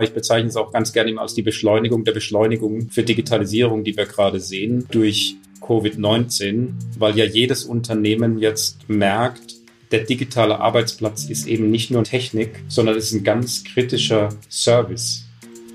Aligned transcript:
Ich 0.00 0.12
bezeichne 0.12 0.48
es 0.48 0.56
auch 0.56 0.72
ganz 0.72 0.92
gerne 0.92 1.20
als 1.20 1.34
die 1.34 1.42
Beschleunigung 1.42 2.04
der 2.04 2.12
Beschleunigung 2.12 2.90
für 2.90 3.04
Digitalisierung, 3.04 3.84
die 3.84 3.96
wir 3.96 4.06
gerade 4.06 4.40
sehen 4.40 4.86
durch 4.90 5.36
Covid-19, 5.60 6.72
weil 6.98 7.16
ja 7.16 7.24
jedes 7.24 7.64
Unternehmen 7.64 8.38
jetzt 8.38 8.88
merkt, 8.88 9.54
der 9.92 10.00
digitale 10.00 10.58
Arbeitsplatz 10.58 11.26
ist 11.26 11.46
eben 11.46 11.70
nicht 11.70 11.92
nur 11.92 12.02
Technik, 12.02 12.64
sondern 12.66 12.96
es 12.96 13.06
ist 13.06 13.12
ein 13.12 13.24
ganz 13.24 13.62
kritischer 13.62 14.30
Service. 14.50 15.26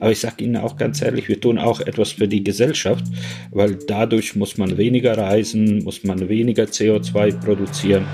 Aber 0.01 0.11
ich 0.11 0.19
sage 0.19 0.43
Ihnen 0.43 0.57
auch 0.57 0.75
ganz 0.75 1.01
ehrlich, 1.01 1.29
wir 1.29 1.39
tun 1.39 1.57
auch 1.57 1.79
etwas 1.79 2.11
für 2.11 2.27
die 2.27 2.43
Gesellschaft, 2.43 3.05
weil 3.51 3.75
dadurch 3.75 4.35
muss 4.35 4.57
man 4.57 4.77
weniger 4.77 5.17
reisen, 5.17 5.83
muss 5.85 6.03
man 6.03 6.27
weniger 6.27 6.63
CO2 6.63 7.39
produzieren. 7.39 8.05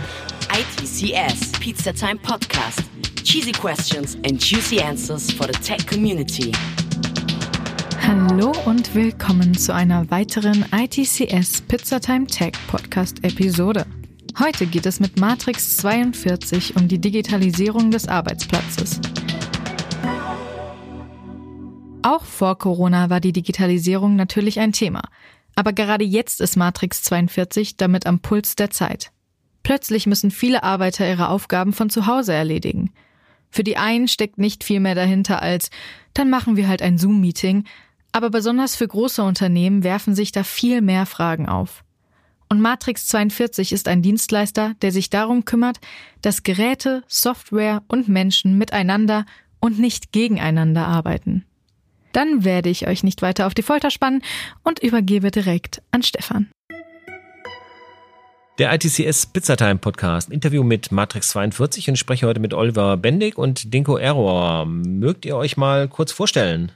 ITCS 0.51 1.51
Pizza 1.59 1.93
Time 1.93 2.19
Podcast. 2.21 2.83
Cheesy 3.25 3.53
questions 3.53 4.13
and 4.23 4.39
juicy 4.39 4.79
answers 4.79 5.31
for 5.31 5.47
the 5.47 5.53
tech 5.53 5.87
community. 5.87 6.51
Hallo 7.99 8.53
und 8.65 8.93
willkommen 8.93 9.57
zu 9.57 9.73
einer 9.73 10.11
weiteren 10.11 10.63
ITCS 10.71 11.61
Pizzatime 11.61 12.27
Tech 12.27 12.53
Podcast 12.67 13.23
Episode. 13.23 13.87
Heute 14.39 14.67
geht 14.67 14.85
es 14.85 14.99
mit 14.99 15.19
Matrix 15.19 15.77
42 15.77 16.75
um 16.75 16.87
die 16.87 16.99
Digitalisierung 16.99 17.89
des 17.89 18.07
Arbeitsplatzes. 18.07 19.01
Auch 22.03 22.23
vor 22.23 22.59
Corona 22.59 23.09
war 23.09 23.21
die 23.21 23.33
Digitalisierung 23.33 24.15
natürlich 24.15 24.59
ein 24.59 24.71
Thema. 24.71 25.01
Aber 25.55 25.73
gerade 25.73 26.05
jetzt 26.05 26.41
ist 26.41 26.57
Matrix 26.57 27.01
42 27.01 27.75
damit 27.75 28.05
am 28.05 28.19
Puls 28.19 28.55
der 28.55 28.69
Zeit. 28.69 29.11
Plötzlich 29.63 30.05
müssen 30.05 30.29
viele 30.29 30.61
Arbeiter 30.61 31.09
ihre 31.09 31.29
Aufgaben 31.29 31.73
von 31.73 31.89
zu 31.89 32.05
Hause 32.05 32.31
erledigen. 32.33 32.91
Für 33.55 33.63
die 33.63 33.77
einen 33.77 34.09
steckt 34.09 34.37
nicht 34.37 34.65
viel 34.65 34.81
mehr 34.81 34.95
dahinter 34.95 35.41
als, 35.41 35.69
dann 36.13 36.29
machen 36.29 36.57
wir 36.57 36.67
halt 36.67 36.81
ein 36.81 36.97
Zoom-Meeting, 36.97 37.63
aber 38.11 38.29
besonders 38.29 38.75
für 38.75 38.85
große 38.85 39.23
Unternehmen 39.23 39.81
werfen 39.81 40.13
sich 40.13 40.33
da 40.33 40.43
viel 40.43 40.81
mehr 40.81 41.05
Fragen 41.05 41.47
auf. 41.47 41.85
Und 42.49 42.59
Matrix 42.59 43.07
42 43.07 43.71
ist 43.71 43.87
ein 43.87 44.01
Dienstleister, 44.01 44.73
der 44.81 44.91
sich 44.91 45.09
darum 45.09 45.45
kümmert, 45.45 45.79
dass 46.21 46.43
Geräte, 46.43 47.05
Software 47.07 47.81
und 47.87 48.09
Menschen 48.09 48.57
miteinander 48.57 49.25
und 49.61 49.79
nicht 49.79 50.11
gegeneinander 50.11 50.85
arbeiten. 50.85 51.45
Dann 52.11 52.43
werde 52.43 52.67
ich 52.67 52.89
euch 52.89 53.03
nicht 53.03 53.21
weiter 53.21 53.47
auf 53.47 53.53
die 53.53 53.63
Folter 53.63 53.89
spannen 53.89 54.21
und 54.63 54.79
übergebe 54.83 55.31
direkt 55.31 55.81
an 55.91 56.03
Stefan. 56.03 56.49
Der 58.57 58.73
ITCS 58.73 59.25
Pizzatime 59.25 59.79
Podcast. 59.79 60.31
Interview 60.31 60.63
mit 60.63 60.89
Matrix 60.89 61.27
42 61.27 61.89
und 61.89 61.97
spreche 61.97 62.25
heute 62.25 62.39
mit 62.39 62.53
Oliver 62.53 62.95
Bendig 62.95 63.37
und 63.37 63.73
Dinko 63.73 63.97
Error. 63.97 64.65
Mögt 64.65 65.25
ihr 65.25 65.35
euch 65.35 65.57
mal 65.57 65.89
kurz 65.89 66.13
vorstellen? 66.13 66.71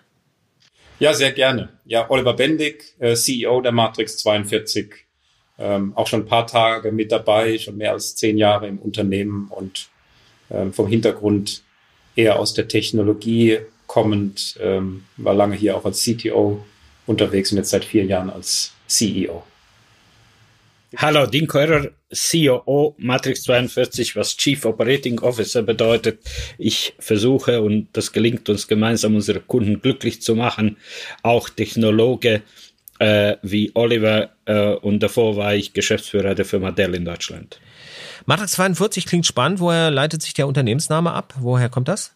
Ja, 0.99 1.13
sehr 1.13 1.31
gerne. 1.31 1.69
Ja, 1.85 2.09
Oliver 2.09 2.33
Bendig, 2.33 2.95
äh, 2.99 3.15
CEO 3.15 3.61
der 3.61 3.71
Matrix 3.71 4.17
42. 4.17 4.93
Ähm, 5.57 5.93
auch 5.95 6.07
schon 6.07 6.23
ein 6.23 6.25
paar 6.25 6.47
Tage 6.47 6.91
mit 6.91 7.13
dabei, 7.13 7.57
schon 7.57 7.77
mehr 7.77 7.93
als 7.93 8.13
zehn 8.17 8.37
Jahre 8.37 8.67
im 8.67 8.77
Unternehmen 8.79 9.47
und 9.49 9.87
ähm, 10.51 10.73
vom 10.73 10.87
Hintergrund 10.87 11.63
eher 12.13 12.39
aus 12.39 12.53
der 12.53 12.67
Technologie 12.67 13.59
kommend, 13.87 14.57
ähm, 14.59 15.05
war 15.15 15.33
lange 15.33 15.55
hier 15.55 15.77
auch 15.77 15.85
als 15.85 16.03
CTO 16.03 16.61
unterwegs 17.07 17.53
und 17.53 17.57
jetzt 17.57 17.69
seit 17.69 17.85
vier 17.85 18.03
Jahren 18.03 18.29
als 18.29 18.73
CEO. 18.87 19.43
Hallo, 20.97 21.27
Dean 21.27 21.45
Keurer, 21.45 21.91
COO 22.11 22.95
Matrix 22.97 23.43
42, 23.43 24.15
was 24.15 24.35
Chief 24.35 24.65
Operating 24.65 25.19
Officer 25.19 25.61
bedeutet. 25.61 26.19
Ich 26.57 26.95
versuche, 26.97 27.61
und 27.61 27.89
das 27.93 28.11
gelingt 28.11 28.49
uns 28.49 28.67
gemeinsam, 28.67 29.13
unsere 29.13 29.39
Kunden 29.39 29.81
glücklich 29.81 30.23
zu 30.23 30.33
machen, 30.33 30.77
auch 31.21 31.47
Technologe 31.49 32.41
äh, 32.97 33.37
wie 33.43 33.71
Oliver 33.75 34.31
äh, 34.45 34.73
und 34.73 35.03
davor 35.03 35.37
war 35.37 35.53
ich 35.53 35.73
Geschäftsführer 35.73 36.33
der 36.33 36.45
Firma 36.45 36.71
Dell 36.71 36.95
in 36.95 37.05
Deutschland. 37.05 37.59
Matrix 38.25 38.53
42 38.53 39.05
klingt 39.05 39.27
spannend. 39.27 39.59
Woher 39.59 39.91
leitet 39.91 40.23
sich 40.23 40.33
der 40.33 40.47
Unternehmensname 40.47 41.13
ab? 41.13 41.35
Woher 41.39 41.69
kommt 41.69 41.87
das? 41.87 42.15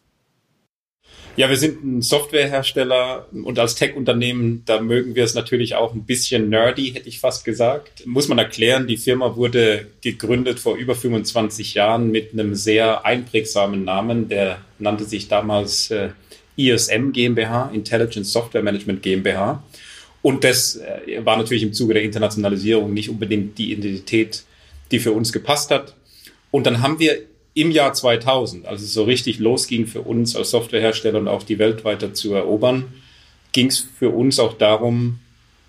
Ja, 1.36 1.50
wir 1.50 1.58
sind 1.58 1.84
ein 1.84 2.02
Softwarehersteller 2.04 3.28
und 3.32 3.58
als 3.58 3.74
Tech-Unternehmen, 3.74 4.62
da 4.68 4.80
mögen 4.80 5.16
wir 5.16 5.24
es 5.24 5.34
natürlich 5.34 5.74
auch 5.74 5.96
ein 5.96 6.06
bisschen 6.06 6.50
nerdy, 6.50 6.92
hätte 6.94 7.10
ich 7.10 7.20
fast 7.20 7.44
gesagt. 7.44 8.06
Muss 8.06 8.28
man 8.28 8.38
erklären, 8.38 8.86
die 8.86 8.98
Firma 8.98 9.36
wurde 9.36 9.88
gegründet 10.02 10.60
vor 10.60 10.76
über 10.76 10.94
25 10.94 11.74
Jahren 11.74 12.12
mit 12.12 12.34
einem 12.34 12.54
sehr 12.54 13.04
einprägsamen 13.04 13.84
Namen. 13.84 14.30
Der 14.30 14.60
nannte 14.78 15.06
sich 15.06 15.28
damals 15.28 15.90
äh, 15.90 16.10
ISM 16.56 17.12
GmbH, 17.12 17.72
Intelligent 17.74 18.28
Software 18.28 18.62
Management 18.62 19.02
GmbH. 19.02 19.64
Und 20.22 20.44
das 20.44 20.76
äh, 20.76 21.26
war 21.26 21.38
natürlich 21.38 21.64
im 21.64 21.74
Zuge 21.74 21.96
der 21.96 22.04
Internationalisierung 22.04 22.94
nicht 22.94 23.10
unbedingt 23.10 23.58
die 23.58 23.72
Identität, 23.72 24.44
die 24.92 25.00
für 25.00 25.14
uns 25.14 25.34
gepasst 25.34 25.72
hat. 25.72 25.96
Und 26.52 26.68
dann 26.68 26.84
haben 26.84 27.00
wir 27.00 27.18
im 27.54 27.72
Jahr 27.72 27.94
2000, 27.94 28.66
als 28.66 28.82
es 28.82 28.94
so 28.94 29.04
richtig 29.04 29.40
losging 29.40 29.86
für 29.86 30.02
uns 30.02 30.36
als 30.36 30.52
Softwarehersteller 30.52 31.20
und 31.20 31.28
auch 31.28 31.44
die 31.44 31.60
Welt 31.60 31.86
weiter 31.86 32.14
zu 32.14 32.34
erobern, 32.34 32.86
ging 33.52 33.68
es 33.68 33.80
für 33.80 34.10
uns 34.10 34.40
auch 34.40 34.58
darum, 34.58 35.20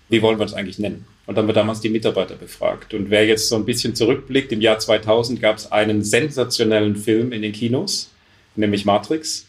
wie 0.09 0.21
wollen 0.21 0.39
wir 0.39 0.45
das 0.45 0.53
eigentlich 0.53 0.79
nennen? 0.79 1.05
Und 1.27 1.35
dann 1.35 1.43
haben 1.43 1.49
wir 1.49 1.53
damals 1.53 1.81
die 1.81 1.89
Mitarbeiter 1.89 2.35
befragt. 2.35 2.93
Und 2.93 3.09
wer 3.09 3.25
jetzt 3.25 3.49
so 3.49 3.55
ein 3.55 3.65
bisschen 3.65 3.95
zurückblickt, 3.95 4.51
im 4.51 4.61
Jahr 4.61 4.77
2000 4.77 5.41
gab 5.41 5.57
es 5.57 5.71
einen 5.71 6.03
sensationellen 6.03 6.95
Film 6.95 7.31
in 7.31 7.41
den 7.41 7.51
Kinos, 7.51 8.11
nämlich 8.55 8.85
Matrix, 8.85 9.47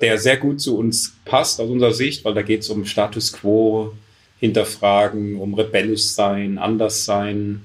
der 0.00 0.18
sehr 0.18 0.38
gut 0.38 0.60
zu 0.60 0.78
uns 0.78 1.14
passt 1.26 1.60
aus 1.60 1.68
unserer 1.68 1.92
Sicht, 1.92 2.24
weil 2.24 2.34
da 2.34 2.42
geht 2.42 2.60
es 2.60 2.70
um 2.70 2.86
Status 2.86 3.34
Quo, 3.34 3.92
hinterfragen, 4.38 5.36
um 5.36 5.52
rebellisch 5.52 6.04
sein, 6.04 6.58
anders 6.58 7.04
sein. 7.04 7.62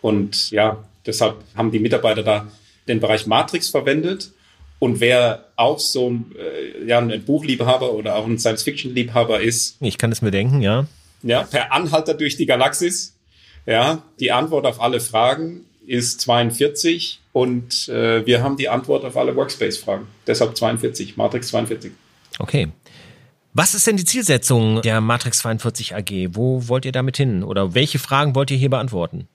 Und 0.00 0.50
ja, 0.50 0.84
deshalb 1.04 1.36
haben 1.56 1.72
die 1.72 1.80
Mitarbeiter 1.80 2.22
da 2.22 2.48
den 2.88 3.00
Bereich 3.00 3.26
Matrix 3.26 3.68
verwendet. 3.68 4.32
Und 4.78 5.00
wer 5.00 5.46
auch 5.56 5.78
so 5.78 6.10
äh, 6.36 6.86
ja, 6.86 6.98
ein 6.98 7.24
Buchliebhaber 7.24 7.92
oder 7.92 8.16
auch 8.16 8.26
ein 8.26 8.38
Science-Fiction-Liebhaber 8.38 9.40
ist. 9.40 9.76
Ich 9.80 9.96
kann 9.96 10.10
es 10.10 10.22
mir 10.22 10.32
denken, 10.32 10.60
ja. 10.60 10.86
Ja, 11.22 11.44
per 11.44 11.72
Anhalter 11.72 12.14
durch 12.14 12.36
die 12.36 12.46
Galaxis. 12.46 13.16
Ja, 13.64 14.02
die 14.18 14.32
Antwort 14.32 14.66
auf 14.66 14.80
alle 14.80 14.98
Fragen 14.98 15.66
ist 15.86 16.20
42 16.22 17.20
und 17.32 17.88
äh, 17.88 18.26
wir 18.26 18.42
haben 18.42 18.56
die 18.56 18.68
Antwort 18.68 19.04
auf 19.04 19.16
alle 19.16 19.36
Workspace-Fragen. 19.36 20.06
Deshalb 20.26 20.56
42, 20.56 21.16
Matrix 21.16 21.48
42. 21.48 21.92
Okay. 22.38 22.68
Was 23.54 23.74
ist 23.74 23.86
denn 23.86 23.96
die 23.96 24.04
Zielsetzung 24.04 24.80
der 24.82 25.00
Matrix 25.00 25.38
42 25.40 25.94
AG? 25.94 26.30
Wo 26.30 26.68
wollt 26.68 26.86
ihr 26.86 26.92
damit 26.92 27.18
hin? 27.18 27.44
Oder 27.44 27.74
welche 27.74 27.98
Fragen 27.98 28.34
wollt 28.34 28.50
ihr 28.50 28.56
hier 28.56 28.70
beantworten? 28.70 29.28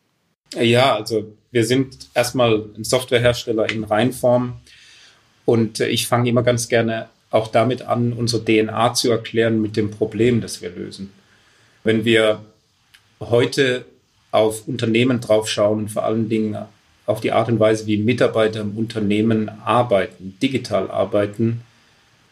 Ja, 0.56 0.96
also 0.96 1.34
wir 1.52 1.66
sind 1.66 2.10
erstmal 2.14 2.66
ein 2.78 2.84
Softwarehersteller 2.84 3.70
in 3.70 3.84
Reinform 3.84 4.62
und 5.46 5.80
äh, 5.80 5.88
ich 5.88 6.08
fange 6.08 6.30
immer 6.30 6.44
ganz 6.44 6.68
gerne 6.68 7.10
auch 7.30 7.48
damit 7.50 7.82
an, 7.82 8.14
unsere 8.14 8.44
DNA 8.44 8.94
zu 8.94 9.12
erklären 9.12 9.62
mit 9.62 9.76
dem 9.76 9.92
Problem, 9.92 10.40
das 10.42 10.62
wir 10.62 10.70
lösen. 10.70 11.12
Wenn 11.84 12.06
wir 12.06 12.42
heute 13.20 13.86
auf 14.32 14.68
Unternehmen 14.68 15.20
draufschauen 15.20 15.80
und 15.80 15.90
vor 15.90 16.04
allen 16.04 16.30
Dingen 16.30 16.58
auf 17.06 17.22
die 17.22 17.32
Art 17.32 17.50
und 17.50 17.60
Weise, 17.60 17.88
wie 17.88 17.98
Mitarbeiter 17.98 18.62
im 18.62 18.78
Unternehmen 18.78 19.50
arbeiten, 19.64 20.38
digital 20.42 20.92
arbeiten, 20.92 21.62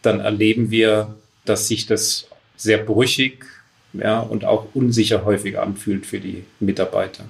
dann 0.02 0.20
erleben 0.20 0.70
wir, 0.72 1.16
dass 1.46 1.68
sich 1.68 1.86
das 1.86 2.28
sehr 2.58 2.78
brüchig 2.78 3.46
ja, 3.94 4.20
und 4.20 4.46
auch 4.46 4.68
unsicher 4.74 5.26
häufig 5.26 5.58
anfühlt 5.58 6.06
für 6.06 6.20
die 6.20 6.44
Mitarbeiter. 6.60 7.26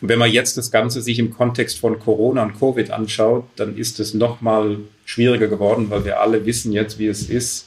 Und 0.00 0.08
wenn 0.08 0.18
man 0.18 0.30
jetzt 0.30 0.56
das 0.58 0.70
Ganze 0.70 1.00
sich 1.00 1.18
im 1.18 1.32
Kontext 1.32 1.78
von 1.78 1.98
Corona 1.98 2.42
und 2.42 2.58
Covid 2.58 2.90
anschaut, 2.90 3.44
dann 3.56 3.76
ist 3.76 3.98
es 4.00 4.14
noch 4.14 4.40
mal 4.40 4.78
schwieriger 5.04 5.48
geworden, 5.48 5.86
weil 5.88 6.04
wir 6.04 6.20
alle 6.20 6.44
wissen 6.44 6.72
jetzt, 6.72 6.98
wie 6.98 7.06
es 7.06 7.28
ist, 7.30 7.66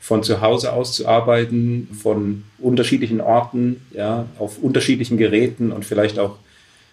von 0.00 0.22
zu 0.22 0.40
Hause 0.40 0.72
aus 0.72 0.92
zu 0.92 1.08
arbeiten, 1.08 1.88
von 2.00 2.44
unterschiedlichen 2.58 3.20
Orten, 3.20 3.80
ja, 3.92 4.26
auf 4.38 4.58
unterschiedlichen 4.58 5.16
Geräten 5.16 5.72
und 5.72 5.84
vielleicht 5.84 6.18
auch 6.18 6.36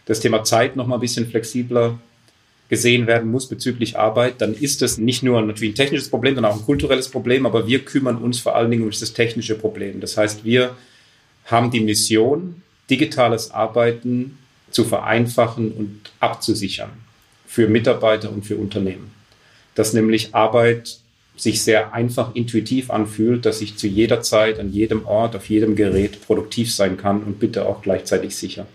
das 0.06 0.20
Thema 0.20 0.44
Zeit 0.44 0.76
noch 0.76 0.88
mal 0.88 0.96
ein 0.96 1.02
bisschen 1.02 1.28
flexibler 1.28 2.00
gesehen 2.70 3.06
werden 3.06 3.30
muss 3.30 3.48
bezüglich 3.48 4.00
Arbeit, 4.00 4.40
dann 4.40 4.54
ist 4.54 4.82
das 4.82 4.98
nicht 4.98 5.24
nur 5.24 5.42
natürlich 5.42 5.74
ein 5.74 5.76
technisches 5.76 6.10
Problem, 6.10 6.36
sondern 6.36 6.54
auch 6.54 6.60
ein 6.60 6.66
kulturelles 6.66 7.10
Problem, 7.10 7.46
aber 7.46 7.68
wir 7.68 7.80
kümmern 7.84 8.16
uns 8.16 8.40
vor 8.40 8.56
allen 8.56 8.72
Dingen 8.72 8.84
um 8.84 8.90
das 8.90 9.12
technische 9.12 9.56
Problem. 9.56 10.00
Das 10.00 10.16
heißt, 10.16 10.46
wir 10.46 10.78
haben 11.48 11.70
die 11.70 11.82
Mission, 11.82 12.62
digitales 12.90 13.52
Arbeiten 13.52 14.38
zu 14.72 14.84
vereinfachen 14.84 15.72
und 15.72 16.12
abzusichern 16.20 16.92
für 17.46 17.68
Mitarbeiter 17.68 18.32
und 18.32 18.46
für 18.46 18.56
Unternehmen. 18.56 19.12
Dass 19.76 19.94
nämlich 19.94 20.34
Arbeit 20.34 21.00
sich 21.36 21.62
sehr 21.62 21.94
einfach 21.94 22.36
intuitiv 22.36 22.92
anfühlt, 22.92 23.46
dass 23.46 23.62
ich 23.62 23.78
zu 23.78 23.88
jeder 23.88 24.22
Zeit, 24.22 24.60
an 24.60 24.72
jedem 24.72 25.06
Ort, 25.06 25.36
auf 25.36 25.50
jedem 25.50 25.76
Gerät 25.76 26.22
produktiv 26.26 26.74
sein 26.74 26.98
kann 26.98 27.24
und 27.24 27.40
bitte 27.40 27.66
auch 27.66 27.82
gleichzeitig 27.82 28.36
sicher. 28.36 28.68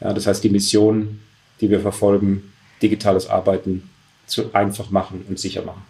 Ja, 0.00 0.12
das 0.12 0.26
heißt, 0.26 0.42
die 0.42 0.50
Mission, 0.50 1.20
die 1.60 1.70
wir 1.70 1.80
verfolgen, 1.80 2.52
digitales 2.82 3.28
Arbeiten 3.28 3.90
zu 4.26 4.54
einfach 4.54 4.90
machen 4.90 5.24
und 5.28 5.38
sicher 5.38 5.62
machen. 5.62 5.82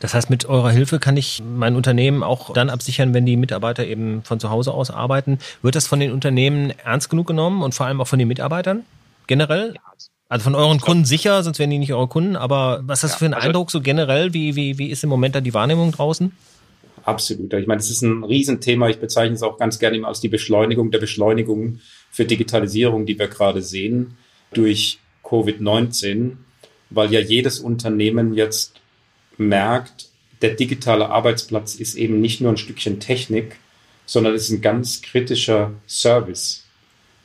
Das 0.00 0.14
heißt, 0.14 0.30
mit 0.30 0.46
eurer 0.46 0.70
Hilfe 0.70 0.98
kann 0.98 1.16
ich 1.16 1.42
mein 1.44 1.76
Unternehmen 1.76 2.22
auch 2.22 2.52
dann 2.52 2.70
absichern, 2.70 3.14
wenn 3.14 3.26
die 3.26 3.36
Mitarbeiter 3.36 3.86
eben 3.86 4.22
von 4.24 4.40
zu 4.40 4.50
Hause 4.50 4.72
aus 4.72 4.90
arbeiten. 4.90 5.38
Wird 5.62 5.74
das 5.74 5.86
von 5.86 6.00
den 6.00 6.12
Unternehmen 6.12 6.72
ernst 6.84 7.10
genug 7.10 7.26
genommen 7.26 7.62
und 7.62 7.74
vor 7.74 7.86
allem 7.86 8.00
auch 8.00 8.08
von 8.08 8.18
den 8.18 8.28
Mitarbeitern 8.28 8.84
generell? 9.26 9.74
Also 10.28 10.44
von 10.44 10.54
euren 10.54 10.80
Kunden 10.80 11.04
sicher, 11.04 11.42
sonst 11.42 11.58
wären 11.58 11.70
die 11.70 11.78
nicht 11.78 11.92
eure 11.92 12.08
Kunden. 12.08 12.36
Aber 12.36 12.80
was 12.84 13.04
ist 13.04 13.12
das 13.12 13.18
für 13.18 13.26
ein 13.26 13.34
also 13.34 13.46
Eindruck 13.46 13.70
so 13.70 13.80
generell? 13.80 14.34
Wie, 14.34 14.56
wie, 14.56 14.78
wie 14.78 14.90
ist 14.90 15.04
im 15.04 15.10
Moment 15.10 15.34
da 15.34 15.40
die 15.40 15.54
Wahrnehmung 15.54 15.92
draußen? 15.92 16.32
Absolut. 17.04 17.52
Ich 17.52 17.66
meine, 17.66 17.80
es 17.80 17.90
ist 17.90 18.02
ein 18.02 18.24
Riesenthema. 18.24 18.88
Ich 18.88 18.98
bezeichne 18.98 19.34
es 19.34 19.42
auch 19.42 19.58
ganz 19.58 19.78
gerne 19.78 19.96
immer 19.96 20.08
als 20.08 20.20
die 20.20 20.28
Beschleunigung 20.28 20.90
der 20.90 20.98
Beschleunigung 20.98 21.80
für 22.10 22.24
Digitalisierung, 22.24 23.04
die 23.04 23.18
wir 23.18 23.28
gerade 23.28 23.60
sehen 23.60 24.16
durch 24.52 24.98
Covid-19, 25.22 26.32
weil 26.90 27.12
ja 27.12 27.20
jedes 27.20 27.60
Unternehmen 27.60 28.34
jetzt 28.34 28.80
merkt, 29.36 30.08
der 30.42 30.54
digitale 30.54 31.08
Arbeitsplatz 31.08 31.74
ist 31.74 31.94
eben 31.94 32.20
nicht 32.20 32.40
nur 32.40 32.52
ein 32.52 32.56
Stückchen 32.56 33.00
Technik, 33.00 33.56
sondern 34.06 34.34
ist 34.34 34.50
ein 34.50 34.60
ganz 34.60 35.02
kritischer 35.02 35.72
Service 35.86 36.64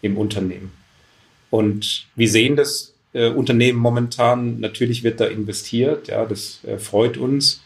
im 0.01 0.17
Unternehmen. 0.17 0.71
Und 1.49 2.05
wir 2.15 2.29
sehen 2.29 2.55
das 2.55 2.93
äh, 3.13 3.29
Unternehmen 3.29 3.79
momentan, 3.79 4.59
natürlich 4.59 5.03
wird 5.03 5.19
da 5.19 5.25
investiert, 5.25 6.07
ja, 6.07 6.25
das 6.25 6.63
äh, 6.63 6.77
freut 6.77 7.17
uns, 7.17 7.61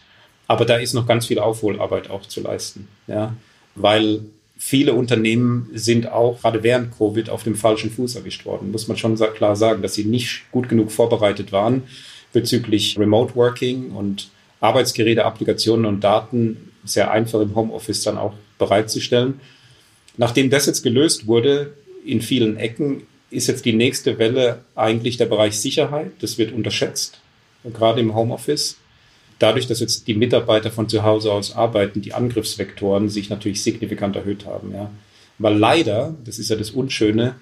aber 0.47 0.65
da 0.65 0.77
ist 0.77 0.93
noch 0.93 1.07
ganz 1.07 1.27
viel 1.27 1.39
Aufholarbeit 1.39 2.09
auch 2.09 2.25
zu 2.25 2.41
leisten, 2.41 2.87
ja, 3.07 3.35
weil 3.75 4.21
viele 4.57 4.93
Unternehmen 4.93 5.69
sind 5.73 6.09
auch 6.09 6.41
gerade 6.41 6.63
während 6.63 6.97
Covid 6.97 7.29
auf 7.29 7.43
dem 7.43 7.55
falschen 7.55 7.91
Fuß 7.91 8.15
erwischt 8.15 8.45
worden, 8.45 8.71
muss 8.71 8.87
man 8.87 8.97
schon 8.97 9.17
klar 9.17 9.55
sagen, 9.55 9.81
dass 9.81 9.95
sie 9.95 10.05
nicht 10.05 10.45
gut 10.51 10.69
genug 10.69 10.91
vorbereitet 10.91 11.51
waren 11.51 11.83
bezüglich 12.31 12.97
Remote 12.97 13.35
Working 13.35 13.91
und 13.91 14.29
Arbeitsgeräte, 14.63 15.25
Applikationen 15.25 15.85
und 15.85 16.03
Daten 16.03 16.71
sehr 16.85 17.11
einfach 17.11 17.41
im 17.41 17.55
Homeoffice 17.55 18.03
dann 18.03 18.17
auch 18.17 18.33
bereitzustellen. 18.57 19.39
Nachdem 20.17 20.49
das 20.49 20.65
jetzt 20.65 20.83
gelöst 20.83 21.27
wurde 21.27 21.73
in 22.05 22.21
vielen 22.21 22.57
Ecken, 22.57 23.03
ist 23.29 23.47
jetzt 23.47 23.65
die 23.65 23.73
nächste 23.73 24.19
Welle 24.19 24.59
eigentlich 24.75 25.17
der 25.17 25.25
Bereich 25.25 25.59
Sicherheit. 25.59 26.11
Das 26.19 26.37
wird 26.37 26.53
unterschätzt, 26.53 27.19
gerade 27.73 27.99
im 27.99 28.15
Homeoffice. 28.15 28.77
Dadurch, 29.39 29.67
dass 29.67 29.79
jetzt 29.79 30.07
die 30.07 30.13
Mitarbeiter 30.13 30.71
von 30.71 30.87
zu 30.87 31.03
Hause 31.03 31.31
aus 31.31 31.55
arbeiten, 31.55 32.01
die 32.01 32.13
Angriffsvektoren 32.13 33.09
sich 33.09 33.29
natürlich 33.29 33.63
signifikant 33.63 34.15
erhöht 34.15 34.45
haben. 34.45 34.71
Ja. 34.73 34.91
Weil 35.39 35.57
leider, 35.57 36.15
das 36.23 36.39
ist 36.39 36.49
ja 36.49 36.55
das 36.55 36.71
Unschöne, 36.71 37.35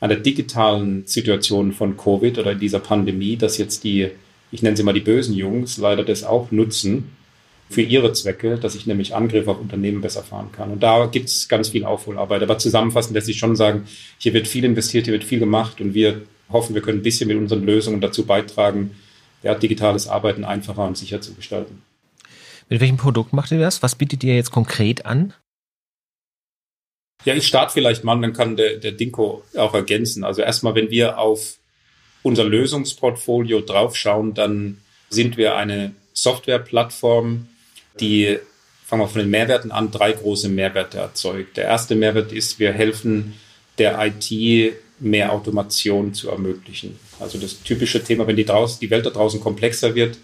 an 0.00 0.08
der 0.08 0.18
digitalen 0.18 1.06
Situation 1.06 1.72
von 1.72 1.96
Covid 1.96 2.38
oder 2.38 2.54
dieser 2.54 2.80
Pandemie, 2.80 3.36
dass 3.36 3.58
jetzt 3.58 3.84
die, 3.84 4.10
ich 4.52 4.62
nenne 4.62 4.76
sie 4.76 4.82
mal 4.82 4.92
die 4.92 5.00
bösen 5.00 5.34
Jungs, 5.34 5.78
leider 5.78 6.04
das 6.04 6.24
auch 6.24 6.50
nutzen 6.50 7.10
für 7.68 7.82
ihre 7.82 8.12
Zwecke, 8.12 8.58
dass 8.58 8.74
ich 8.74 8.86
nämlich 8.86 9.14
Angriffe 9.14 9.50
auf 9.52 9.60
Unternehmen 9.60 10.00
besser 10.00 10.24
fahren 10.24 10.50
kann. 10.50 10.72
Und 10.72 10.82
da 10.82 11.06
gibt 11.06 11.28
es 11.28 11.48
ganz 11.48 11.68
viel 11.68 11.84
Aufholarbeit. 11.84 12.42
Aber 12.42 12.58
zusammenfassend 12.58 13.14
lässt 13.14 13.28
sich 13.28 13.38
schon 13.38 13.54
sagen, 13.54 13.86
hier 14.18 14.34
wird 14.34 14.48
viel 14.48 14.64
investiert, 14.64 15.04
hier 15.04 15.12
wird 15.12 15.22
viel 15.22 15.38
gemacht 15.38 15.80
und 15.80 15.94
wir 15.94 16.22
hoffen, 16.50 16.74
wir 16.74 16.82
können 16.82 16.98
ein 16.98 17.04
bisschen 17.04 17.28
mit 17.28 17.36
unseren 17.36 17.64
Lösungen 17.64 18.00
dazu 18.00 18.26
beitragen, 18.26 18.96
ja, 19.44 19.54
digitales 19.54 20.08
Arbeiten 20.08 20.44
einfacher 20.44 20.84
und 20.84 20.98
sicher 20.98 21.20
zu 21.20 21.34
gestalten. 21.34 21.82
Mit 22.68 22.80
welchem 22.80 22.96
Produkt 22.96 23.32
macht 23.32 23.52
ihr 23.52 23.60
das? 23.60 23.82
Was 23.84 23.94
bietet 23.94 24.24
ihr 24.24 24.34
jetzt 24.34 24.50
konkret 24.50 25.06
an? 25.06 25.32
Ja, 27.24 27.34
ich 27.34 27.46
starte 27.46 27.72
vielleicht 27.72 28.02
mal, 28.02 28.20
dann 28.20 28.32
kann 28.32 28.56
der, 28.56 28.78
der 28.78 28.92
Dinko 28.92 29.44
auch 29.56 29.74
ergänzen. 29.74 30.24
Also 30.24 30.42
erstmal, 30.42 30.74
wenn 30.74 30.90
wir 30.90 31.18
auf 31.18 31.59
unser 32.22 32.44
Lösungsportfolio 32.44 33.60
draufschauen, 33.60 34.34
dann 34.34 34.78
sind 35.08 35.36
wir 35.36 35.56
eine 35.56 35.92
Softwareplattform, 36.12 37.48
die, 38.00 38.38
fangen 38.84 39.02
wir 39.02 39.08
von 39.08 39.20
den 39.20 39.30
Mehrwerten 39.30 39.72
an, 39.72 39.90
drei 39.90 40.12
große 40.12 40.48
Mehrwerte 40.48 40.98
erzeugt. 40.98 41.56
Der 41.56 41.64
erste 41.64 41.94
Mehrwert 41.94 42.32
ist, 42.32 42.58
wir 42.58 42.72
helfen 42.72 43.34
der 43.78 43.98
IT 44.04 44.74
mehr 44.98 45.32
Automation 45.32 46.14
zu 46.14 46.30
ermöglichen. 46.30 46.98
Also 47.18 47.38
das 47.38 47.62
typische 47.62 48.04
Thema, 48.04 48.26
wenn 48.26 48.36
die, 48.36 48.44
draußen, 48.44 48.78
die 48.80 48.90
Welt 48.90 49.06
da 49.06 49.10
draußen 49.10 49.40
komplexer 49.40 49.94
wird, 49.94 50.18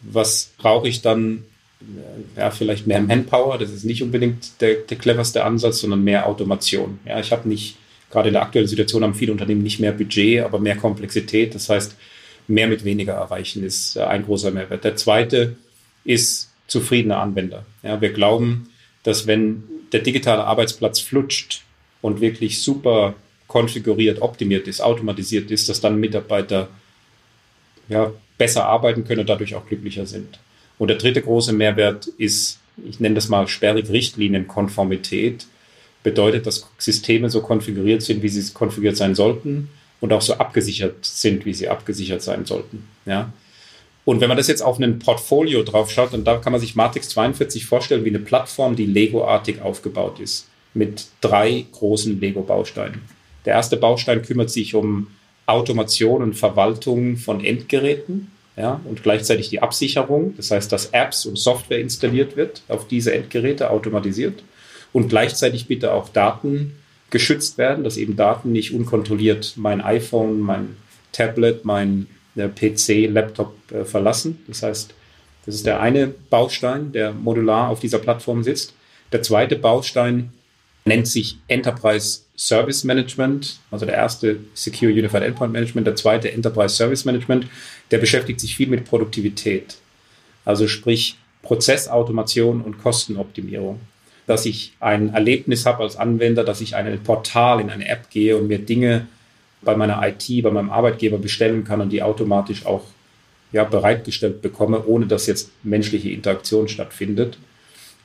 was 0.00 0.50
brauche 0.58 0.88
ich 0.88 1.02
dann? 1.02 1.44
Ja, 2.36 2.50
vielleicht 2.50 2.88
mehr 2.88 3.00
Manpower, 3.00 3.56
das 3.56 3.70
ist 3.70 3.84
nicht 3.84 4.02
unbedingt 4.02 4.60
der, 4.60 4.74
der 4.74 4.96
cleverste 4.96 5.44
Ansatz, 5.44 5.78
sondern 5.78 6.02
mehr 6.02 6.26
Automation. 6.26 6.98
Ja, 7.04 7.20
ich 7.20 7.30
habe 7.30 7.48
nicht, 7.48 7.76
gerade 8.10 8.28
in 8.28 8.34
der 8.34 8.42
aktuellen 8.42 8.68
Situation 8.68 9.02
haben 9.02 9.14
viele 9.14 9.32
Unternehmen 9.32 9.62
nicht 9.62 9.80
mehr 9.80 9.92
Budget, 9.92 10.42
aber 10.42 10.58
mehr 10.58 10.76
Komplexität. 10.76 11.54
Das 11.54 11.68
heißt, 11.68 11.96
mehr 12.46 12.66
mit 12.66 12.84
weniger 12.84 13.14
erreichen 13.14 13.64
ist 13.64 13.96
ein 13.98 14.24
großer 14.24 14.50
Mehrwert. 14.50 14.84
Der 14.84 14.96
zweite 14.96 15.56
ist 16.04 16.50
zufriedene 16.66 17.16
Anwender. 17.16 17.64
Ja, 17.82 18.00
wir 18.00 18.12
glauben, 18.12 18.70
dass 19.02 19.26
wenn 19.26 19.62
der 19.92 20.00
digitale 20.00 20.44
Arbeitsplatz 20.44 21.00
flutscht 21.00 21.62
und 22.02 22.20
wirklich 22.20 22.62
super 22.62 23.14
konfiguriert, 23.46 24.20
optimiert 24.20 24.68
ist, 24.68 24.80
automatisiert 24.80 25.50
ist, 25.50 25.68
dass 25.68 25.80
dann 25.80 25.98
Mitarbeiter 25.98 26.68
ja, 27.88 28.12
besser 28.36 28.66
arbeiten 28.66 29.04
können 29.04 29.20
und 29.20 29.28
dadurch 29.28 29.54
auch 29.54 29.66
glücklicher 29.66 30.06
sind. 30.06 30.38
Und 30.78 30.88
der 30.88 30.98
dritte 30.98 31.22
große 31.22 31.52
Mehrwert 31.52 32.06
ist, 32.18 32.60
ich 32.86 33.00
nenne 33.00 33.16
das 33.16 33.28
mal 33.28 33.48
sperrig 33.48 33.90
Richtlinienkonformität. 33.90 35.46
Bedeutet, 36.02 36.46
dass 36.46 36.68
Systeme 36.78 37.30
so 37.30 37.40
konfiguriert 37.40 38.02
sind, 38.02 38.22
wie 38.22 38.28
sie 38.28 38.52
konfiguriert 38.52 38.96
sein 38.96 39.14
sollten 39.14 39.68
und 40.00 40.12
auch 40.12 40.22
so 40.22 40.34
abgesichert 40.34 41.04
sind, 41.04 41.44
wie 41.44 41.54
sie 41.54 41.68
abgesichert 41.68 42.22
sein 42.22 42.44
sollten. 42.44 42.88
Ja. 43.04 43.32
Und 44.04 44.20
wenn 44.20 44.28
man 44.28 44.38
das 44.38 44.46
jetzt 44.46 44.62
auf 44.62 44.78
ein 44.78 44.98
Portfolio 45.00 45.62
drauf 45.62 45.90
schaut, 45.90 46.14
dann 46.14 46.24
da 46.24 46.36
kann 46.36 46.52
man 46.52 46.60
sich 46.60 46.74
Matrix 46.74 47.10
42 47.10 47.66
vorstellen 47.66 48.04
wie 48.04 48.10
eine 48.10 48.20
Plattform, 48.20 48.74
die 48.74 48.86
Lego-artig 48.86 49.60
aufgebaut 49.60 50.18
ist, 50.20 50.48
mit 50.72 51.06
drei 51.20 51.66
großen 51.72 52.18
Lego-Bausteinen. 52.18 53.02
Der 53.44 53.54
erste 53.54 53.76
Baustein 53.76 54.22
kümmert 54.22 54.50
sich 54.50 54.74
um 54.74 55.08
Automation 55.46 56.22
und 56.22 56.34
Verwaltung 56.34 57.16
von 57.16 57.44
Endgeräten 57.44 58.30
ja, 58.56 58.80
und 58.84 59.02
gleichzeitig 59.02 59.50
die 59.50 59.60
Absicherung. 59.60 60.34
Das 60.36 60.50
heißt, 60.50 60.70
dass 60.70 60.86
Apps 60.86 61.26
und 61.26 61.38
Software 61.38 61.80
installiert 61.80 62.36
wird 62.36 62.62
auf 62.68 62.88
diese 62.88 63.14
Endgeräte 63.14 63.70
automatisiert 63.70 64.42
und 64.92 65.08
gleichzeitig 65.08 65.66
bitte 65.66 65.92
auch 65.92 66.08
Daten 66.08 66.76
geschützt 67.10 67.58
werden, 67.58 67.84
dass 67.84 67.96
eben 67.96 68.16
Daten 68.16 68.52
nicht 68.52 68.72
unkontrolliert 68.72 69.54
mein 69.56 69.80
iPhone, 69.80 70.40
mein 70.40 70.76
Tablet, 71.12 71.64
mein 71.64 72.06
PC, 72.36 73.08
Laptop 73.08 73.54
äh, 73.72 73.84
verlassen. 73.84 74.38
Das 74.46 74.62
heißt, 74.62 74.94
das 75.46 75.54
ist 75.54 75.66
der 75.66 75.80
eine 75.80 76.08
Baustein, 76.08 76.92
der 76.92 77.12
modular 77.12 77.68
auf 77.70 77.80
dieser 77.80 77.98
Plattform 77.98 78.42
sitzt. 78.44 78.74
Der 79.12 79.22
zweite 79.22 79.56
Baustein 79.56 80.30
nennt 80.84 81.08
sich 81.08 81.38
Enterprise 81.48 82.20
Service 82.36 82.84
Management, 82.84 83.58
also 83.70 83.86
der 83.86 83.94
erste 83.94 84.40
Secure 84.54 84.92
Unified 84.92 85.22
Endpoint 85.22 85.52
Management, 85.52 85.86
der 85.86 85.96
zweite 85.96 86.30
Enterprise 86.30 86.76
Service 86.76 87.04
Management, 87.04 87.46
der 87.90 87.98
beschäftigt 87.98 88.40
sich 88.40 88.54
viel 88.54 88.68
mit 88.68 88.84
Produktivität, 88.84 89.76
also 90.44 90.68
sprich 90.68 91.16
Prozessautomation 91.42 92.60
und 92.60 92.78
Kostenoptimierung. 92.78 93.80
Dass 94.28 94.46
ich 94.46 94.74
ein 94.78 95.12
Erlebnis 95.12 95.66
habe 95.66 95.82
als 95.82 95.96
Anwender, 95.96 96.44
dass 96.44 96.60
ich 96.60 96.72
in 96.72 96.76
ein 96.76 97.02
Portal, 97.02 97.60
in 97.60 97.70
eine 97.70 97.88
App 97.88 98.10
gehe 98.10 98.36
und 98.36 98.46
mir 98.46 98.60
Dinge 98.60 99.08
bei 99.62 99.74
meiner 99.74 100.00
IT, 100.06 100.42
bei 100.44 100.50
meinem 100.52 100.70
Arbeitgeber 100.70 101.18
bestellen 101.18 101.64
kann 101.64 101.80
und 101.80 101.90
die 101.90 102.02
automatisch 102.02 102.64
auch 102.64 102.84
ja, 103.50 103.64
bereitgestellt 103.64 104.42
bekomme, 104.42 104.86
ohne 104.86 105.06
dass 105.06 105.26
jetzt 105.26 105.50
menschliche 105.64 106.10
Interaktion 106.10 106.68
stattfindet. 106.68 107.38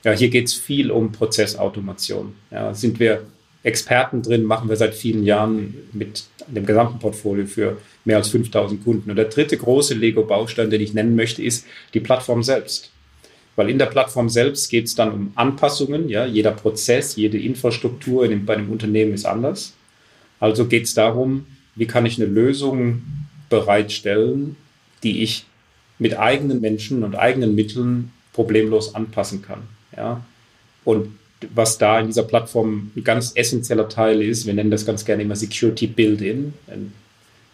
Ja, 0.03 0.13
hier 0.13 0.29
geht 0.29 0.47
es 0.47 0.53
viel 0.53 0.89
um 0.89 1.11
Prozessautomation. 1.11 2.33
Ja, 2.49 2.73
sind 2.73 2.99
wir 2.99 3.23
Experten 3.63 4.21
drin, 4.21 4.43
machen 4.43 4.67
wir 4.67 4.75
seit 4.75 4.93
vielen 4.93 5.23
Jahren 5.23 5.73
mit 5.93 6.25
dem 6.47 6.65
gesamten 6.65 6.99
Portfolio 6.99 7.45
für 7.45 7.77
mehr 8.03 8.17
als 8.17 8.29
5000 8.29 8.83
Kunden. 8.83 9.09
Und 9.09 9.15
der 9.15 9.25
dritte 9.25 9.57
große 9.57 9.93
Lego-Baustein, 9.93 10.69
den 10.69 10.81
ich 10.81 10.93
nennen 10.93 11.15
möchte, 11.15 11.43
ist 11.43 11.65
die 11.93 12.01
Plattform 12.01 12.43
selbst. 12.43 12.91
Weil 13.55 13.69
in 13.69 13.77
der 13.77 13.85
Plattform 13.85 14.29
selbst 14.29 14.69
geht 14.69 14.85
es 14.85 14.95
dann 14.95 15.11
um 15.11 15.31
Anpassungen. 15.35 16.09
Ja, 16.09 16.25
jeder 16.25 16.51
Prozess, 16.51 17.15
jede 17.15 17.37
Infrastruktur 17.37 18.27
dem, 18.27 18.45
bei 18.45 18.55
einem 18.55 18.71
Unternehmen 18.71 19.13
ist 19.13 19.25
anders. 19.25 19.73
Also 20.39 20.65
geht 20.65 20.85
es 20.85 20.93
darum, 20.93 21.45
wie 21.75 21.85
kann 21.85 22.05
ich 22.05 22.17
eine 22.17 22.29
Lösung 22.29 23.03
bereitstellen, 23.49 24.55
die 25.03 25.21
ich 25.21 25.45
mit 25.99 26.17
eigenen 26.17 26.61
Menschen 26.61 27.03
und 27.03 27.15
eigenen 27.15 27.55
Mitteln 27.55 28.11
problemlos 28.33 28.95
anpassen 28.95 29.41
kann. 29.41 29.61
Ja? 29.95 30.25
Und 30.83 31.09
was 31.53 31.77
da 31.77 31.99
in 31.99 32.07
dieser 32.07 32.23
Plattform 32.23 32.91
ein 32.95 33.03
ganz 33.03 33.33
essentieller 33.35 33.89
Teil 33.89 34.21
ist, 34.21 34.45
wir 34.45 34.53
nennen 34.53 34.71
das 34.71 34.85
ganz 34.85 35.05
gerne 35.05 35.23
immer 35.23 35.35
Security 35.35 35.87
Build-in, 35.87 36.53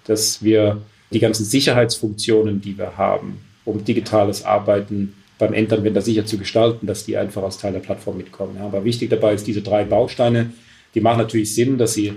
dass 0.06 0.44
wir 0.44 0.82
die 1.12 1.20
ganzen 1.20 1.44
Sicherheitsfunktionen, 1.44 2.62
die 2.62 2.78
wir 2.78 2.98
haben, 2.98 3.40
um 3.66 3.84
digitales 3.84 4.46
Arbeiten 4.46 5.16
beim 5.40 5.54
Endanwender 5.54 6.02
sicher 6.02 6.26
zu 6.26 6.38
gestalten, 6.38 6.86
dass 6.86 7.06
die 7.06 7.18
einfach 7.18 7.42
als 7.42 7.58
Teil 7.58 7.74
der 7.74 7.80
Plattform 7.80 8.18
mitkommen. 8.18 8.58
Ja, 8.58 8.66
aber 8.66 8.84
wichtig 8.84 9.10
dabei 9.10 9.34
ist 9.34 9.48
diese 9.48 9.62
drei 9.62 9.84
Bausteine, 9.86 10.52
die 10.94 11.02
machen 11.02 11.20
natürlich 11.20 11.56
Sinn, 11.56 11.78
dass 11.78 11.94
sie 11.94 12.14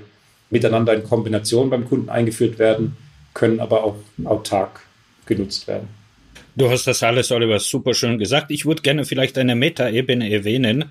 miteinander 0.51 0.93
in 0.93 1.05
Kombination 1.05 1.71
beim 1.71 1.89
Kunden 1.89 2.11
eingeführt 2.11 2.59
werden, 2.59 2.97
können 3.33 3.61
aber 3.61 3.85
auch 3.85 3.97
autark 4.25 4.81
genutzt 5.25 5.67
werden. 5.67 5.89
Du 6.55 6.69
hast 6.69 6.87
das 6.87 7.03
alles, 7.03 7.33
Oliver, 7.33 7.59
super 7.61 7.95
schön 7.95 8.19
gesagt. 8.19 8.51
Ich 8.51 8.67
würde 8.67 8.83
gerne 8.83 9.07
vielleicht 9.07 9.39
eine 9.39 9.55
Meta-Ebene 9.55 10.31
erwähnen. 10.31 10.87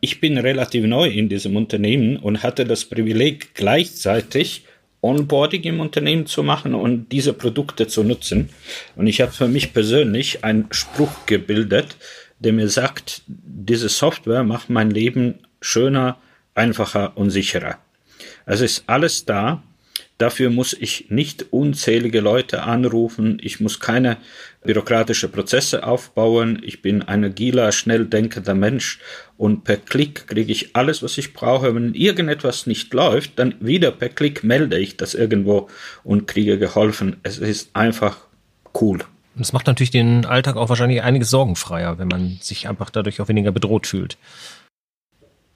Ich 0.00 0.20
bin 0.20 0.38
relativ 0.38 0.84
neu 0.84 1.08
in 1.08 1.28
diesem 1.28 1.56
Unternehmen 1.56 2.16
und 2.16 2.44
hatte 2.44 2.64
das 2.64 2.84
Privileg, 2.84 3.54
gleichzeitig 3.54 4.66
Onboarding 5.02 5.62
im 5.62 5.80
Unternehmen 5.80 6.26
zu 6.26 6.42
machen 6.42 6.74
und 6.74 7.10
diese 7.10 7.32
Produkte 7.32 7.86
zu 7.86 8.04
nutzen. 8.04 8.50
Und 8.96 9.06
ich 9.06 9.20
habe 9.20 9.32
für 9.32 9.48
mich 9.48 9.72
persönlich 9.72 10.44
einen 10.44 10.66
Spruch 10.70 11.26
gebildet, 11.26 11.96
der 12.38 12.52
mir 12.52 12.68
sagt, 12.68 13.22
diese 13.26 13.88
Software 13.88 14.44
macht 14.44 14.70
mein 14.70 14.90
Leben 14.90 15.38
schöner, 15.60 16.18
einfacher 16.54 17.16
und 17.16 17.30
sicherer. 17.30 17.78
Es 18.46 18.60
ist 18.60 18.84
alles 18.86 19.24
da. 19.24 19.62
Dafür 20.18 20.50
muss 20.50 20.74
ich 20.74 21.06
nicht 21.08 21.46
unzählige 21.50 22.20
Leute 22.20 22.62
anrufen. 22.62 23.38
Ich 23.42 23.60
muss 23.60 23.80
keine 23.80 24.18
bürokratische 24.62 25.28
Prozesse 25.28 25.84
aufbauen. 25.84 26.60
Ich 26.62 26.82
bin 26.82 27.02
ein 27.02 27.24
agiler, 27.24 27.72
schnell 27.72 28.06
denkender 28.06 28.54
Mensch 28.54 28.98
und 29.36 29.64
per 29.64 29.78
Klick 29.78 30.26
kriege 30.26 30.52
ich 30.52 30.76
alles, 30.76 31.02
was 31.02 31.16
ich 31.18 31.32
brauche. 31.32 31.74
Wenn 31.74 31.94
irgendetwas 31.94 32.66
nicht 32.66 32.92
läuft, 32.92 33.38
dann 33.38 33.54
wieder 33.60 33.90
per 33.90 34.10
Klick 34.10 34.44
melde 34.44 34.78
ich 34.78 34.96
das 34.96 35.14
irgendwo 35.14 35.68
und 36.04 36.26
kriege 36.26 36.58
geholfen. 36.58 37.16
Es 37.22 37.38
ist 37.38 37.74
einfach 37.74 38.18
cool. 38.80 38.98
Es 39.38 39.52
macht 39.52 39.66
natürlich 39.66 39.90
den 39.90 40.26
Alltag 40.26 40.56
auch 40.56 40.68
wahrscheinlich 40.68 41.02
einiges 41.02 41.30
sorgenfreier, 41.30 41.98
wenn 41.98 42.08
man 42.08 42.38
sich 42.40 42.68
einfach 42.68 42.90
dadurch 42.90 43.20
auch 43.20 43.28
weniger 43.28 43.52
bedroht 43.52 43.86
fühlt. 43.86 44.18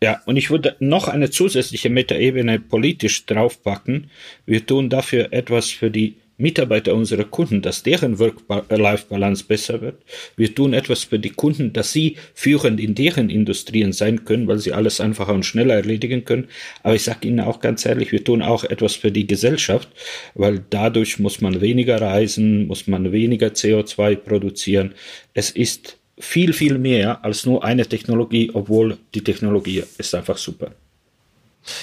Ja, 0.02 0.20
und 0.26 0.36
ich 0.36 0.50
würde 0.50 0.76
noch 0.80 1.08
eine 1.08 1.30
zusätzliche 1.30 1.90
Metaebene 1.90 2.60
politisch 2.60 3.26
draufpacken. 3.26 4.10
Wir 4.44 4.66
tun 4.66 4.90
dafür 4.90 5.32
etwas 5.32 5.70
für 5.70 5.90
die 5.90 6.16
Mitarbeiter 6.36 6.94
unserer 6.94 7.24
Kunden, 7.24 7.62
dass 7.62 7.82
deren 7.82 8.18
Work-Life-Balance 8.18 9.44
besser 9.44 9.80
wird. 9.80 10.02
Wir 10.36 10.54
tun 10.54 10.72
etwas 10.72 11.04
für 11.04 11.18
die 11.18 11.30
Kunden, 11.30 11.72
dass 11.72 11.92
sie 11.92 12.16
führend 12.34 12.80
in 12.80 12.94
deren 12.94 13.30
Industrien 13.30 13.92
sein 13.92 14.24
können, 14.24 14.48
weil 14.48 14.58
sie 14.58 14.72
alles 14.72 15.00
einfacher 15.00 15.32
und 15.32 15.46
schneller 15.46 15.74
erledigen 15.74 16.24
können. 16.24 16.48
Aber 16.82 16.94
ich 16.94 17.02
sage 17.02 17.28
Ihnen 17.28 17.40
auch 17.40 17.60
ganz 17.60 17.86
ehrlich, 17.86 18.12
wir 18.12 18.24
tun 18.24 18.42
auch 18.42 18.64
etwas 18.64 18.96
für 18.96 19.12
die 19.12 19.26
Gesellschaft, 19.26 19.88
weil 20.34 20.64
dadurch 20.70 21.18
muss 21.18 21.40
man 21.40 21.60
weniger 21.60 22.00
reisen, 22.00 22.66
muss 22.66 22.86
man 22.86 23.12
weniger 23.12 23.48
CO2 23.48 24.16
produzieren. 24.16 24.94
Es 25.34 25.50
ist 25.50 25.98
viel, 26.18 26.52
viel 26.52 26.78
mehr 26.78 27.24
als 27.24 27.46
nur 27.46 27.64
eine 27.64 27.86
Technologie, 27.86 28.50
obwohl 28.52 28.98
die 29.14 29.24
Technologie 29.24 29.82
ist 29.98 30.14
einfach 30.14 30.36
super. 30.36 30.72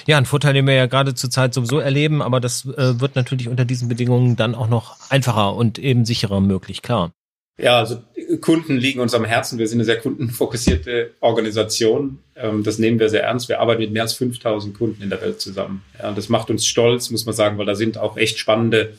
Ja, 0.07 0.17
ein 0.17 0.25
Vorteil, 0.25 0.53
den 0.53 0.67
wir 0.67 0.73
ja 0.73 0.85
gerade 0.85 1.15
zur 1.15 1.29
Zeit 1.29 1.53
sowieso 1.53 1.79
erleben, 1.79 2.21
aber 2.21 2.39
das 2.39 2.65
äh, 2.65 2.99
wird 2.99 3.15
natürlich 3.15 3.47
unter 3.47 3.65
diesen 3.65 3.87
Bedingungen 3.87 4.35
dann 4.35 4.55
auch 4.55 4.67
noch 4.67 4.97
einfacher 5.09 5.55
und 5.55 5.79
eben 5.79 6.05
sicherer 6.05 6.41
möglich, 6.41 6.81
klar. 6.81 7.11
Ja, 7.57 7.77
also 7.77 8.01
Kunden 8.39 8.77
liegen 8.77 8.99
uns 9.01 9.13
am 9.13 9.25
Herzen. 9.25 9.59
Wir 9.59 9.67
sind 9.67 9.77
eine 9.77 9.85
sehr 9.85 9.99
kundenfokussierte 9.99 11.11
Organisation. 11.19 12.19
Ähm, 12.35 12.63
das 12.63 12.79
nehmen 12.79 12.99
wir 12.99 13.09
sehr 13.09 13.23
ernst. 13.23 13.49
Wir 13.49 13.59
arbeiten 13.59 13.81
mit 13.81 13.91
mehr 13.91 14.03
als 14.03 14.13
5000 14.13 14.75
Kunden 14.75 15.03
in 15.03 15.09
der 15.09 15.21
Welt 15.21 15.41
zusammen. 15.41 15.83
Ja, 15.99 16.09
und 16.09 16.17
das 16.17 16.29
macht 16.29 16.49
uns 16.49 16.65
stolz, 16.65 17.11
muss 17.11 17.25
man 17.25 17.35
sagen, 17.35 17.57
weil 17.57 17.65
da 17.65 17.75
sind 17.75 17.97
auch 17.97 18.17
echt 18.17 18.39
spannende 18.39 18.93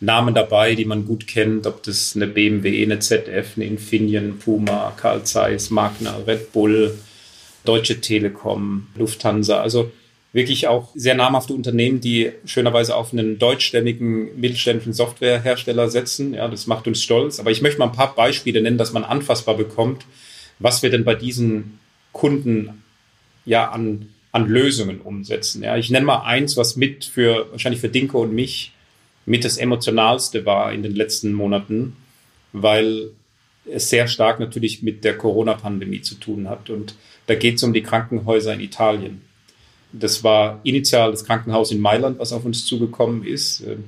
Namen 0.00 0.34
dabei, 0.34 0.74
die 0.74 0.84
man 0.84 1.06
gut 1.06 1.26
kennt, 1.26 1.66
ob 1.66 1.82
das 1.82 2.14
eine 2.14 2.26
BMW, 2.26 2.82
eine 2.82 2.98
ZF, 2.98 3.56
eine 3.56 3.64
Infineon, 3.66 4.38
Puma, 4.38 4.92
Carl 4.96 5.24
Zeiss, 5.24 5.70
Magna, 5.70 6.16
Red 6.26 6.52
Bull, 6.52 6.96
Deutsche 7.64 8.00
Telekom, 8.00 8.86
Lufthansa. 8.96 9.60
Also 9.60 9.90
wirklich 10.36 10.68
auch 10.68 10.90
sehr 10.94 11.14
namhafte 11.14 11.54
Unternehmen, 11.54 12.02
die 12.02 12.30
schönerweise 12.44 12.94
auf 12.94 13.12
einen 13.12 13.38
deutschstämmigen 13.38 14.38
mittelständischen 14.38 14.92
Softwarehersteller 14.92 15.88
setzen. 15.88 16.34
Ja, 16.34 16.46
das 16.46 16.66
macht 16.66 16.86
uns 16.86 17.02
stolz. 17.02 17.40
Aber 17.40 17.50
ich 17.50 17.62
möchte 17.62 17.78
mal 17.78 17.86
ein 17.86 17.92
paar 17.92 18.14
Beispiele 18.14 18.60
nennen, 18.60 18.76
dass 18.76 18.92
man 18.92 19.02
anfassbar 19.02 19.56
bekommt, 19.56 20.04
was 20.58 20.82
wir 20.82 20.90
denn 20.90 21.04
bei 21.04 21.14
diesen 21.14 21.78
Kunden 22.12 22.82
ja 23.46 23.70
an, 23.70 24.10
an 24.30 24.46
Lösungen 24.46 25.00
umsetzen. 25.00 25.62
Ja, 25.62 25.78
ich 25.78 25.88
nenne 25.88 26.04
mal 26.04 26.22
eins, 26.24 26.58
was 26.58 26.76
mit 26.76 27.06
für, 27.06 27.50
wahrscheinlich 27.50 27.80
für 27.80 27.88
Dinko 27.88 28.20
und 28.20 28.34
mich 28.34 28.72
mit 29.24 29.42
das 29.42 29.56
emotionalste 29.56 30.44
war 30.44 30.70
in 30.70 30.82
den 30.82 30.94
letzten 30.94 31.32
Monaten, 31.32 31.96
weil 32.52 33.10
es 33.64 33.88
sehr 33.88 34.06
stark 34.06 34.38
natürlich 34.38 34.82
mit 34.82 35.02
der 35.02 35.16
Corona-Pandemie 35.16 36.02
zu 36.02 36.16
tun 36.16 36.50
hat. 36.50 36.68
Und 36.68 36.94
da 37.26 37.34
geht 37.34 37.56
es 37.56 37.62
um 37.62 37.72
die 37.72 37.82
Krankenhäuser 37.82 38.52
in 38.52 38.60
Italien. 38.60 39.22
Das 39.98 40.22
war 40.24 40.60
initial 40.62 41.10
das 41.10 41.24
Krankenhaus 41.24 41.70
in 41.70 41.80
Mailand, 41.80 42.18
was 42.18 42.32
auf 42.32 42.44
uns 42.44 42.66
zugekommen 42.66 43.24
ist. 43.24 43.60
Ähm, 43.60 43.84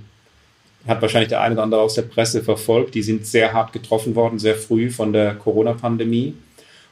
hat 0.86 1.02
wahrscheinlich 1.02 1.28
der 1.28 1.42
eine 1.42 1.54
oder 1.54 1.64
andere 1.64 1.80
aus 1.82 1.94
der 1.94 2.02
Presse 2.02 2.42
verfolgt. 2.42 2.94
Die 2.94 3.02
sind 3.02 3.26
sehr 3.26 3.52
hart 3.52 3.72
getroffen 3.72 4.14
worden, 4.14 4.38
sehr 4.38 4.54
früh 4.54 4.90
von 4.90 5.12
der 5.12 5.34
Corona-Pandemie. 5.34 6.34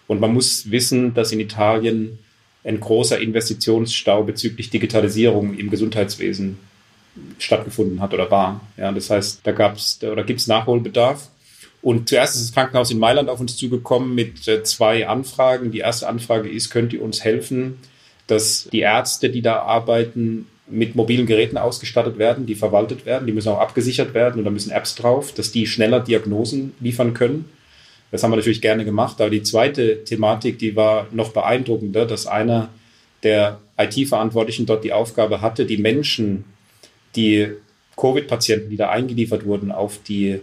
Und 0.07 0.21
man 0.21 0.35
muss 0.35 0.71
wissen, 0.71 1.15
dass 1.15 1.33
in 1.33 1.41
Italien 1.41 2.19
ein 2.65 2.81
großer 2.81 3.21
Investitionsstau 3.21 4.25
bezüglich 4.25 4.71
Digitalisierung 4.71 5.57
im 5.57 5.71
Gesundheitswesen 5.71 6.59
stattgefunden 7.39 8.01
hat 8.01 8.13
oder 8.13 8.31
war. 8.31 8.61
Ja, 8.77 8.93
das 8.93 9.09
heißt, 9.09 9.41
da 9.45 9.53
gab 9.53 9.77
es 9.77 10.01
oder 10.03 10.25
gibt 10.25 10.41
es 10.41 10.47
Nachholbedarf. 10.47 11.31
Und 11.83 12.09
zuerst 12.09 12.35
ist 12.35 12.47
das 12.47 12.53
Krankenhaus 12.53 12.91
in 12.91 12.99
Mailand 12.99 13.29
auf 13.29 13.41
uns 13.41 13.57
zugekommen 13.57 14.15
mit 14.15 14.49
äh, 14.49 14.63
zwei 14.65 15.07
Anfragen. 15.07 15.71
Die 15.71 15.79
erste 15.79 16.09
Anfrage 16.09 16.49
ist, 16.49 16.71
könnt 16.71 16.93
ihr 16.93 17.03
uns 17.03 17.23
helfen, 17.23 17.79
dass 18.27 18.69
die 18.73 18.81
Ärzte, 18.81 19.31
die 19.31 19.43
da 19.43 19.61
arbeiten, 19.61 20.47
mit 20.69 20.97
mobilen 20.97 21.27
Geräten 21.27 21.59
ausgestattet 21.59 22.19
werden, 22.19 22.47
die 22.47 22.57
verwaltet 22.57 23.07
werden, 23.07 23.27
die 23.27 23.33
müssen 23.33 23.51
auch 23.51 23.61
abgesichert 23.61 24.15
werden 24.15 24.39
und 24.39 24.45
da 24.45 24.51
müssen 24.51 24.73
Apps 24.73 24.97
drauf, 24.97 25.33
dass 25.33 25.53
die 25.53 25.67
schneller 25.67 26.01
Diagnosen 26.01 26.75
liefern 26.81 27.15
können. 27.15 27.45
Das 28.11 28.23
haben 28.23 28.33
wir 28.33 28.37
natürlich 28.37 28.63
gerne 28.63 28.85
gemacht. 28.85 29.21
Aber 29.21 29.31
die 29.31 29.43
zweite 29.43 30.05
Thematik, 30.05 30.59
die 30.59 30.75
war 30.75 31.07
noch 31.13 31.33
beeindruckender, 31.33 32.07
dass 32.07 32.27
einer 32.27 32.69
der 33.23 33.61
IT-Verantwortlichen 33.79 34.67
dort 34.67 34.85
die 34.85 34.93
Aufgabe 34.93 35.41
hatte, 35.41 35.67
die 35.67 35.77
Menschen, 35.77 36.45
die 37.15 37.49
Covid-Patienten, 37.97 38.71
die 38.71 38.77
da 38.77 38.91
eingeliefert 38.91 39.45
wurden 39.45 39.73
auf 39.73 39.99
die 40.03 40.41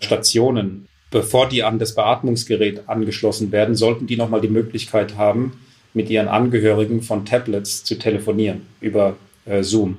Stationen, 0.00 0.86
bevor 1.10 1.48
die 1.48 1.62
an 1.62 1.78
das 1.78 1.94
Beatmungsgerät 1.94 2.88
angeschlossen 2.88 3.52
werden, 3.52 3.74
sollten 3.74 4.06
die 4.06 4.16
nochmal 4.16 4.40
die 4.40 4.48
Möglichkeit 4.48 5.16
haben, 5.16 5.65
mit 5.96 6.10
ihren 6.10 6.28
Angehörigen 6.28 7.00
von 7.00 7.24
Tablets 7.24 7.82
zu 7.82 7.98
telefonieren 7.98 8.66
über 8.82 9.16
äh, 9.46 9.62
Zoom. 9.62 9.96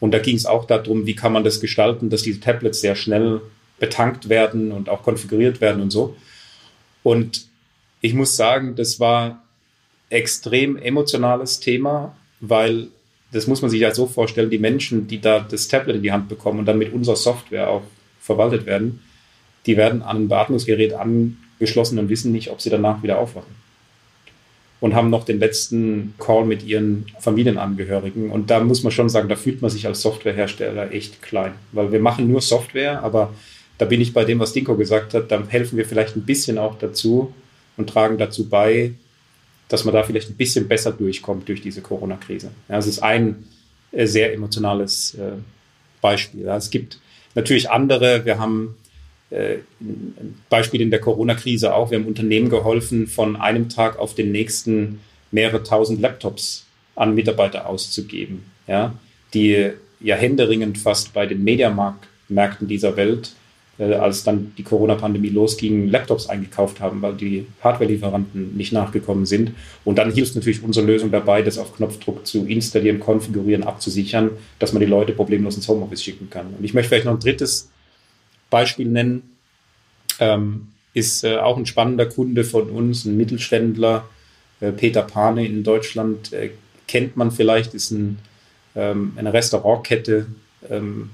Und 0.00 0.12
da 0.12 0.18
ging 0.18 0.34
es 0.34 0.46
auch 0.46 0.64
darum, 0.64 1.06
wie 1.06 1.14
kann 1.14 1.32
man 1.32 1.44
das 1.44 1.60
gestalten, 1.60 2.10
dass 2.10 2.22
diese 2.22 2.40
Tablets 2.40 2.80
sehr 2.80 2.96
schnell 2.96 3.40
betankt 3.78 4.28
werden 4.28 4.72
und 4.72 4.88
auch 4.88 5.04
konfiguriert 5.04 5.60
werden 5.60 5.80
und 5.80 5.90
so. 5.90 6.16
Und 7.04 7.46
ich 8.00 8.14
muss 8.14 8.36
sagen, 8.36 8.74
das 8.74 8.98
war 8.98 9.44
extrem 10.10 10.76
emotionales 10.76 11.60
Thema, 11.60 12.16
weil 12.40 12.88
das 13.30 13.46
muss 13.46 13.62
man 13.62 13.70
sich 13.70 13.80
ja 13.80 13.94
so 13.94 14.06
vorstellen, 14.06 14.50
die 14.50 14.58
Menschen, 14.58 15.06
die 15.06 15.20
da 15.20 15.38
das 15.38 15.68
Tablet 15.68 15.96
in 15.96 16.02
die 16.02 16.12
Hand 16.12 16.28
bekommen 16.28 16.58
und 16.58 16.66
dann 16.66 16.78
mit 16.78 16.92
unserer 16.92 17.16
Software 17.16 17.70
auch 17.70 17.82
verwaltet 18.20 18.66
werden, 18.66 19.02
die 19.66 19.76
werden 19.76 20.02
an 20.02 20.16
ein 20.16 20.28
Beatmungsgerät 20.28 20.94
angeschlossen 20.94 22.00
und 22.00 22.08
wissen 22.08 22.32
nicht, 22.32 22.50
ob 22.50 22.60
sie 22.60 22.70
danach 22.70 23.04
wieder 23.04 23.18
aufwachen. 23.18 23.65
Und 24.78 24.94
haben 24.94 25.08
noch 25.08 25.24
den 25.24 25.38
letzten 25.38 26.14
Call 26.18 26.44
mit 26.44 26.62
ihren 26.62 27.06
Familienangehörigen. 27.20 28.30
Und 28.30 28.50
da 28.50 28.60
muss 28.60 28.82
man 28.82 28.92
schon 28.92 29.08
sagen, 29.08 29.28
da 29.28 29.36
fühlt 29.36 29.62
man 29.62 29.70
sich 29.70 29.86
als 29.86 30.02
Softwarehersteller 30.02 30.92
echt 30.92 31.22
klein. 31.22 31.52
Weil 31.72 31.92
wir 31.92 32.00
machen 32.00 32.28
nur 32.28 32.42
Software, 32.42 33.02
aber 33.02 33.32
da 33.78 33.86
bin 33.86 34.00
ich 34.00 34.12
bei 34.12 34.24
dem, 34.24 34.38
was 34.38 34.52
Dinko 34.52 34.76
gesagt 34.76 35.14
hat, 35.14 35.30
da 35.30 35.42
helfen 35.48 35.78
wir 35.78 35.86
vielleicht 35.86 36.16
ein 36.16 36.26
bisschen 36.26 36.58
auch 36.58 36.78
dazu 36.78 37.32
und 37.76 37.88
tragen 37.88 38.18
dazu 38.18 38.48
bei, 38.48 38.92
dass 39.68 39.84
man 39.84 39.94
da 39.94 40.02
vielleicht 40.02 40.30
ein 40.30 40.36
bisschen 40.36 40.68
besser 40.68 40.92
durchkommt 40.92 41.48
durch 41.48 41.60
diese 41.60 41.80
Corona-Krise. 41.80 42.50
Ja, 42.68 42.78
es 42.78 42.86
ist 42.86 43.02
ein 43.02 43.44
äh, 43.92 44.06
sehr 44.06 44.32
emotionales 44.32 45.14
äh, 45.14 45.32
Beispiel. 46.00 46.46
Es 46.48 46.70
gibt 46.70 46.98
natürlich 47.34 47.70
andere. 47.70 48.24
Wir 48.24 48.38
haben 48.38 48.76
Beispiel 50.48 50.80
in 50.80 50.90
der 50.90 51.00
Corona-Krise 51.00 51.74
auch. 51.74 51.90
Wir 51.90 51.98
haben 51.98 52.06
Unternehmen 52.06 52.48
geholfen, 52.48 53.06
von 53.06 53.36
einem 53.36 53.68
Tag 53.68 53.98
auf 53.98 54.14
den 54.14 54.30
nächsten 54.32 55.00
mehrere 55.32 55.62
tausend 55.62 56.00
Laptops 56.00 56.64
an 56.94 57.14
Mitarbeiter 57.14 57.66
auszugeben, 57.66 58.44
ja, 58.66 58.94
die 59.34 59.70
ja 60.00 60.16
händeringend 60.16 60.78
fast 60.78 61.12
bei 61.12 61.26
den 61.26 61.42
Mediamarktmärkten 61.42 62.68
dieser 62.68 62.96
Welt 62.96 63.32
äh, 63.78 63.94
als 63.94 64.24
dann 64.24 64.52
die 64.56 64.62
Corona-Pandemie 64.62 65.28
losging, 65.28 65.88
Laptops 65.88 66.28
eingekauft 66.28 66.80
haben, 66.80 67.02
weil 67.02 67.14
die 67.14 67.46
Hardware-Lieferanten 67.62 68.56
nicht 68.56 68.72
nachgekommen 68.72 69.26
sind. 69.26 69.52
Und 69.84 69.98
dann 69.98 70.12
hilft 70.12 70.34
natürlich 70.34 70.62
unsere 70.62 70.86
Lösung 70.86 71.10
dabei, 71.10 71.42
das 71.42 71.58
auf 71.58 71.76
Knopfdruck 71.76 72.26
zu 72.26 72.46
installieren, 72.46 73.00
konfigurieren, 73.00 73.64
abzusichern, 73.64 74.30
dass 74.58 74.72
man 74.72 74.80
die 74.80 74.86
Leute 74.86 75.12
problemlos 75.12 75.56
ins 75.56 75.68
Homeoffice 75.68 76.02
schicken 76.02 76.30
kann. 76.30 76.46
Und 76.56 76.64
ich 76.64 76.72
möchte 76.72 76.88
vielleicht 76.88 77.04
noch 77.04 77.14
ein 77.14 77.20
drittes 77.20 77.68
Beispiel 78.50 78.88
nennen. 78.88 79.36
Ähm, 80.18 80.68
ist 80.96 81.24
äh, 81.24 81.36
auch 81.36 81.58
ein 81.58 81.66
spannender 81.66 82.06
Kunde 82.06 82.42
von 82.42 82.70
uns, 82.70 83.04
ein 83.04 83.18
Mittelständler, 83.18 84.08
äh, 84.60 84.72
Peter 84.72 85.02
Pane 85.02 85.44
in 85.44 85.62
Deutschland, 85.62 86.32
äh, 86.32 86.50
kennt 86.88 87.18
man 87.18 87.30
vielleicht, 87.30 87.74
ist 87.74 87.90
ein, 87.90 88.18
ähm, 88.74 89.12
eine 89.16 89.32
Restaurantkette, 89.32 90.26
ähm, 90.70 91.10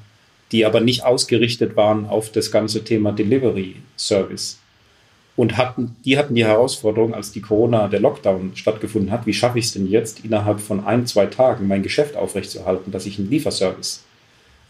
die 0.52 0.64
aber 0.64 0.80
nicht 0.80 1.04
ausgerichtet 1.04 1.76
waren 1.76 2.06
auf 2.06 2.30
das 2.30 2.52
ganze 2.52 2.84
Thema 2.84 3.10
Delivery 3.10 3.76
Service. 3.96 4.58
Und 5.34 5.56
hatten, 5.56 5.96
die 6.04 6.16
hatten 6.16 6.36
die 6.36 6.44
Herausforderung, 6.44 7.14
als 7.14 7.32
die 7.32 7.40
Corona, 7.40 7.88
der 7.88 8.00
Lockdown 8.00 8.52
stattgefunden 8.54 9.10
hat, 9.10 9.26
wie 9.26 9.32
schaffe 9.32 9.58
ich 9.58 9.64
es 9.64 9.72
denn 9.72 9.88
jetzt, 9.88 10.24
innerhalb 10.24 10.60
von 10.60 10.84
ein, 10.84 11.06
zwei 11.06 11.26
Tagen 11.26 11.66
mein 11.66 11.82
Geschäft 11.82 12.14
aufrechtzuerhalten, 12.14 12.92
dass 12.92 13.06
ich 13.06 13.18
einen 13.18 13.30
Lieferservice 13.30 14.04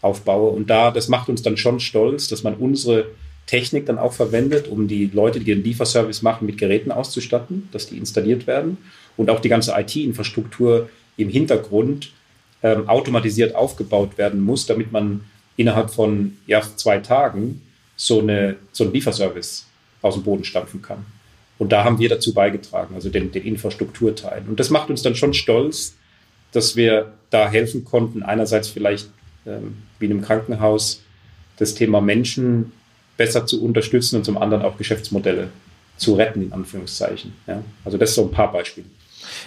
aufbaue. 0.03 0.51
Und 0.51 0.69
da, 0.69 0.91
das 0.91 1.07
macht 1.07 1.29
uns 1.29 1.41
dann 1.41 1.57
schon 1.57 1.79
stolz, 1.79 2.27
dass 2.27 2.43
man 2.43 2.55
unsere 2.55 3.07
Technik 3.45 3.85
dann 3.85 3.97
auch 3.97 4.13
verwendet, 4.13 4.67
um 4.67 4.87
die 4.87 5.09
Leute, 5.11 5.39
die 5.39 5.45
den 5.45 5.63
Lieferservice 5.63 6.21
machen, 6.21 6.45
mit 6.45 6.57
Geräten 6.57 6.91
auszustatten, 6.91 7.69
dass 7.71 7.87
die 7.87 7.97
installiert 7.97 8.47
werden 8.47 8.77
und 9.17 9.29
auch 9.29 9.39
die 9.39 9.49
ganze 9.49 9.73
IT-Infrastruktur 9.77 10.89
im 11.17 11.29
Hintergrund 11.29 12.11
ähm, 12.61 12.87
automatisiert 12.87 13.55
aufgebaut 13.55 14.17
werden 14.17 14.41
muss, 14.41 14.65
damit 14.65 14.91
man 14.91 15.21
innerhalb 15.57 15.91
von 15.91 16.37
ja, 16.47 16.61
zwei 16.61 16.99
Tagen 16.99 17.61
so, 17.95 18.21
eine, 18.21 18.55
so 18.71 18.85
einen 18.85 18.93
Lieferservice 18.93 19.67
aus 20.01 20.15
dem 20.15 20.23
Boden 20.23 20.43
stampfen 20.43 20.81
kann. 20.81 21.05
Und 21.59 21.71
da 21.71 21.83
haben 21.83 21.99
wir 21.99 22.09
dazu 22.09 22.33
beigetragen, 22.33 22.95
also 22.95 23.09
den, 23.09 23.31
den 23.31 23.43
Infrastrukturteil. 23.43 24.43
Und 24.47 24.59
das 24.59 24.69
macht 24.69 24.89
uns 24.89 25.01
dann 25.01 25.15
schon 25.15 25.33
stolz, 25.33 25.95
dass 26.51 26.75
wir 26.75 27.13
da 27.29 27.49
helfen 27.49 27.85
konnten, 27.85 28.23
einerseits 28.23 28.69
vielleicht 28.69 29.09
wie 29.45 30.05
in 30.05 30.11
einem 30.11 30.21
Krankenhaus 30.21 31.01
das 31.57 31.75
Thema 31.75 32.01
Menschen 32.01 32.71
besser 33.17 33.45
zu 33.45 33.63
unterstützen 33.63 34.17
und 34.17 34.25
zum 34.25 34.37
anderen 34.37 34.63
auch 34.63 34.77
Geschäftsmodelle 34.77 35.49
zu 35.97 36.15
retten, 36.15 36.43
in 36.43 36.53
Anführungszeichen. 36.53 37.33
Ja? 37.47 37.63
Also 37.85 37.97
das 37.97 38.15
sind 38.15 38.23
so 38.23 38.29
ein 38.29 38.33
paar 38.33 38.51
Beispiele. 38.51 38.87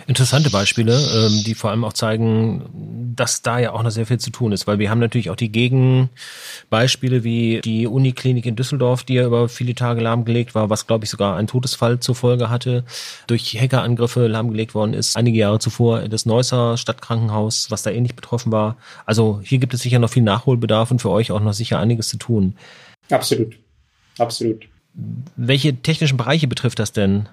Interessante 0.07 0.51
Beispiele, 0.51 0.93
ähm, 0.95 1.43
die 1.45 1.55
vor 1.55 1.71
allem 1.71 1.85
auch 1.85 1.93
zeigen, 1.93 3.13
dass 3.17 3.43
da 3.43 3.59
ja 3.59 3.73
auch 3.73 3.83
noch 3.83 3.91
sehr 3.91 4.07
viel 4.07 4.19
zu 4.19 4.31
tun 4.31 4.53
ist, 4.53 4.67
weil 4.67 4.79
wir 4.79 4.91
haben 4.91 4.99
natürlich 4.99 5.31
auch 5.31 5.37
die 5.37 5.51
Gegenbeispiele 5.51 7.25
wie 7.25 7.61
die 7.63 7.87
Uniklinik 7.87 8.47
in 8.47 8.57
Düsseldorf, 8.57 9.05
die 9.05 9.15
ja 9.15 9.27
über 9.27 9.49
viele 9.49 9.75
Tage 9.75 10.01
lahmgelegt 10.01 10.55
war, 10.55 10.71
was 10.71 10.87
glaube 10.87 11.05
ich 11.05 11.11
sogar 11.11 11.37
einen 11.37 11.49
Todesfall 11.49 12.01
zur 12.01 12.15
Folge 12.15 12.51
hatte, 12.51 12.85
durch 13.27 13.59
Hackerangriffe 13.61 14.27
lahmgelegt 14.27 14.75
worden 14.75 14.95
ist. 14.95 15.17
Einige 15.17 15.39
Jahre 15.39 15.59
zuvor 15.59 16.09
das 16.09 16.27
Neusser 16.27 16.77
Stadtkrankenhaus, 16.77 17.71
was 17.71 17.83
da 17.83 17.91
ähnlich 17.91 18.15
betroffen 18.15 18.53
war. 18.53 18.77
Also 19.07 19.41
hier 19.43 19.59
gibt 19.59 19.75
es 19.75 19.81
sicher 19.81 19.99
noch 19.99 20.11
viel 20.11 20.23
Nachholbedarf 20.23 20.91
und 20.91 21.01
für 21.01 21.11
euch 21.11 21.33
auch 21.33 21.41
noch 21.41 21.55
sicher 21.55 21.79
einiges 21.79 22.09
zu 22.09 22.19
tun. 22.19 22.57
Absolut, 23.11 23.57
absolut. 24.19 24.69
Welche 25.37 25.77
technischen 25.77 26.17
Bereiche 26.17 26.49
betrifft 26.49 26.79
das 26.79 26.93
denn? 26.93 27.29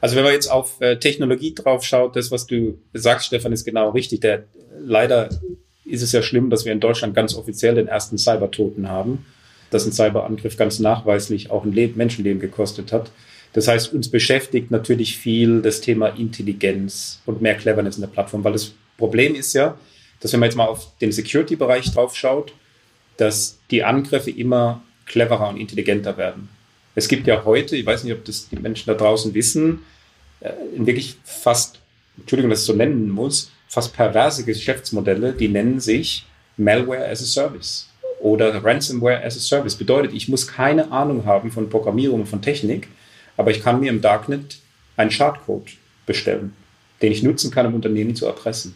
Also 0.00 0.16
wenn 0.16 0.24
man 0.24 0.32
jetzt 0.32 0.50
auf 0.50 0.80
äh, 0.80 0.98
Technologie 0.98 1.54
drauf 1.54 1.84
schaut, 1.84 2.16
das, 2.16 2.30
was 2.30 2.46
du 2.46 2.78
sagst, 2.92 3.26
Stefan, 3.26 3.52
ist 3.52 3.64
genau 3.64 3.90
richtig. 3.90 4.20
Der, 4.20 4.44
leider 4.78 5.28
ist 5.84 6.02
es 6.02 6.12
ja 6.12 6.22
schlimm, 6.22 6.50
dass 6.50 6.64
wir 6.64 6.72
in 6.72 6.80
Deutschland 6.80 7.14
ganz 7.14 7.34
offiziell 7.34 7.74
den 7.76 7.86
ersten 7.86 8.18
Cybertoten 8.18 8.88
haben, 8.88 9.24
dass 9.70 9.86
ein 9.86 9.92
Cyberangriff 9.92 10.56
ganz 10.56 10.80
nachweislich 10.80 11.50
auch 11.50 11.64
ein 11.64 11.72
Leben, 11.72 11.96
Menschenleben 11.96 12.40
gekostet 12.40 12.92
hat. 12.92 13.10
Das 13.52 13.68
heißt, 13.68 13.92
uns 13.92 14.10
beschäftigt 14.10 14.70
natürlich 14.70 15.16
viel 15.16 15.62
das 15.62 15.80
Thema 15.80 16.08
Intelligenz 16.08 17.22
und 17.24 17.40
mehr 17.40 17.54
Cleverness 17.54 17.96
in 17.96 18.02
der 18.02 18.08
Plattform, 18.08 18.44
weil 18.44 18.52
das 18.52 18.74
Problem 18.98 19.34
ist 19.34 19.54
ja, 19.54 19.78
dass 20.20 20.32
wenn 20.32 20.40
man 20.40 20.48
jetzt 20.48 20.56
mal 20.56 20.66
auf 20.66 20.96
den 20.98 21.12
Security-Bereich 21.12 21.92
drauf 21.92 22.16
schaut, 22.16 22.52
dass 23.16 23.58
die 23.70 23.84
Angriffe 23.84 24.30
immer 24.30 24.82
cleverer 25.06 25.48
und 25.48 25.56
intelligenter 25.56 26.16
werden. 26.16 26.48
Es 26.96 27.08
gibt 27.08 27.26
ja 27.26 27.44
heute, 27.44 27.76
ich 27.76 27.86
weiß 27.86 28.02
nicht, 28.04 28.14
ob 28.14 28.24
das 28.24 28.48
die 28.48 28.56
Menschen 28.56 28.86
da 28.86 28.94
draußen 28.94 29.34
wissen, 29.34 29.80
äh, 30.40 30.50
wirklich 30.76 31.16
fast, 31.24 31.78
Entschuldigung, 32.16 32.50
dass 32.50 32.60
ich 32.60 32.66
so 32.66 32.72
nennen 32.72 33.10
muss, 33.10 33.52
fast 33.68 33.94
perverse 33.94 34.44
Geschäftsmodelle, 34.44 35.34
die 35.34 35.48
nennen 35.48 35.78
sich 35.78 36.24
Malware 36.56 37.06
as 37.06 37.22
a 37.22 37.26
Service 37.26 37.88
oder 38.20 38.64
Ransomware 38.64 39.22
as 39.22 39.36
a 39.36 39.40
Service. 39.40 39.74
Bedeutet, 39.74 40.14
ich 40.14 40.28
muss 40.28 40.46
keine 40.46 40.90
Ahnung 40.90 41.26
haben 41.26 41.52
von 41.52 41.68
Programmierung, 41.68 42.24
von 42.24 42.40
Technik, 42.40 42.88
aber 43.36 43.50
ich 43.50 43.62
kann 43.62 43.78
mir 43.78 43.90
im 43.90 44.00
Darknet 44.00 44.56
einen 44.96 45.10
Schadcode 45.10 45.72
bestellen, 46.06 46.54
den 47.02 47.12
ich 47.12 47.22
nutzen 47.22 47.50
kann, 47.50 47.66
um 47.66 47.74
Unternehmen 47.74 48.16
zu 48.16 48.24
erpressen. 48.24 48.74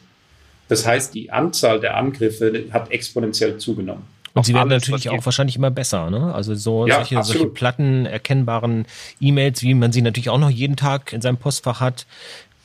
Das 0.69 0.87
heißt, 0.87 1.15
die 1.15 1.31
Anzahl 1.33 1.81
der 1.81 1.97
Angriffe 1.97 2.67
hat 2.71 2.91
exponentiell 2.91 3.57
zugenommen. 3.57 4.05
Und 4.35 4.47
sie 4.47 4.55
werden 4.55 4.69
natürlich 4.69 5.09
auch 5.11 5.25
wahrscheinlich 5.25 5.57
immer 5.57 5.71
besser, 5.71 6.09
ne? 6.11 6.33
Also 6.33 6.55
so 6.55 6.87
ja, 6.87 6.97
solche, 6.97 7.23
solche 7.25 7.47
platten, 7.47 8.07
erkennbaren 8.07 8.87
E-Mails, 9.21 9.63
wie 9.63 9.75
man 9.75 9.93
sie 9.93 10.03
natürlich 10.03 10.31
auch 10.31 10.39
noch 10.39 10.51
jeden 10.51 10.77
Tag 10.77 11.13
in 11.13 11.21
seinem 11.21 11.37
Postfach 11.37 11.81
hat, 11.81 12.07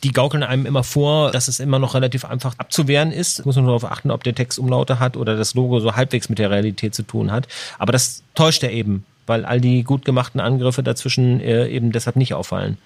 die 0.03 0.11
gaukeln 0.11 0.43
einem 0.43 0.67
immer 0.67 0.83
vor, 0.83 1.31
dass 1.31 1.47
es 1.47 1.59
immer 1.59 1.79
noch 1.79 1.95
relativ 1.95 2.25
einfach 2.25 2.53
abzuwehren 2.59 3.11
ist. 3.11 3.45
Muss 3.45 3.55
man 3.55 3.65
nur 3.65 3.77
darauf 3.77 3.91
achten, 3.91 4.11
ob 4.11 4.23
der 4.23 4.35
Text 4.35 4.59
Umlaute 4.59 4.99
hat 4.99 5.17
oder 5.17 5.35
das 5.35 5.55
Logo 5.55 5.79
so 5.79 5.95
halbwegs 5.95 6.29
mit 6.29 6.37
der 6.37 6.51
Realität 6.51 6.93
zu 6.93 7.01
tun 7.01 7.31
hat. 7.31 7.47
Aber 7.79 7.91
das 7.91 8.21
täuscht 8.35 8.61
er 8.61 8.71
eben, 8.71 9.03
weil 9.25 9.45
all 9.45 9.59
die 9.59 9.83
gut 9.83 10.05
gemachten 10.05 10.39
Angriffe 10.39 10.83
dazwischen 10.83 11.39
äh, 11.41 11.67
eben 11.67 11.91
deshalb 11.91 12.17
nicht 12.17 12.35
auffallen. 12.35 12.77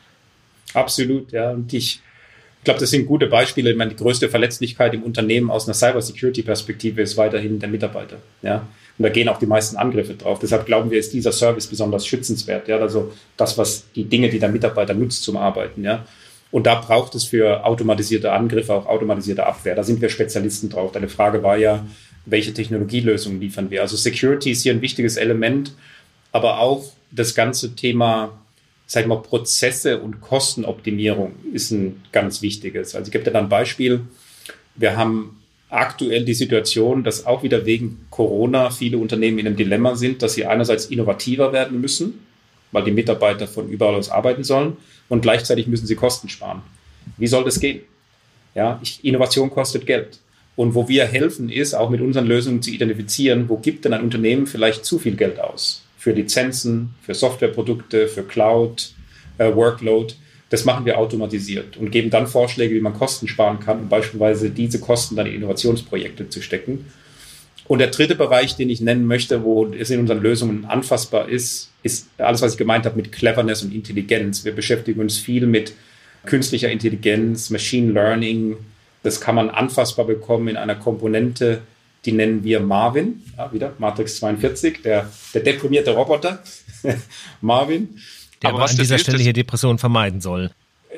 Absolut, 0.73 1.33
ja. 1.33 1.51
Und 1.51 1.73
ich 1.73 2.01
ich 2.59 2.65
glaube, 2.65 2.81
das 2.81 2.89
sind 2.89 3.05
gute 3.05 3.27
Beispiele. 3.27 3.71
Ich 3.71 3.77
meine, 3.77 3.91
die 3.91 3.95
größte 3.95 4.27
Verletzlichkeit 4.27 4.93
im 4.93 5.03
Unternehmen 5.03 5.49
aus 5.49 5.65
einer 5.65 5.73
Cybersecurity-Perspektive 5.73 7.01
ist 7.01 7.15
weiterhin 7.15 7.57
der 7.57 7.69
Mitarbeiter. 7.69 8.17
Ja? 8.41 8.67
Und 8.97 9.03
da 9.03 9.09
gehen 9.09 9.29
auch 9.29 9.39
die 9.39 9.45
meisten 9.45 9.77
Angriffe 9.77 10.13
drauf. 10.15 10.39
Deshalb 10.39 10.65
glauben 10.65 10.91
wir, 10.91 10.99
ist 10.99 11.13
dieser 11.13 11.31
Service 11.31 11.67
besonders 11.67 12.05
schützenswert. 12.05 12.67
Ja? 12.67 12.77
Also 12.79 13.13
das, 13.37 13.57
was 13.57 13.85
die 13.95 14.03
Dinge, 14.03 14.27
die 14.27 14.39
der 14.39 14.49
Mitarbeiter 14.49 14.93
nutzt 14.93 15.23
zum 15.23 15.37
Arbeiten. 15.37 15.85
Ja? 15.85 16.05
Und 16.51 16.65
da 16.65 16.75
braucht 16.75 17.15
es 17.15 17.23
für 17.23 17.65
automatisierte 17.65 18.33
Angriffe 18.33 18.73
auch 18.73 18.87
automatisierte 18.87 19.45
Abwehr. 19.45 19.75
Da 19.75 19.83
sind 19.83 20.01
wir 20.01 20.09
Spezialisten 20.09 20.69
drauf. 20.69 20.91
Deine 20.91 21.07
Frage 21.07 21.41
war 21.41 21.57
ja, 21.57 21.85
welche 22.25 22.53
Technologielösungen 22.53 23.39
liefern 23.39 23.71
wir? 23.71 23.81
Also 23.81 23.95
Security 23.95 24.51
ist 24.51 24.63
hier 24.63 24.73
ein 24.73 24.81
wichtiges 24.81 25.15
Element, 25.15 25.73
aber 26.33 26.59
auch 26.59 26.91
das 27.11 27.35
ganze 27.35 27.75
Thema 27.75 28.37
sag 28.89 29.01
ich 29.01 29.07
mal, 29.07 29.21
Prozesse 29.21 29.99
und 29.99 30.19
Kostenoptimierung 30.19 31.33
ist 31.53 31.69
ein 31.69 32.01
ganz 32.11 32.41
wichtiges. 32.41 32.95
Also 32.95 33.05
ich 33.05 33.11
gebe 33.11 33.23
dir 33.23 33.29
da 33.29 33.37
ein 33.37 33.47
Beispiel. 33.47 34.01
Wir 34.73 34.97
haben 34.97 35.43
aktuell 35.69 36.25
die 36.25 36.33
Situation, 36.33 37.03
dass 37.03 37.27
auch 37.27 37.43
wieder 37.43 37.67
wegen 37.67 38.07
Corona 38.09 38.71
viele 38.71 38.97
Unternehmen 38.97 39.37
in 39.37 39.45
einem 39.45 39.57
Dilemma 39.57 39.95
sind, 39.95 40.23
dass 40.23 40.33
sie 40.33 40.47
einerseits 40.47 40.87
innovativer 40.87 41.53
werden 41.53 41.79
müssen, 41.79 42.25
weil 42.71 42.83
die 42.83 42.91
Mitarbeiter 42.91 43.47
von 43.47 43.69
überall 43.69 43.93
aus 43.93 44.09
arbeiten 44.09 44.43
sollen 44.43 44.75
und 45.07 45.21
gleichzeitig 45.21 45.67
müssen 45.67 45.85
sie 45.85 45.95
Kosten 45.95 46.27
sparen. 46.27 46.63
Wie 47.17 47.27
soll 47.27 47.43
das 47.43 47.59
gehen? 47.59 47.81
Ja, 48.55 48.81
Innovation 49.03 49.51
kostet 49.51 49.85
Geld. 49.85 50.17
Und 50.55 50.73
wo 50.73 50.87
wir 50.87 51.05
helfen, 51.05 51.51
ist 51.51 51.75
auch 51.75 51.91
mit 51.91 52.01
unseren 52.01 52.25
Lösungen 52.25 52.63
zu 52.63 52.71
identifizieren, 52.71 53.49
wo 53.49 53.57
gibt 53.57 53.85
denn 53.85 53.93
ein 53.93 54.01
Unternehmen 54.01 54.47
vielleicht 54.47 54.83
zu 54.83 54.97
viel 54.97 55.15
Geld 55.15 55.39
aus? 55.39 55.83
Für 55.99 56.13
Lizenzen, 56.13 56.95
für 57.01 57.13
Softwareprodukte, 57.13 58.07
für 58.07 58.23
Cloud, 58.23 58.93
äh, 59.37 59.53
Workload. 59.53 60.15
Das 60.49 60.63
machen 60.63 60.85
wir 60.85 60.97
automatisiert 60.97 61.77
und 61.77 61.91
geben 61.91 62.09
dann 62.09 62.25
Vorschläge, 62.25 62.73
wie 62.73 62.79
man 62.79 62.93
Kosten 62.93 63.27
sparen 63.27 63.59
kann, 63.59 63.81
um 63.81 63.89
beispielsweise 63.89 64.49
diese 64.49 64.79
Kosten 64.79 65.17
dann 65.17 65.27
in 65.27 65.35
Innovationsprojekte 65.35 66.29
zu 66.29 66.41
stecken. 66.41 66.85
Und 67.67 67.79
der 67.79 67.89
dritte 67.89 68.15
Bereich, 68.15 68.55
den 68.55 68.69
ich 68.69 68.81
nennen 68.81 69.05
möchte, 69.05 69.43
wo 69.43 69.67
es 69.67 69.91
in 69.91 69.99
unseren 69.99 70.21
Lösungen 70.23 70.65
anfassbar 70.65 71.29
ist, 71.29 71.69
ist 71.83 72.07
alles, 72.17 72.41
was 72.41 72.53
ich 72.53 72.57
gemeint 72.57 72.85
habe 72.85 72.95
mit 72.95 73.11
Cleverness 73.11 73.61
und 73.61 73.75
Intelligenz. 73.75 74.43
Wir 74.43 74.55
beschäftigen 74.55 75.01
uns 75.01 75.17
viel 75.17 75.45
mit 75.45 75.73
künstlicher 76.25 76.71
Intelligenz, 76.71 77.49
Machine 77.49 77.91
Learning. 77.91 78.55
Das 79.03 79.21
kann 79.21 79.35
man 79.35 79.49
anfassbar 79.49 80.05
bekommen 80.05 80.47
in 80.47 80.57
einer 80.57 80.75
Komponente, 80.75 81.61
die 82.05 82.11
nennen 82.11 82.43
wir 82.43 82.59
Marvin, 82.59 83.23
ja, 83.37 83.51
wieder 83.51 83.73
Matrix 83.77 84.17
42, 84.17 84.81
der, 84.81 85.11
der 85.33 85.41
deprimierte 85.41 85.91
Roboter, 85.91 86.41
Marvin. 87.41 87.99
Der 88.41 88.51
aber, 88.51 88.59
aber 88.59 88.69
an 88.69 88.77
dieser 88.77 88.97
Stelle 88.97 89.19
hier 89.19 89.33
Depressionen 89.33 89.77
vermeiden 89.77 90.21
soll. 90.21 90.51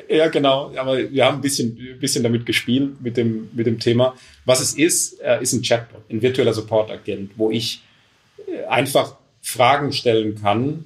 Ja, 0.07 0.27
genau. 0.27 0.71
Aber 0.75 0.97
wir 0.97 1.25
haben 1.25 1.37
ein 1.37 1.41
bisschen, 1.41 1.77
ein 1.77 1.99
bisschen 1.99 2.23
damit 2.23 2.45
gespielt 2.45 3.01
mit 3.01 3.17
dem, 3.17 3.49
mit 3.53 3.65
dem 3.65 3.79
Thema. 3.79 4.15
Was 4.45 4.61
es 4.61 4.73
ist, 4.73 5.19
ist 5.41 5.53
ein 5.53 5.61
Chatbot, 5.63 6.03
ein 6.09 6.21
virtueller 6.21 6.53
Support-Agent, 6.53 7.31
wo 7.35 7.49
ich 7.49 7.81
äh, 8.47 8.65
einfach 8.65 9.15
Fragen 9.41 9.91
stellen 9.91 10.39
kann 10.41 10.85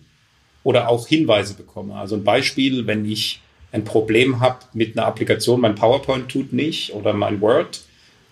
oder 0.63 0.89
auch 0.89 1.07
Hinweise 1.07 1.55
bekomme. 1.55 1.95
Also 1.95 2.15
ein 2.15 2.23
Beispiel, 2.23 2.87
wenn 2.87 3.05
ich 3.05 3.41
ein 3.71 3.83
Problem 3.83 4.39
habe 4.39 4.59
mit 4.73 4.97
einer 4.97 5.07
Applikation, 5.07 5.59
mein 5.59 5.75
PowerPoint 5.75 6.29
tut 6.29 6.53
nicht 6.53 6.93
oder 6.93 7.13
mein 7.13 7.41
Word, 7.41 7.81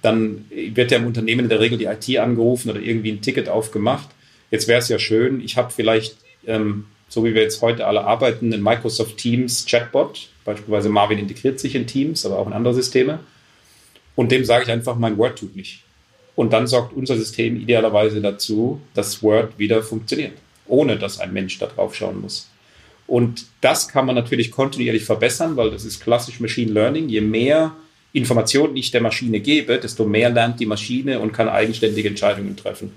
dann 0.03 0.45
wird 0.51 0.91
ja 0.91 0.97
im 0.97 1.07
Unternehmen 1.07 1.45
in 1.45 1.49
der 1.49 1.61
Regel 1.61 1.77
die 1.77 1.85
IT 1.85 2.19
angerufen 2.19 2.69
oder 2.69 2.81
irgendwie 2.81 3.11
ein 3.11 3.21
Ticket 3.21 3.49
aufgemacht. 3.49 4.09
Jetzt 4.51 4.67
wäre 4.67 4.79
es 4.79 4.89
ja 4.89 4.99
schön, 4.99 5.41
ich 5.41 5.57
habe 5.57 5.71
vielleicht, 5.71 6.17
ähm, 6.45 6.85
so 7.07 7.23
wie 7.23 7.33
wir 7.33 7.41
jetzt 7.41 7.61
heute 7.61 7.87
alle 7.87 8.03
arbeiten, 8.03 8.53
ein 8.53 8.61
Microsoft 8.61 9.17
Teams 9.17 9.65
Chatbot, 9.65 10.27
beispielsweise 10.43 10.89
Marvin 10.89 11.19
integriert 11.19 11.59
sich 11.59 11.73
in 11.73 11.87
Teams, 11.87 12.25
aber 12.25 12.37
auch 12.37 12.47
in 12.47 12.53
andere 12.53 12.73
Systeme. 12.73 13.21
Und 14.15 14.31
dem 14.31 14.43
sage 14.43 14.65
ich 14.65 14.71
einfach, 14.71 14.97
mein 14.97 15.17
Word 15.17 15.39
tut 15.39 15.55
nicht. 15.55 15.83
Und 16.35 16.51
dann 16.51 16.67
sorgt 16.67 16.93
unser 16.93 17.15
System 17.15 17.59
idealerweise 17.59 18.19
dazu, 18.19 18.81
dass 18.93 19.23
Word 19.23 19.57
wieder 19.57 19.83
funktioniert, 19.83 20.33
ohne 20.67 20.97
dass 20.97 21.19
ein 21.19 21.31
Mensch 21.31 21.57
da 21.59 21.67
drauf 21.67 21.95
schauen 21.95 22.21
muss. 22.21 22.49
Und 23.07 23.45
das 23.61 23.87
kann 23.87 24.05
man 24.05 24.15
natürlich 24.15 24.51
kontinuierlich 24.51 25.05
verbessern, 25.05 25.55
weil 25.55 25.71
das 25.71 25.85
ist 25.85 26.01
klassisch 26.01 26.39
Machine 26.39 26.71
Learning. 26.71 27.07
Je 27.07 27.21
mehr 27.21 27.73
Informationen 28.13 28.77
ich 28.77 28.91
der 28.91 29.01
Maschine 29.01 29.39
gebe, 29.39 29.79
desto 29.79 30.05
mehr 30.05 30.29
lernt 30.29 30.59
die 30.59 30.67
Maschine 30.67 31.19
und 31.19 31.33
kann 31.33 31.49
eigenständige 31.49 32.07
Entscheidungen 32.07 32.55
treffen. 32.55 32.91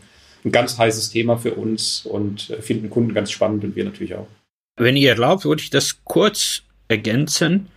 ein 0.45 0.53
ganz 0.53 0.79
heißes 0.79 1.11
Thema 1.11 1.39
für 1.39 1.55
uns 1.55 2.07
und 2.07 2.51
äh, 2.51 2.63
finden 2.63 2.89
Kunden 2.89 3.15
ganz 3.15 3.33
spannend 3.33 3.65
und 3.65 3.75
wir 3.75 3.85
natürlich 3.85 4.15
auch. 4.15 4.29
Wenn 4.77 4.97
ihr 4.97 5.11
erlaubt, 5.11 5.45
würde 5.45 5.63
ich 5.63 5.71
das 5.71 6.05
kurz 6.05 6.63
ergänzen. 6.87 7.69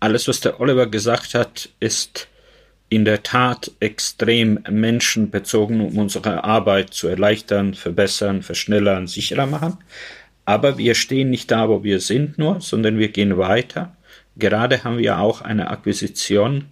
Alles, 0.00 0.26
was 0.26 0.40
der 0.40 0.60
Oliver 0.60 0.86
gesagt 0.86 1.34
hat, 1.34 1.68
ist 1.78 2.26
in 2.88 3.04
der 3.04 3.22
Tat 3.22 3.70
extrem 3.80 4.60
menschenbezogen, 4.68 5.80
um 5.80 5.98
unsere 5.98 6.42
Arbeit 6.42 6.94
zu 6.94 7.06
erleichtern, 7.06 7.74
verbessern, 7.74 8.42
verschnellern, 8.42 9.06
sicherer 9.06 9.46
machen. 9.46 9.76
Aber 10.46 10.78
wir 10.78 10.94
stehen 10.94 11.28
nicht 11.28 11.50
da, 11.50 11.68
wo 11.68 11.84
wir 11.84 12.00
sind 12.00 12.38
nur, 12.38 12.62
sondern 12.62 12.98
wir 12.98 13.08
gehen 13.08 13.36
weiter. 13.36 13.94
Gerade 14.36 14.84
haben 14.84 14.98
wir 14.98 15.18
auch 15.18 15.42
eine 15.42 15.68
Akquisition 15.68 16.64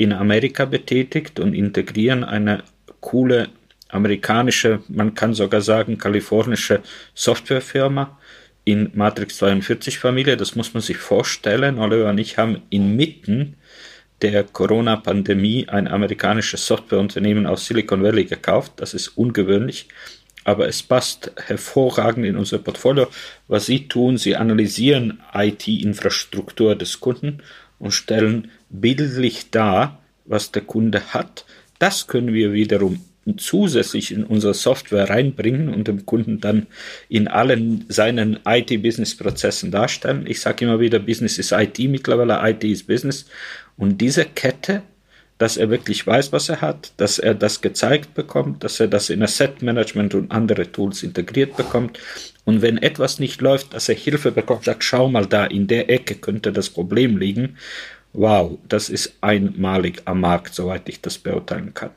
in 0.00 0.14
Amerika 0.14 0.64
betätigt 0.64 1.38
und 1.40 1.52
integrieren 1.52 2.24
eine 2.24 2.64
coole 3.00 3.50
amerikanische, 3.90 4.80
man 4.88 5.12
kann 5.12 5.34
sogar 5.34 5.60
sagen 5.60 5.98
kalifornische 5.98 6.80
Softwarefirma 7.12 8.18
in 8.64 8.90
Matrix 8.94 9.36
42 9.36 9.98
Familie. 9.98 10.38
Das 10.38 10.56
muss 10.56 10.72
man 10.72 10.82
sich 10.82 10.96
vorstellen. 10.96 11.78
Oliver 11.78 12.08
und 12.08 12.16
ich 12.16 12.38
haben 12.38 12.62
inmitten 12.70 13.56
der 14.22 14.44
Corona-Pandemie 14.44 15.68
ein 15.68 15.86
amerikanisches 15.86 16.66
Softwareunternehmen 16.66 17.46
aus 17.46 17.66
Silicon 17.66 18.02
Valley 18.02 18.24
gekauft. 18.24 18.72
Das 18.76 18.94
ist 18.94 19.08
ungewöhnlich, 19.18 19.88
aber 20.44 20.66
es 20.66 20.82
passt 20.82 21.30
hervorragend 21.36 22.24
in 22.24 22.38
unser 22.38 22.58
Portfolio. 22.58 23.06
Was 23.48 23.66
Sie 23.66 23.86
tun, 23.86 24.16
Sie 24.16 24.34
analysieren 24.34 25.20
IT-Infrastruktur 25.34 26.74
des 26.74 27.00
Kunden 27.00 27.42
und 27.78 27.90
stellen 27.92 28.50
bildlich 28.70 29.50
dar, 29.50 30.00
was 30.24 30.52
der 30.52 30.62
Kunde 30.62 31.12
hat. 31.12 31.44
Das 31.78 32.06
können 32.06 32.32
wir 32.32 32.52
wiederum 32.52 33.00
zusätzlich 33.36 34.12
in 34.12 34.24
unsere 34.24 34.54
Software 34.54 35.10
reinbringen 35.10 35.68
und 35.68 35.88
dem 35.88 36.06
Kunden 36.06 36.40
dann 36.40 36.66
in 37.08 37.28
allen 37.28 37.84
seinen 37.88 38.40
IT-Business-Prozessen 38.44 39.70
darstellen. 39.70 40.24
Ich 40.26 40.40
sage 40.40 40.64
immer 40.64 40.80
wieder, 40.80 40.98
Business 40.98 41.38
ist 41.38 41.52
IT 41.52 41.78
mittlerweile, 41.78 42.40
IT 42.48 42.64
ist 42.64 42.86
Business. 42.86 43.26
Und 43.76 44.00
diese 44.00 44.24
Kette, 44.24 44.82
dass 45.38 45.56
er 45.56 45.70
wirklich 45.70 46.06
weiß, 46.06 46.32
was 46.32 46.48
er 46.50 46.60
hat, 46.60 46.92
dass 46.98 47.18
er 47.18 47.34
das 47.34 47.60
gezeigt 47.62 48.14
bekommt, 48.14 48.62
dass 48.62 48.78
er 48.78 48.88
das 48.88 49.08
in 49.08 49.22
Asset 49.22 49.62
Management 49.62 50.14
und 50.14 50.30
andere 50.30 50.70
Tools 50.70 51.02
integriert 51.02 51.56
bekommt. 51.56 51.98
Und 52.44 52.62
wenn 52.62 52.78
etwas 52.78 53.18
nicht 53.20 53.40
läuft, 53.40 53.72
dass 53.72 53.88
er 53.88 53.94
Hilfe 53.94 54.32
bekommt, 54.32 54.64
sagt, 54.64 54.84
schau 54.84 55.08
mal 55.08 55.26
da, 55.26 55.46
in 55.46 55.66
der 55.66 55.88
Ecke 55.88 56.16
könnte 56.16 56.52
das 56.52 56.68
Problem 56.68 57.16
liegen. 57.16 57.56
Wow, 58.12 58.58
das 58.68 58.88
ist 58.88 59.14
einmalig 59.20 60.02
am 60.04 60.20
Markt, 60.20 60.54
soweit 60.54 60.88
ich 60.88 61.00
das 61.00 61.18
beurteilen 61.18 61.74
kann. 61.74 61.90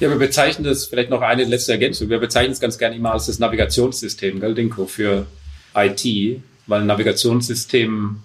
Ja, 0.00 0.08
wir 0.08 0.16
bezeichnen 0.16 0.64
das, 0.64 0.86
vielleicht 0.86 1.10
noch 1.10 1.22
eine 1.22 1.44
letzte 1.44 1.72
Ergänzung, 1.72 2.08
wir 2.08 2.18
bezeichnen 2.18 2.52
es 2.52 2.60
ganz 2.60 2.76
gerne 2.78 2.96
immer 2.96 3.12
als 3.12 3.26
das 3.26 3.38
Navigationssystem, 3.38 4.40
gell, 4.40 4.54
Dinko, 4.54 4.86
für 4.86 5.26
IT, 5.74 6.40
weil 6.66 6.80
ein 6.80 6.86
Navigationssystem 6.86 8.16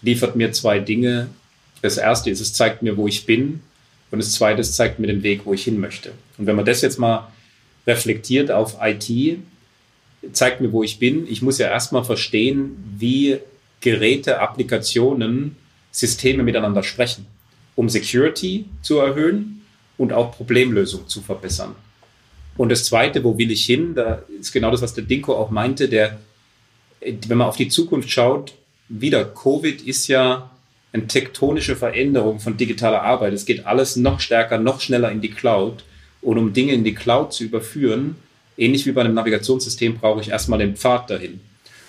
liefert 0.00 0.36
mir 0.36 0.52
zwei 0.52 0.78
Dinge, 0.78 1.28
das 1.82 1.96
erste 1.96 2.30
ist, 2.30 2.40
es 2.40 2.52
zeigt 2.52 2.82
mir, 2.82 2.96
wo 2.96 3.06
ich 3.06 3.26
bin. 3.26 3.60
Und 4.10 4.18
das 4.18 4.32
zweite, 4.32 4.60
es 4.60 4.74
zeigt 4.74 4.98
mir 4.98 5.06
den 5.06 5.22
Weg, 5.22 5.42
wo 5.44 5.54
ich 5.54 5.64
hin 5.64 5.78
möchte. 5.78 6.12
Und 6.36 6.46
wenn 6.46 6.56
man 6.56 6.64
das 6.64 6.82
jetzt 6.82 6.98
mal 6.98 7.28
reflektiert 7.86 8.50
auf 8.50 8.76
IT, 8.82 9.38
zeigt 10.32 10.60
mir, 10.60 10.72
wo 10.72 10.82
ich 10.82 10.98
bin. 10.98 11.26
Ich 11.28 11.42
muss 11.42 11.58
ja 11.58 11.68
erstmal 11.68 12.04
verstehen, 12.04 12.76
wie 12.98 13.38
Geräte, 13.80 14.40
Applikationen, 14.40 15.56
Systeme 15.90 16.42
miteinander 16.42 16.82
sprechen, 16.82 17.26
um 17.76 17.88
Security 17.88 18.66
zu 18.82 18.98
erhöhen 18.98 19.62
und 19.98 20.12
auch 20.12 20.36
Problemlösung 20.36 21.08
zu 21.08 21.20
verbessern. 21.20 21.74
Und 22.56 22.70
das 22.70 22.84
Zweite, 22.84 23.24
wo 23.24 23.38
will 23.38 23.50
ich 23.50 23.64
hin? 23.64 23.94
Da 23.94 24.22
ist 24.38 24.52
genau 24.52 24.70
das, 24.70 24.82
was 24.82 24.94
der 24.94 25.04
Dinko 25.04 25.34
auch 25.34 25.50
meinte. 25.50 25.88
Der, 25.88 26.18
wenn 27.00 27.38
man 27.38 27.48
auf 27.48 27.56
die 27.56 27.68
Zukunft 27.68 28.10
schaut, 28.10 28.54
wieder 28.88 29.24
Covid 29.24 29.82
ist 29.82 30.08
ja 30.08 30.50
eine 30.92 31.06
tektonische 31.06 31.76
Veränderung 31.76 32.40
von 32.40 32.56
digitaler 32.56 33.02
Arbeit. 33.02 33.32
Es 33.32 33.46
geht 33.46 33.66
alles 33.66 33.96
noch 33.96 34.20
stärker, 34.20 34.58
noch 34.58 34.80
schneller 34.80 35.10
in 35.10 35.20
die 35.20 35.30
Cloud. 35.30 35.84
Und 36.20 36.36
um 36.36 36.52
Dinge 36.52 36.72
in 36.72 36.84
die 36.84 36.94
Cloud 36.94 37.32
zu 37.32 37.44
überführen, 37.44 38.16
ähnlich 38.56 38.84
wie 38.86 38.92
bei 38.92 39.02
einem 39.02 39.14
Navigationssystem, 39.14 39.98
brauche 39.98 40.20
ich 40.20 40.28
erstmal 40.28 40.58
den 40.58 40.76
Pfad 40.76 41.08
dahin. 41.08 41.40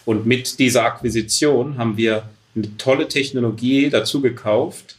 Und 0.05 0.25
mit 0.25 0.59
dieser 0.59 0.85
Akquisition 0.85 1.77
haben 1.77 1.97
wir 1.97 2.23
eine 2.55 2.77
tolle 2.77 3.07
Technologie 3.07 3.89
dazu 3.89 4.21
gekauft, 4.21 4.95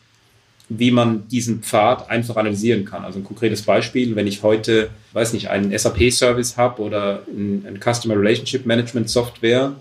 wie 0.68 0.90
man 0.90 1.28
diesen 1.28 1.62
Pfad 1.62 2.08
einfach 2.10 2.36
analysieren 2.36 2.84
kann. 2.84 3.04
Also 3.04 3.18
ein 3.18 3.24
konkretes 3.24 3.62
Beispiel, 3.62 4.16
wenn 4.16 4.26
ich 4.26 4.42
heute, 4.42 4.90
weiß 5.12 5.32
nicht, 5.32 5.48
einen 5.48 5.76
SAP-Service 5.76 6.56
habe 6.56 6.82
oder 6.82 7.22
ein, 7.28 7.64
ein 7.66 7.80
Customer 7.80 8.16
Relationship 8.16 8.64
Management 8.64 9.10
Software, 9.10 9.74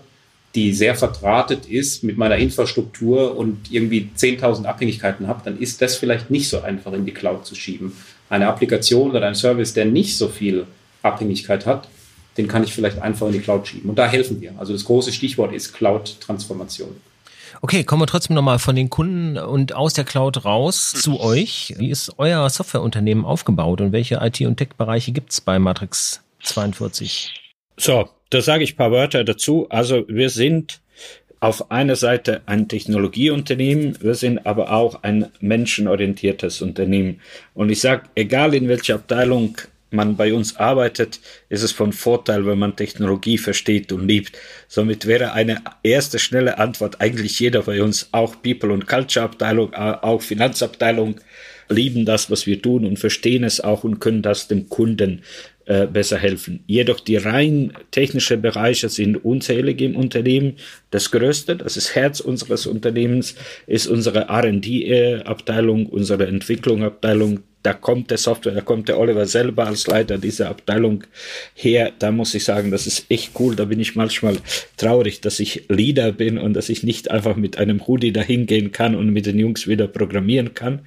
die 0.54 0.74
sehr 0.74 0.94
verdrahtet 0.94 1.66
ist 1.66 2.04
mit 2.04 2.18
meiner 2.18 2.36
Infrastruktur 2.36 3.36
und 3.36 3.72
irgendwie 3.72 4.10
10.000 4.16 4.66
Abhängigkeiten 4.66 5.26
habe, 5.26 5.40
dann 5.44 5.58
ist 5.58 5.80
das 5.80 5.96
vielleicht 5.96 6.30
nicht 6.30 6.48
so 6.48 6.60
einfach 6.60 6.92
in 6.92 7.06
die 7.06 7.14
Cloud 7.14 7.46
zu 7.46 7.54
schieben. 7.54 7.92
Eine 8.28 8.48
Applikation 8.48 9.10
oder 9.10 9.26
ein 9.26 9.34
Service, 9.34 9.72
der 9.72 9.86
nicht 9.86 10.18
so 10.18 10.28
viel 10.28 10.66
Abhängigkeit 11.02 11.64
hat, 11.64 11.88
den 12.36 12.48
kann 12.48 12.64
ich 12.64 12.72
vielleicht 12.74 13.00
einfach 13.00 13.26
in 13.28 13.32
die 13.32 13.40
Cloud 13.40 13.66
schieben. 13.66 13.88
Und 13.88 13.98
da 13.98 14.06
helfen 14.06 14.40
wir. 14.40 14.52
Also 14.58 14.74
das 14.74 14.84
große 14.84 15.12
Stichwort 15.12 15.54
ist 15.54 15.72
Cloud-Transformation. 15.72 16.96
Okay, 17.64 17.84
kommen 17.84 18.02
wir 18.02 18.08
trotzdem 18.08 18.34
nochmal 18.34 18.58
von 18.58 18.74
den 18.74 18.90
Kunden 18.90 19.38
und 19.38 19.72
aus 19.72 19.94
der 19.94 20.02
Cloud 20.02 20.44
raus 20.44 20.90
zu 20.90 21.20
euch. 21.20 21.72
Wie 21.78 21.90
ist 21.90 22.18
euer 22.18 22.50
Softwareunternehmen 22.50 23.24
aufgebaut 23.24 23.80
und 23.80 23.92
welche 23.92 24.16
IT- 24.16 24.40
und 24.40 24.56
Tech-Bereiche 24.56 25.12
gibt 25.12 25.30
es 25.30 25.40
bei 25.40 25.60
Matrix 25.60 26.24
42? 26.42 27.32
So, 27.76 28.08
da 28.30 28.40
sage 28.40 28.64
ich 28.64 28.74
ein 28.74 28.76
paar 28.78 28.90
Wörter 28.90 29.22
dazu. 29.22 29.68
Also 29.70 30.04
wir 30.08 30.28
sind 30.28 30.80
auf 31.38 31.70
einer 31.70 31.94
Seite 31.94 32.42
ein 32.46 32.66
Technologieunternehmen, 32.66 33.96
wir 34.02 34.16
sind 34.16 34.44
aber 34.44 34.72
auch 34.72 35.04
ein 35.04 35.30
menschenorientiertes 35.38 36.62
Unternehmen. 36.62 37.20
Und 37.54 37.70
ich 37.70 37.80
sage, 37.80 38.08
egal 38.16 38.54
in 38.54 38.66
welcher 38.66 38.96
Abteilung 38.96 39.56
man 39.92 40.16
bei 40.16 40.32
uns 40.34 40.56
arbeitet, 40.56 41.20
ist 41.48 41.62
es 41.62 41.72
von 41.72 41.92
Vorteil, 41.92 42.46
wenn 42.46 42.58
man 42.58 42.76
Technologie 42.76 43.38
versteht 43.38 43.92
und 43.92 44.06
liebt. 44.06 44.36
Somit 44.68 45.06
wäre 45.06 45.32
eine 45.32 45.62
erste 45.82 46.18
schnelle 46.18 46.58
Antwort 46.58 47.00
eigentlich 47.00 47.38
jeder 47.40 47.62
bei 47.62 47.82
uns, 47.82 48.08
auch 48.12 48.42
People 48.42 48.72
und 48.72 48.86
Culture 48.86 49.24
Abteilung, 49.24 49.74
auch 49.74 50.22
Finanzabteilung, 50.22 51.20
lieben 51.68 52.04
das, 52.04 52.30
was 52.30 52.46
wir 52.46 52.60
tun 52.60 52.84
und 52.84 52.98
verstehen 52.98 53.44
es 53.44 53.60
auch 53.60 53.84
und 53.84 54.00
können 54.00 54.22
das 54.22 54.48
dem 54.48 54.68
Kunden 54.68 55.22
äh, 55.64 55.86
besser 55.86 56.18
helfen. 56.18 56.64
Jedoch 56.66 57.00
die 57.00 57.16
rein 57.16 57.72
technische 57.92 58.36
Bereiche 58.36 58.88
sind 58.88 59.24
unzählig 59.24 59.80
im 59.80 59.96
Unternehmen. 59.96 60.56
Das 60.90 61.10
größte, 61.10 61.56
das 61.56 61.76
ist 61.76 61.94
Herz 61.94 62.20
unseres 62.20 62.66
Unternehmens, 62.66 63.36
ist 63.66 63.86
unsere 63.86 64.28
R&D-Abteilung, 64.28 65.86
unsere 65.86 66.26
Entwicklungsabteilung, 66.26 67.40
da 67.62 67.72
kommt 67.72 68.10
der 68.10 68.18
Software, 68.18 68.54
da 68.54 68.60
kommt 68.60 68.88
der 68.88 68.98
Oliver 68.98 69.26
selber 69.26 69.66
als 69.66 69.86
Leiter 69.86 70.18
dieser 70.18 70.48
Abteilung 70.48 71.04
her. 71.54 71.92
Da 71.98 72.10
muss 72.10 72.34
ich 72.34 72.44
sagen, 72.44 72.70
das 72.70 72.86
ist 72.86 73.06
echt 73.08 73.32
cool. 73.38 73.54
Da 73.54 73.66
bin 73.66 73.78
ich 73.78 73.94
manchmal 73.94 74.36
traurig, 74.76 75.20
dass 75.20 75.38
ich 75.38 75.64
Leader 75.68 76.12
bin 76.12 76.38
und 76.38 76.54
dass 76.54 76.68
ich 76.68 76.82
nicht 76.82 77.10
einfach 77.10 77.36
mit 77.36 77.58
einem 77.58 77.86
Hoodie 77.86 78.12
dahin 78.12 78.46
gehen 78.46 78.72
kann 78.72 78.96
und 78.96 79.10
mit 79.10 79.26
den 79.26 79.38
Jungs 79.38 79.68
wieder 79.68 79.86
programmieren 79.86 80.54
kann. 80.54 80.80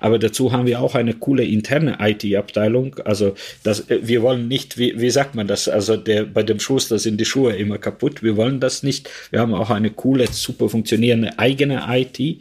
Aber 0.00 0.18
dazu 0.18 0.52
haben 0.52 0.66
wir 0.66 0.80
auch 0.80 0.96
eine 0.96 1.14
coole 1.14 1.44
interne 1.44 1.98
IT-Abteilung. 2.00 2.96
Also 3.04 3.34
das, 3.62 3.88
äh, 3.88 4.00
wir 4.02 4.22
wollen 4.22 4.48
nicht, 4.48 4.76
wie, 4.76 5.00
wie 5.00 5.10
sagt 5.10 5.36
man 5.36 5.46
das? 5.46 5.68
Also 5.68 5.96
der, 5.96 6.24
bei 6.24 6.42
dem 6.42 6.58
Schuster 6.58 6.98
sind 6.98 7.20
die 7.20 7.24
Schuhe 7.24 7.54
immer 7.54 7.78
kaputt. 7.78 8.22
Wir 8.24 8.36
wollen 8.36 8.58
das 8.58 8.82
nicht. 8.82 9.08
Wir 9.30 9.40
haben 9.40 9.54
auch 9.54 9.70
eine 9.70 9.90
coole, 9.90 10.26
super 10.32 10.68
funktionierende 10.68 11.38
eigene 11.38 11.84
IT. 11.88 12.40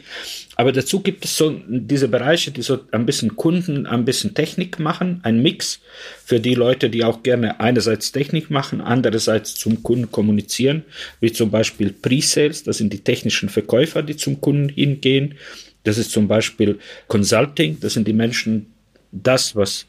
Aber 0.60 0.72
dazu 0.72 1.02
gibt 1.02 1.24
es 1.24 1.38
so 1.38 1.62
diese 1.68 2.08
Bereiche, 2.08 2.50
die 2.50 2.64
so 2.64 2.80
ein 2.92 3.06
bisschen 3.06 3.36
Kunden, 3.36 3.86
ein 3.86 4.06
bisschen 4.06 4.34
Technik 4.34 4.80
machen, 4.80 5.20
ein 5.22 5.40
Mix 5.44 5.80
für 6.26 6.40
die 6.40 6.56
Leute, 6.56 6.90
die 6.90 7.04
auch 7.04 7.22
gerne 7.22 7.60
einerseits 7.60 8.12
Technik 8.12 8.50
machen, 8.50 8.82
andererseits 8.82 9.54
zum 9.54 9.84
Kunden 9.84 10.10
kommunizieren, 10.10 10.84
wie 11.20 11.32
zum 11.32 11.52
Beispiel 11.52 11.94
Pre-Sales, 11.94 12.64
das 12.64 12.80
sind 12.80 12.92
die 12.92 13.04
technischen 13.04 13.50
Verkäufer, 13.50 14.02
die 14.02 14.18
zum 14.18 14.42
Kunden 14.42 14.70
hingehen. 14.70 15.36
Das 15.84 16.00
ist 16.00 16.12
zum 16.12 16.28
Beispiel 16.28 16.80
Consulting, 17.08 17.80
das 17.80 17.94
sind 17.94 18.08
die 18.08 18.14
Menschen, 18.14 18.74
das, 19.12 19.56
was 19.56 19.86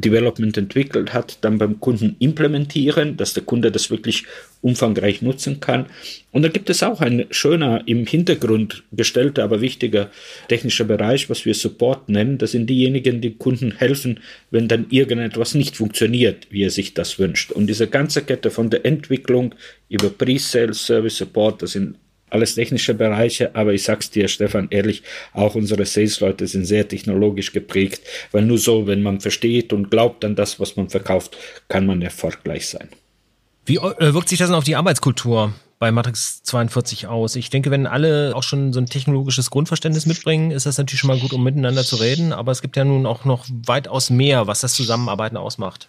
Development 0.00 0.56
entwickelt 0.56 1.12
hat, 1.12 1.38
dann 1.42 1.58
beim 1.58 1.80
Kunden 1.80 2.16
implementieren, 2.18 3.16
dass 3.16 3.34
der 3.34 3.42
Kunde 3.42 3.70
das 3.70 3.90
wirklich 3.90 4.24
umfangreich 4.62 5.22
nutzen 5.22 5.60
kann. 5.60 5.86
Und 6.32 6.42
da 6.42 6.48
gibt 6.48 6.70
es 6.70 6.82
auch 6.82 7.00
ein 7.00 7.26
schöner 7.30 7.82
im 7.86 8.06
Hintergrund 8.06 8.84
gestellter, 8.92 9.44
aber 9.44 9.60
wichtiger 9.60 10.10
technischer 10.48 10.84
Bereich, 10.84 11.30
was 11.30 11.44
wir 11.44 11.54
Support 11.54 12.08
nennen. 12.08 12.38
Das 12.38 12.52
sind 12.52 12.68
diejenigen, 12.68 13.20
die 13.20 13.34
Kunden 13.34 13.72
helfen, 13.72 14.20
wenn 14.50 14.68
dann 14.68 14.86
irgendetwas 14.90 15.54
nicht 15.54 15.76
funktioniert, 15.76 16.46
wie 16.50 16.64
er 16.64 16.70
sich 16.70 16.94
das 16.94 17.18
wünscht. 17.18 17.52
Und 17.52 17.66
diese 17.66 17.86
ganze 17.86 18.22
Kette 18.22 18.50
von 18.50 18.70
der 18.70 18.84
Entwicklung 18.84 19.54
über 19.88 20.10
Pre-Sales, 20.10 20.86
Service 20.86 21.16
Support, 21.16 21.62
das 21.62 21.72
sind 21.72 21.96
alles 22.30 22.54
technische 22.54 22.94
Bereiche, 22.94 23.54
aber 23.54 23.72
ich 23.72 23.82
sag's 23.82 24.10
dir, 24.10 24.28
Stefan, 24.28 24.68
ehrlich, 24.70 25.02
auch 25.32 25.54
unsere 25.54 25.84
Sales-Leute 25.84 26.46
sind 26.46 26.64
sehr 26.64 26.88
technologisch 26.88 27.52
geprägt, 27.52 28.02
weil 28.32 28.44
nur 28.44 28.58
so, 28.58 28.86
wenn 28.86 29.02
man 29.02 29.20
versteht 29.20 29.72
und 29.72 29.90
glaubt 29.90 30.24
an 30.24 30.36
das, 30.36 30.60
was 30.60 30.76
man 30.76 30.88
verkauft, 30.88 31.36
kann 31.68 31.86
man 31.86 32.02
erfolgreich 32.02 32.68
sein. 32.68 32.88
Wie 33.66 33.76
äh, 33.76 34.14
wirkt 34.14 34.28
sich 34.28 34.38
das 34.38 34.48
denn 34.48 34.56
auf 34.56 34.64
die 34.64 34.76
Arbeitskultur 34.76 35.52
bei 35.78 35.92
Matrix 35.92 36.42
42 36.42 37.06
aus? 37.06 37.36
Ich 37.36 37.50
denke, 37.50 37.70
wenn 37.70 37.86
alle 37.86 38.32
auch 38.34 38.42
schon 38.42 38.72
so 38.72 38.80
ein 38.80 38.86
technologisches 38.86 39.50
Grundverständnis 39.50 40.06
mitbringen, 40.06 40.50
ist 40.50 40.66
das 40.66 40.78
natürlich 40.78 41.00
schon 41.00 41.08
mal 41.08 41.18
gut, 41.18 41.32
um 41.32 41.44
miteinander 41.44 41.84
zu 41.84 41.96
reden, 41.96 42.32
aber 42.32 42.52
es 42.52 42.62
gibt 42.62 42.76
ja 42.76 42.84
nun 42.84 43.06
auch 43.06 43.24
noch 43.24 43.46
weitaus 43.66 44.10
mehr, 44.10 44.46
was 44.46 44.60
das 44.60 44.74
Zusammenarbeiten 44.74 45.36
ausmacht. 45.36 45.88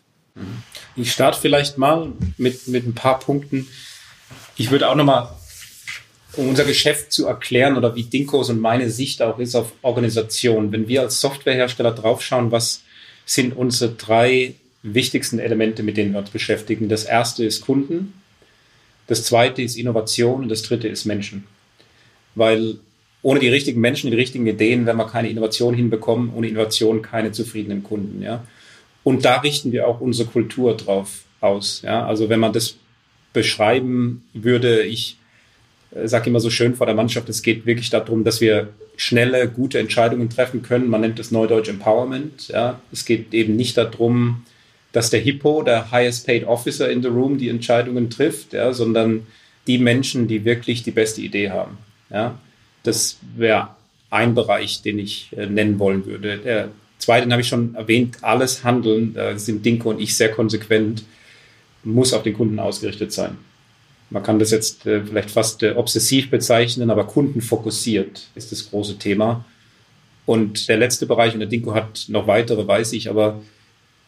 Ich 0.96 1.12
starte 1.12 1.40
vielleicht 1.40 1.78
mal 1.78 2.12
mit, 2.38 2.68
mit 2.68 2.86
ein 2.86 2.96
paar 2.96 3.20
Punkten. 3.20 3.68
Ich 4.56 4.72
würde 4.72 4.90
auch 4.90 4.96
nochmal 4.96 5.30
um 6.38 6.50
unser 6.50 6.64
Geschäft 6.64 7.12
zu 7.12 7.28
erklären 7.28 7.78
oder 7.78 7.96
wie 7.96 8.04
Dinkos 8.04 8.50
und 8.50 8.60
meine 8.60 8.90
Sicht 8.90 9.22
auch 9.22 9.40
ist 9.40 9.56
auf 9.56 9.74
Organisation. 9.82 10.72
Wenn 10.72 10.88
wir 10.88 11.02
als 11.02 11.20
Softwarehersteller 11.22 11.92
draufschauen, 11.92 12.52
was 12.52 12.84
sind 13.26 13.56
unsere 13.56 13.92
drei 13.92 14.56
wichtigsten 14.84 15.40
Elemente, 15.40 15.84
mit 15.84 15.98
denen 15.98 16.14
wir 16.14 16.20
uns 16.20 16.30
beschäftigen? 16.30 16.90
Das 16.90 17.04
erste 17.04 17.44
ist 17.44 17.62
Kunden, 17.62 18.14
das 19.08 19.24
zweite 19.24 19.62
ist 19.62 19.76
Innovation 19.76 20.44
und 20.44 20.50
das 20.50 20.64
dritte 20.64 20.88
ist 20.88 21.06
Menschen. 21.06 21.44
Weil 22.36 22.78
ohne 23.22 23.40
die 23.40 23.50
richtigen 23.50 23.82
Menschen, 23.82 24.10
die 24.10 24.16
richtigen 24.16 24.48
Ideen, 24.48 24.86
werden 24.86 24.98
wir 24.98 25.08
keine 25.08 25.30
Innovation 25.30 25.76
hinbekommen, 25.76 26.34
ohne 26.34 26.48
Innovation 26.48 27.02
keine 27.02 27.32
zufriedenen 27.32 27.84
Kunden. 27.84 28.22
Ja? 28.24 28.46
Und 29.04 29.26
da 29.26 29.40
richten 29.42 29.72
wir 29.72 29.88
auch 29.88 30.00
unsere 30.00 30.30
Kultur 30.30 30.76
drauf 30.78 31.24
aus. 31.40 31.82
Ja? 31.84 32.06
Also 32.06 32.30
wenn 32.30 32.40
man 32.40 32.54
das 32.54 32.78
beschreiben 33.34 34.24
würde, 34.34 34.84
ich 34.84 35.18
sage 36.06 36.30
immer 36.30 36.40
so 36.40 36.50
schön 36.50 36.76
vor 36.76 36.86
der 36.86 36.96
Mannschaft, 36.96 37.30
es 37.30 37.42
geht 37.42 37.66
wirklich 37.66 37.90
darum, 37.90 38.24
dass 38.24 38.42
wir 38.42 38.70
schnelle, 38.96 39.48
gute 39.48 39.80
Entscheidungen 39.80 40.30
treffen 40.30 40.62
können. 40.62 40.90
Man 40.90 41.02
nennt 41.02 41.20
es 41.20 41.32
Neudeutsch 41.32 41.70
Empowerment. 41.70 42.50
Ja. 42.50 42.80
Es 42.92 43.06
geht 43.06 43.34
eben 43.34 43.56
nicht 43.56 43.78
darum, 43.78 44.44
dass 44.92 45.10
der 45.10 45.20
Hippo, 45.20 45.64
der 45.64 45.92
highest 45.92 46.28
paid 46.28 46.46
officer 46.46 46.90
in 46.90 47.02
the 47.02 47.08
room, 47.08 47.38
die 47.38 47.50
Entscheidungen 47.50 48.10
trifft, 48.10 48.54
ja, 48.54 48.74
sondern 48.74 49.26
die 49.68 49.78
Menschen, 49.78 50.28
die 50.28 50.46
wirklich 50.46 50.84
die 50.84 50.92
beste 50.92 51.22
Idee 51.22 51.50
haben. 51.50 51.78
Ja. 52.10 52.40
Das 52.84 53.18
wäre 53.36 53.70
ein 54.10 54.36
Bereich, 54.36 54.82
den 54.82 55.00
ich 55.00 55.30
äh, 55.36 55.46
nennen 55.46 55.80
wollen 55.80 56.06
würde. 56.06 56.38
Der 56.38 56.70
zweite, 57.00 57.26
den 57.26 57.32
habe 57.32 57.42
ich 57.42 57.48
schon 57.48 57.76
erwähnt, 57.76 58.18
alles 58.22 58.64
Handeln, 58.64 59.14
da 59.14 59.38
sind 59.38 59.66
Dinko 59.66 59.90
und 59.90 60.00
ich 60.00 60.16
sehr 60.16 60.32
konsequent, 60.32 61.04
muss 61.84 62.14
auf 62.14 62.24
den 62.24 62.34
Kunden 62.34 62.60
ausgerichtet 62.60 63.12
sein 63.12 63.38
man 64.12 64.24
kann 64.24 64.40
das 64.40 64.52
jetzt 64.52 64.86
äh, 64.86 65.04
vielleicht 65.04 65.32
fast 65.32 65.64
äh, 65.64 65.72
obsessiv 65.72 66.30
bezeichnen, 66.30 66.90
aber 66.92 67.06
kundenfokussiert 67.06 68.28
ist 68.36 68.52
das 68.52 68.70
große 68.70 68.98
Thema. 68.98 69.46
Und 70.26 70.68
der 70.68 70.78
letzte 70.78 71.06
Bereich, 71.06 71.34
und 71.34 71.40
der 71.40 71.50
Dinko 71.50 71.74
hat 71.74 72.06
noch 72.10 72.28
weitere, 72.28 72.68
weiß 72.68 72.94
ich, 72.94 73.10
aber 73.10 73.42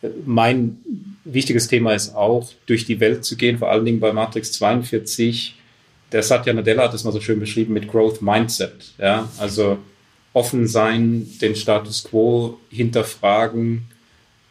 äh, 0.01 0.09
mein 0.25 0.77
wichtiges 1.23 1.69
Thema 1.69 1.93
ist 1.93 2.15
auch, 2.15 2.51
durch 2.65 2.85
die 2.85 2.99
Welt 2.99 3.23
zu 3.23 3.37
gehen, 3.37 3.57
vor 3.57 3.71
allen 3.71 3.85
Dingen 3.85 4.01
bei 4.01 4.11
Matrix 4.11 4.51
42. 4.51 5.55
Der 6.11 6.21
Satya 6.21 6.53
Nadella 6.53 6.83
hat 6.83 6.93
das 6.93 7.05
mal 7.05 7.13
so 7.13 7.21
schön 7.21 7.39
beschrieben 7.39 7.73
mit 7.73 7.87
Growth 7.87 8.21
Mindset. 8.21 8.93
Ja? 8.99 9.29
Also 9.39 9.79
offen 10.33 10.67
sein, 10.67 11.27
den 11.41 11.55
Status 11.55 12.03
quo 12.03 12.59
hinterfragen, 12.69 13.85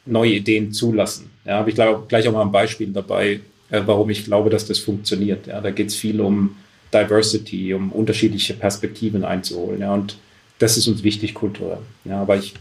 neue 0.07 0.33
Ideen 0.33 0.73
zulassen. 0.73 1.31
Ja, 1.45 1.59
habe 1.59 1.71
ich 1.71 1.77
gleich 1.77 2.27
auch 2.27 2.33
mal 2.33 2.43
ein 2.43 2.53
Beispiel 2.53 2.89
dabei, 2.93 3.41
warum 3.87 4.11
ich 4.11 4.25
glaube, 4.25 4.51
dass 4.51 4.67
das 4.67 4.79
funktioniert. 4.79 5.47
Ja, 5.47 5.61
da 5.61 5.71
geht 5.71 5.89
es 5.89 5.97
viel 5.97 6.21
um 6.21 6.57
Diversity, 6.93 7.75
um 7.75 7.91
unterschiedliche 7.93 8.55
Perspektiven 8.55 9.25
einzuholen. 9.25 9.81
Ja, 9.81 9.95
und 9.95 10.17
das 10.59 10.77
ist 10.77 10.87
uns 10.89 11.03
wichtig 11.03 11.35
kulturell. 11.35 11.79
Ja, 12.05 12.21
aber 12.21 12.37
ich 12.37 12.55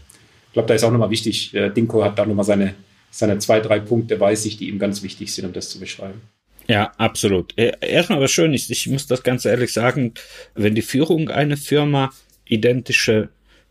glaube, 0.52 0.68
da 0.68 0.74
ist 0.74 0.84
auch 0.84 0.90
nochmal 0.90 1.10
wichtig, 1.10 1.54
äh, 1.54 1.70
Dinko 1.70 2.02
hat 2.02 2.18
da 2.18 2.26
nochmal 2.26 2.44
seine, 2.44 2.74
seine 3.10 3.38
zwei, 3.38 3.60
drei 3.60 3.78
Punkte, 3.80 4.18
weiß 4.18 4.44
ich, 4.46 4.56
die 4.56 4.68
ihm 4.68 4.78
ganz 4.78 5.02
wichtig 5.02 5.32
sind, 5.32 5.44
um 5.44 5.52
das 5.52 5.68
zu 5.68 5.78
beschreiben. 5.78 6.20
Ja, 6.68 6.92
absolut. 6.96 7.56
Äh, 7.58 7.72
erstmal, 7.80 8.20
was 8.20 8.30
schön 8.30 8.54
ist, 8.54 8.70
ich 8.70 8.86
muss 8.88 9.06
das 9.06 9.22
ganz 9.22 9.44
ehrlich 9.44 9.72
sagen, 9.72 10.14
wenn 10.54 10.74
die 10.74 10.82
Führung 10.82 11.28
einer 11.28 11.56
Firma 11.56 12.10
identische 12.46 13.28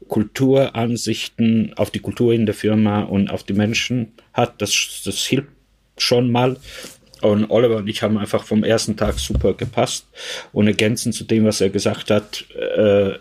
Kulturansichten 0.07 1.73
auf 1.75 1.91
die 1.91 1.99
Kultur 1.99 2.33
in 2.33 2.45
der 2.45 2.55
Firma 2.55 3.01
und 3.03 3.29
auf 3.29 3.43
die 3.43 3.53
Menschen 3.53 4.13
hat, 4.33 4.61
das, 4.61 5.01
das 5.05 5.25
hilft 5.25 5.49
schon 5.97 6.31
mal. 6.31 6.57
Und 7.21 7.49
Oliver 7.49 7.77
und 7.77 7.87
ich 7.87 8.01
haben 8.01 8.17
einfach 8.17 8.43
vom 8.43 8.63
ersten 8.63 8.97
Tag 8.97 9.19
super 9.19 9.53
gepasst. 9.53 10.05
Und 10.51 10.67
ergänzend 10.67 11.15
zu 11.15 11.23
dem, 11.23 11.45
was 11.45 11.61
er 11.61 11.69
gesagt 11.69 12.09
hat, 12.09 12.45
äh, 12.55 13.13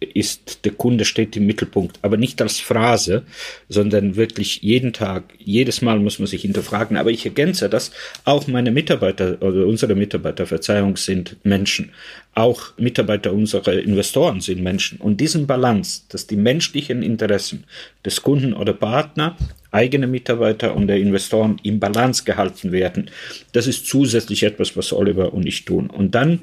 ist, 0.00 0.64
der 0.64 0.72
Kunde 0.72 1.04
steht 1.04 1.36
im 1.36 1.46
Mittelpunkt, 1.46 1.98
aber 2.02 2.16
nicht 2.16 2.42
als 2.42 2.60
Phrase, 2.60 3.22
sondern 3.68 4.16
wirklich 4.16 4.62
jeden 4.62 4.92
Tag, 4.92 5.24
jedes 5.38 5.82
Mal 5.82 5.98
muss 5.98 6.18
man 6.18 6.26
sich 6.26 6.42
hinterfragen. 6.42 6.96
Aber 6.96 7.10
ich 7.10 7.24
ergänze 7.24 7.68
das, 7.68 7.90
auch 8.24 8.46
meine 8.46 8.70
Mitarbeiter 8.70 9.40
oder 9.40 9.66
unsere 9.66 9.94
Mitarbeiter, 9.94 10.46
Verzeihung, 10.46 10.96
sind 10.96 11.36
Menschen. 11.44 11.92
Auch 12.34 12.76
Mitarbeiter 12.76 13.32
unserer 13.32 13.74
Investoren 13.74 14.40
sind 14.40 14.62
Menschen. 14.62 14.98
Und 14.98 15.20
diesen 15.20 15.46
Balance, 15.46 16.02
dass 16.08 16.26
die 16.26 16.36
menschlichen 16.36 17.02
Interessen 17.02 17.64
des 18.04 18.22
Kunden 18.22 18.52
oder 18.52 18.72
Partner 18.72 19.36
eigene 19.70 20.06
Mitarbeiter 20.06 20.76
und 20.76 20.86
der 20.86 20.98
Investoren 20.98 21.58
im 21.62 21.80
Balance 21.80 22.24
gehalten 22.24 22.70
werden. 22.70 23.10
Das 23.52 23.66
ist 23.66 23.86
zusätzlich 23.86 24.44
etwas, 24.44 24.76
was 24.76 24.92
Oliver 24.92 25.34
und 25.34 25.46
ich 25.46 25.64
tun. 25.64 25.90
Und 25.90 26.14
dann, 26.14 26.40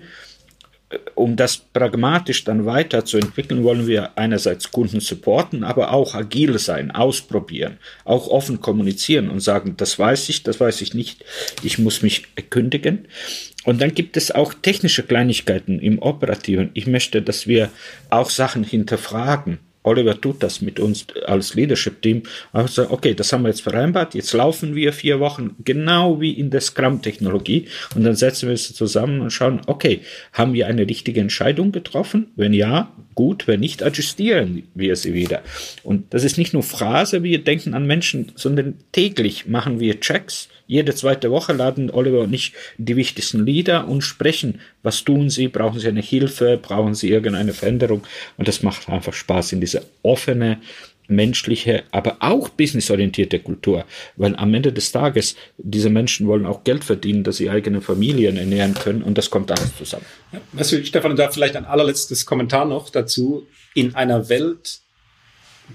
um 1.16 1.36
das 1.36 1.58
pragmatisch 1.58 2.44
dann 2.44 2.66
weiterzuentwickeln, 2.66 3.64
wollen 3.64 3.88
wir 3.88 4.18
einerseits 4.18 4.72
Kunden 4.72 5.00
supporten, 5.00 5.64
aber 5.64 5.94
auch 5.94 6.16
agil 6.16 6.58
sein, 6.60 6.92
ausprobieren, 6.92 7.78
auch 8.06 8.28
offen 8.28 8.62
kommunizieren 8.62 9.30
und 9.30 9.40
sagen, 9.40 9.76
das 9.78 9.98
weiß 9.98 10.30
ich, 10.30 10.44
das 10.44 10.60
weiß 10.60 10.82
ich 10.82 10.94
nicht, 10.94 11.24
ich 11.64 11.80
muss 11.80 12.02
mich 12.02 12.26
erkündigen. 12.36 13.08
Und 13.64 13.82
dann 13.82 13.94
gibt 13.94 14.18
es 14.18 14.32
auch 14.32 14.54
technische 14.54 15.04
Kleinigkeiten 15.04 15.80
im 15.80 16.00
Operativen. 16.00 16.72
Ich 16.74 16.88
möchte, 16.88 17.22
dass 17.22 17.48
wir 17.48 17.70
auch 18.10 18.30
Sachen 18.30 18.64
hinterfragen 18.64 19.60
Oliver 19.84 20.20
tut 20.20 20.44
das 20.44 20.62
mit 20.62 20.80
uns 20.80 21.06
als 21.26 21.56
Leadership-Team. 21.56 22.24
Also, 22.54 22.90
okay, 22.92 23.14
das 23.14 23.34
haben 23.34 23.44
wir 23.44 23.50
jetzt 23.50 23.62
vereinbart. 23.62 24.14
Jetzt 24.14 24.34
laufen 24.34 24.76
wir 24.76 24.94
vier 24.94 25.20
Wochen 25.20 25.56
genau 25.64 26.22
wie 26.22 26.34
in 26.34 26.50
der 26.52 26.62
Scrum-Technologie. 26.62 27.68
Und 27.96 28.04
dann 28.04 28.16
setzen 28.16 28.48
wir 28.48 28.54
es 28.54 28.74
zusammen 28.74 29.22
und 29.22 29.32
schauen, 29.32 29.62
okay, 29.68 30.02
haben 30.34 30.54
wir 30.54 30.68
eine 30.68 30.88
richtige 30.88 31.22
Entscheidung 31.22 31.72
getroffen? 31.72 32.28
Wenn 32.36 32.54
ja, 32.54 32.92
gut. 33.16 33.48
Wenn 33.48 33.60
nicht, 33.60 33.84
adjustieren 33.84 34.64
wir 34.74 34.96
sie 34.96 35.14
wieder. 35.14 35.42
Und 35.84 36.14
das 36.14 36.24
ist 36.24 36.38
nicht 36.38 36.54
nur 36.54 36.64
Phrase, 36.64 37.24
wir 37.24 37.44
denken 37.44 37.74
an 37.74 37.86
Menschen, 37.86 38.32
sondern 38.36 38.76
täglich 38.92 39.48
machen 39.48 39.80
wir 39.80 40.00
Checks 40.00 40.50
jede 40.72 40.96
zweite 40.96 41.32
Woche 41.32 41.52
laden 41.52 41.92
Oliver 41.92 42.22
und 42.22 42.34
ich 42.34 42.54
die 42.78 42.96
wichtigsten 42.96 43.46
Lieder 43.46 43.90
und 43.90 44.04
sprechen, 44.04 44.62
was 44.84 45.04
tun 45.04 45.30
sie, 45.30 45.50
brauchen 45.50 45.82
sie 45.82 45.90
eine 45.90 46.02
Hilfe, 46.02 46.58
brauchen 46.62 46.96
sie 46.96 47.10
irgendeine 47.10 47.52
Veränderung. 47.52 48.04
Und 48.38 48.48
das 48.48 48.64
macht 48.64 48.88
einfach 48.88 49.12
Spaß 49.12 49.52
in 49.52 49.60
diese 49.72 49.86
offene, 50.04 50.60
menschliche, 51.08 51.84
aber 51.92 52.18
auch 52.22 52.48
businessorientierte 52.50 53.40
Kultur, 53.40 53.86
weil 54.16 54.36
am 54.38 54.54
Ende 54.54 54.72
des 54.72 54.94
Tages 54.94 55.36
diese 55.58 55.90
Menschen 55.90 56.26
wollen 56.26 56.46
auch 56.46 56.64
Geld 56.64 56.86
verdienen, 56.86 57.26
dass 57.26 57.38
sie 57.38 57.50
eigene 57.50 57.82
Familien 57.82 58.38
ernähren 58.38 58.74
können 58.74 59.04
und 59.04 59.18
das 59.18 59.30
kommt 59.30 59.52
alles 59.52 59.76
zusammen. 59.78 60.06
Ja, 60.32 60.40
weißt 60.54 60.72
du, 60.72 60.86
Stefan, 60.86 61.16
da 61.18 61.30
vielleicht 61.30 61.58
ein 61.58 61.66
allerletztes 61.66 62.26
Kommentar 62.26 62.66
noch 62.66 62.90
dazu. 62.90 63.46
In 63.74 63.94
einer 63.96 64.30
Welt, 64.30 64.80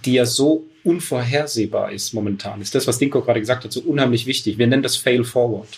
die 0.06 0.14
ja 0.14 0.24
so 0.24 0.64
unvorhersehbar 0.84 1.92
ist 1.92 2.14
momentan, 2.14 2.62
ist 2.62 2.74
das, 2.74 2.86
was 2.86 2.98
Dinko 2.98 3.20
gerade 3.20 3.40
gesagt 3.40 3.64
hat, 3.64 3.72
so 3.72 3.80
unheimlich 3.80 4.26
wichtig. 4.26 4.56
Wir 4.56 4.66
nennen 4.66 4.82
das 4.82 4.96
Fail 4.96 5.24
Forward. 5.24 5.68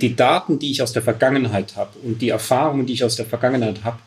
Die 0.00 0.16
Daten, 0.16 0.58
die 0.58 0.70
ich 0.70 0.80
aus 0.80 0.94
der 0.94 1.02
Vergangenheit 1.02 1.76
habe 1.76 1.98
und 1.98 2.22
die 2.22 2.30
Erfahrungen, 2.30 2.86
die 2.86 2.94
ich 2.94 3.04
aus 3.04 3.16
der 3.16 3.26
Vergangenheit 3.26 3.84
habe, 3.84 3.98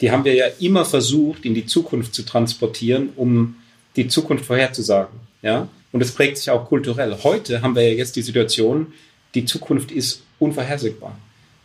die 0.00 0.10
haben 0.10 0.24
wir 0.24 0.34
ja 0.34 0.46
immer 0.60 0.84
versucht, 0.84 1.44
in 1.44 1.54
die 1.54 1.66
Zukunft 1.66 2.14
zu 2.14 2.22
transportieren, 2.24 3.10
um 3.16 3.56
die 3.96 4.08
Zukunft 4.08 4.44
vorherzusagen. 4.44 5.18
Ja? 5.42 5.68
Und 5.92 6.00
es 6.00 6.12
prägt 6.12 6.38
sich 6.38 6.50
auch 6.50 6.68
kulturell. 6.68 7.16
Heute 7.24 7.62
haben 7.62 7.74
wir 7.74 7.82
ja 7.82 7.94
jetzt 7.94 8.16
die 8.16 8.22
Situation, 8.22 8.92
die 9.34 9.44
Zukunft 9.44 9.90
ist 9.90 10.22
unvorhersehbar. 10.38 11.18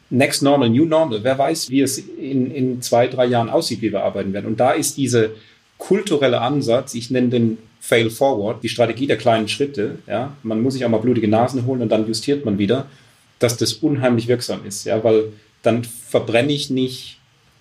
Next 0.10 0.42
Normal, 0.44 0.70
New 0.70 0.86
Normal. 0.86 1.24
Wer 1.24 1.38
weiß, 1.38 1.70
wie 1.70 1.82
es 1.82 1.98
in, 1.98 2.52
in 2.52 2.82
zwei, 2.82 3.08
drei 3.08 3.26
Jahren 3.26 3.50
aussieht, 3.50 3.82
wie 3.82 3.92
wir 3.92 4.04
arbeiten 4.04 4.34
werden. 4.34 4.48
Und 4.48 4.60
da 4.60 4.72
ist 4.72 4.98
diese 4.98 5.32
kulturelle 5.78 6.42
Ansatz, 6.42 6.94
ich 6.94 7.10
nenne 7.10 7.30
den 7.30 7.58
Fail 7.80 8.10
Forward, 8.10 8.64
die 8.64 8.70
Strategie 8.70 9.08
der 9.08 9.18
kleinen 9.18 9.48
Schritte. 9.48 9.98
Ja, 10.08 10.36
man 10.44 10.62
muss 10.62 10.74
sich 10.74 10.86
auch 10.86 10.90
mal 10.90 11.00
blutige 11.00 11.28
Nasen 11.28 11.66
holen 11.66 11.82
und 11.82 11.90
dann 11.90 12.08
justiert 12.08 12.46
man 12.46 12.58
wieder, 12.58 12.86
dass 13.40 13.58
das 13.58 13.74
unheimlich 13.74 14.28
wirksam 14.28 14.66
ist. 14.66 14.86
Ja, 14.86 15.04
weil 15.04 15.34
dann 15.64 15.84
verbrenne 15.84 16.54
ich 16.54 16.70
nicht 16.70 17.18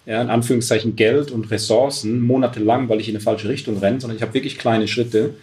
ja, 0.06 0.20
in 0.20 0.30
Anführungszeichen 0.30 0.96
Geld 0.96 1.30
und 1.30 1.50
Ressourcen 1.50 2.20
monatelang, 2.20 2.88
weil 2.88 3.00
ich 3.00 3.08
in 3.08 3.14
eine 3.14 3.22
falsche 3.22 3.48
Richtung 3.48 3.78
renne, 3.78 4.00
sondern 4.00 4.16
ich 4.16 4.22
habe 4.22 4.34
wirklich 4.34 4.58
kleine 4.58 4.88
Schritte. 4.88 5.34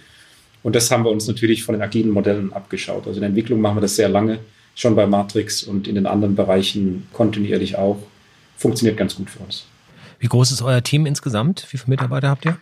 Und 0.63 0.75
das 0.75 0.91
haben 0.91 1.05
wir 1.05 1.11
uns 1.11 1.27
natürlich 1.27 1.63
von 1.63 1.73
den 1.73 1.81
agilen 1.81 2.09
Modellen 2.09 2.51
abgeschaut. 2.51 3.07
Also 3.07 3.17
in 3.17 3.21
der 3.21 3.29
Entwicklung 3.29 3.61
machen 3.61 3.77
wir 3.77 3.81
das 3.81 3.95
sehr 3.95 4.09
lange, 4.09 4.39
schon 4.75 4.95
bei 4.95 5.07
Matrix 5.07 5.63
und 5.63 5.87
in 5.87 5.95
den 5.95 6.05
anderen 6.05 6.35
Bereichen 6.35 7.07
kontinuierlich 7.13 7.77
auch. 7.77 7.97
funktioniert 8.57 8.97
ganz 8.97 9.15
gut 9.15 9.29
für 9.29 9.39
uns. 9.39 9.65
Wie 10.19 10.27
groß 10.27 10.51
ist 10.51 10.61
euer 10.61 10.83
Team 10.83 11.05
insgesamt? 11.05 11.65
Wie 11.71 11.77
viele 11.77 11.91
Mitarbeiter 11.91 12.27
habt 12.27 12.45
ihr? 12.45 12.57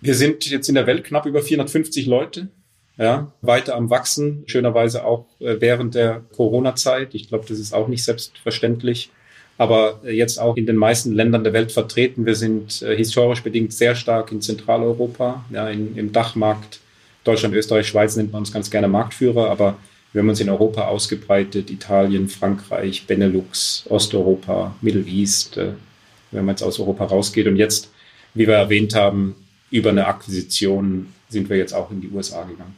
Wir 0.00 0.16
sind 0.16 0.50
jetzt 0.50 0.68
in 0.68 0.74
der 0.74 0.88
Welt 0.88 1.04
knapp 1.04 1.24
über 1.24 1.40
450 1.40 2.06
Leute, 2.06 2.48
ja, 2.96 3.32
weiter 3.40 3.76
am 3.76 3.90
Wachsen, 3.90 4.42
schönerweise 4.46 5.04
auch 5.04 5.26
äh, 5.40 5.60
während 5.60 5.94
der 5.94 6.22
Corona-Zeit. 6.36 7.14
Ich 7.14 7.28
glaube, 7.28 7.44
das 7.48 7.58
ist 7.58 7.72
auch 7.72 7.88
nicht 7.88 8.04
selbstverständlich, 8.04 9.10
aber 9.58 10.00
äh, 10.04 10.12
jetzt 10.12 10.38
auch 10.38 10.56
in 10.56 10.66
den 10.66 10.76
meisten 10.76 11.12
Ländern 11.12 11.44
der 11.44 11.52
Welt 11.52 11.72
vertreten. 11.72 12.26
Wir 12.26 12.34
sind 12.34 12.82
äh, 12.82 12.96
historisch 12.96 13.42
bedingt 13.42 13.72
sehr 13.72 13.94
stark 13.94 14.32
in 14.32 14.40
Zentraleuropa, 14.40 15.44
ja, 15.50 15.68
in, 15.68 15.96
im 15.96 16.12
Dachmarkt. 16.12 16.80
Deutschland, 17.24 17.54
Österreich, 17.54 17.86
Schweiz 17.86 18.16
nennt 18.16 18.32
man 18.32 18.40
uns 18.40 18.52
ganz 18.52 18.70
gerne 18.70 18.88
Marktführer, 18.88 19.50
aber 19.50 19.76
wir 20.12 20.20
haben 20.20 20.28
uns 20.28 20.40
in 20.40 20.50
Europa 20.50 20.86
ausgebreitet, 20.86 21.70
Italien, 21.70 22.28
Frankreich, 22.28 23.06
Benelux, 23.06 23.84
Osteuropa, 23.88 24.74
Middle 24.80 25.06
East, 25.06 25.56
wenn 25.56 26.44
man 26.44 26.50
jetzt 26.54 26.62
aus 26.62 26.78
Europa 26.78 27.06
rausgeht. 27.06 27.46
Und 27.48 27.56
jetzt, 27.56 27.90
wie 28.34 28.46
wir 28.46 28.54
erwähnt 28.54 28.94
haben, 28.94 29.34
über 29.70 29.90
eine 29.90 30.06
Akquisition 30.06 31.12
sind 31.28 31.48
wir 31.48 31.56
jetzt 31.56 31.72
auch 31.72 31.90
in 31.90 32.00
die 32.00 32.10
USA 32.10 32.44
gegangen. 32.44 32.76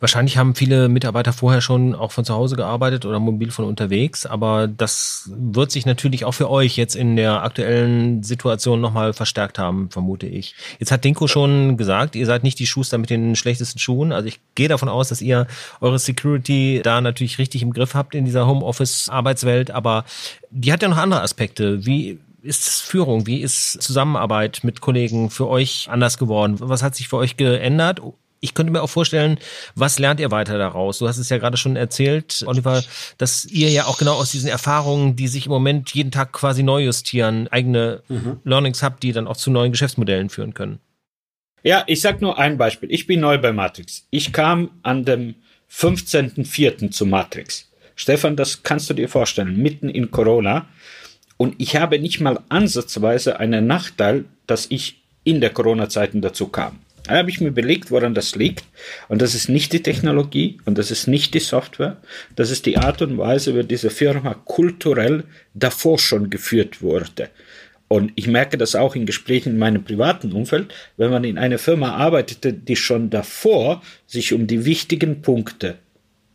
Wahrscheinlich 0.00 0.38
haben 0.38 0.54
viele 0.54 0.88
Mitarbeiter 0.88 1.32
vorher 1.32 1.60
schon 1.60 1.94
auch 1.94 2.12
von 2.12 2.24
zu 2.24 2.32
Hause 2.32 2.54
gearbeitet 2.54 3.04
oder 3.04 3.18
mobil 3.18 3.50
von 3.50 3.64
unterwegs, 3.64 4.26
aber 4.26 4.68
das 4.68 5.28
wird 5.34 5.72
sich 5.72 5.86
natürlich 5.86 6.24
auch 6.24 6.32
für 6.32 6.48
euch 6.48 6.76
jetzt 6.76 6.94
in 6.94 7.16
der 7.16 7.42
aktuellen 7.42 8.22
Situation 8.22 8.80
nochmal 8.80 9.12
verstärkt 9.12 9.58
haben, 9.58 9.90
vermute 9.90 10.26
ich. 10.26 10.54
Jetzt 10.78 10.92
hat 10.92 11.04
Dinko 11.04 11.26
schon 11.26 11.76
gesagt, 11.76 12.14
ihr 12.14 12.26
seid 12.26 12.44
nicht 12.44 12.60
die 12.60 12.66
Schuster 12.66 12.96
mit 12.98 13.10
den 13.10 13.34
schlechtesten 13.34 13.80
Schuhen. 13.80 14.12
Also 14.12 14.28
ich 14.28 14.38
gehe 14.54 14.68
davon 14.68 14.88
aus, 14.88 15.08
dass 15.08 15.20
ihr 15.20 15.48
eure 15.80 15.98
Security 15.98 16.80
da 16.84 17.00
natürlich 17.00 17.38
richtig 17.38 17.62
im 17.62 17.72
Griff 17.72 17.94
habt 17.94 18.14
in 18.14 18.24
dieser 18.24 18.46
Homeoffice-Arbeitswelt, 18.46 19.72
aber 19.72 20.04
die 20.50 20.72
hat 20.72 20.82
ja 20.82 20.88
noch 20.88 20.96
andere 20.96 21.22
Aspekte. 21.22 21.84
Wie 21.84 22.20
ist 22.42 22.82
Führung? 22.82 23.26
Wie 23.26 23.40
ist 23.40 23.82
Zusammenarbeit 23.82 24.60
mit 24.62 24.80
Kollegen 24.80 25.28
für 25.28 25.48
euch 25.48 25.88
anders 25.90 26.18
geworden? 26.18 26.56
Was 26.60 26.84
hat 26.84 26.94
sich 26.94 27.08
für 27.08 27.16
euch 27.16 27.36
geändert? 27.36 28.00
Ich 28.40 28.54
könnte 28.54 28.72
mir 28.72 28.82
auch 28.82 28.90
vorstellen, 28.90 29.38
was 29.74 29.98
lernt 29.98 30.20
ihr 30.20 30.30
weiter 30.30 30.58
daraus? 30.58 30.98
Du 30.98 31.08
hast 31.08 31.18
es 31.18 31.28
ja 31.28 31.38
gerade 31.38 31.56
schon 31.56 31.76
erzählt, 31.76 32.44
Oliver, 32.46 32.82
dass 33.16 33.44
ihr 33.44 33.70
ja 33.70 33.86
auch 33.86 33.98
genau 33.98 34.14
aus 34.14 34.30
diesen 34.30 34.48
Erfahrungen, 34.48 35.16
die 35.16 35.28
sich 35.28 35.46
im 35.46 35.52
Moment 35.52 35.94
jeden 35.94 36.10
Tag 36.10 36.32
quasi 36.32 36.62
neu 36.62 36.84
justieren, 36.84 37.48
eigene 37.48 38.02
mhm. 38.08 38.40
Learnings 38.44 38.82
habt, 38.82 39.02
die 39.02 39.12
dann 39.12 39.26
auch 39.26 39.36
zu 39.36 39.50
neuen 39.50 39.72
Geschäftsmodellen 39.72 40.30
führen 40.30 40.54
können. 40.54 40.78
Ja, 41.62 41.84
ich 41.86 42.00
sag 42.00 42.20
nur 42.20 42.38
ein 42.38 42.56
Beispiel. 42.56 42.90
Ich 42.92 43.06
bin 43.06 43.20
neu 43.20 43.38
bei 43.38 43.52
Matrix. 43.52 44.06
Ich 44.10 44.32
kam 44.32 44.70
an 44.82 45.04
dem 45.04 45.34
15.04. 45.70 46.90
zu 46.90 47.06
Matrix. 47.06 47.68
Stefan, 47.96 48.36
das 48.36 48.62
kannst 48.62 48.88
du 48.88 48.94
dir 48.94 49.08
vorstellen, 49.08 49.56
mitten 49.56 49.88
in 49.88 50.10
Corona. 50.10 50.68
Und 51.36 51.56
ich 51.58 51.76
habe 51.76 51.98
nicht 51.98 52.20
mal 52.20 52.40
ansatzweise 52.48 53.40
einen 53.40 53.66
Nachteil, 53.66 54.24
dass 54.46 54.66
ich 54.70 55.02
in 55.24 55.40
der 55.40 55.50
Corona-Zeiten 55.50 56.20
dazu 56.20 56.48
kam. 56.48 56.78
Da 57.08 57.16
habe 57.16 57.30
ich 57.30 57.40
mir 57.40 57.48
überlegt, 57.48 57.90
woran 57.90 58.14
das 58.14 58.36
liegt. 58.36 58.64
Und 59.08 59.22
das 59.22 59.34
ist 59.34 59.48
nicht 59.48 59.72
die 59.72 59.82
Technologie 59.82 60.58
und 60.66 60.76
das 60.76 60.90
ist 60.90 61.08
nicht 61.08 61.32
die 61.32 61.40
Software. 61.40 61.96
Das 62.36 62.50
ist 62.50 62.66
die 62.66 62.76
Art 62.76 63.00
und 63.00 63.16
Weise, 63.16 63.56
wie 63.56 63.64
diese 63.64 63.88
Firma 63.88 64.34
kulturell 64.34 65.24
davor 65.54 65.98
schon 65.98 66.28
geführt 66.28 66.82
wurde. 66.82 67.30
Und 67.88 68.12
ich 68.14 68.26
merke 68.26 68.58
das 68.58 68.74
auch 68.74 68.94
in 68.94 69.06
Gesprächen 69.06 69.54
in 69.54 69.58
meinem 69.58 69.82
privaten 69.82 70.32
Umfeld, 70.32 70.74
wenn 70.98 71.10
man 71.10 71.24
in 71.24 71.38
einer 71.38 71.56
Firma 71.56 71.94
arbeitete, 71.96 72.52
die 72.52 72.76
schon 72.76 73.08
davor 73.08 73.82
sich 74.06 74.34
um 74.34 74.46
die 74.46 74.66
wichtigen 74.66 75.22
Punkte 75.22 75.76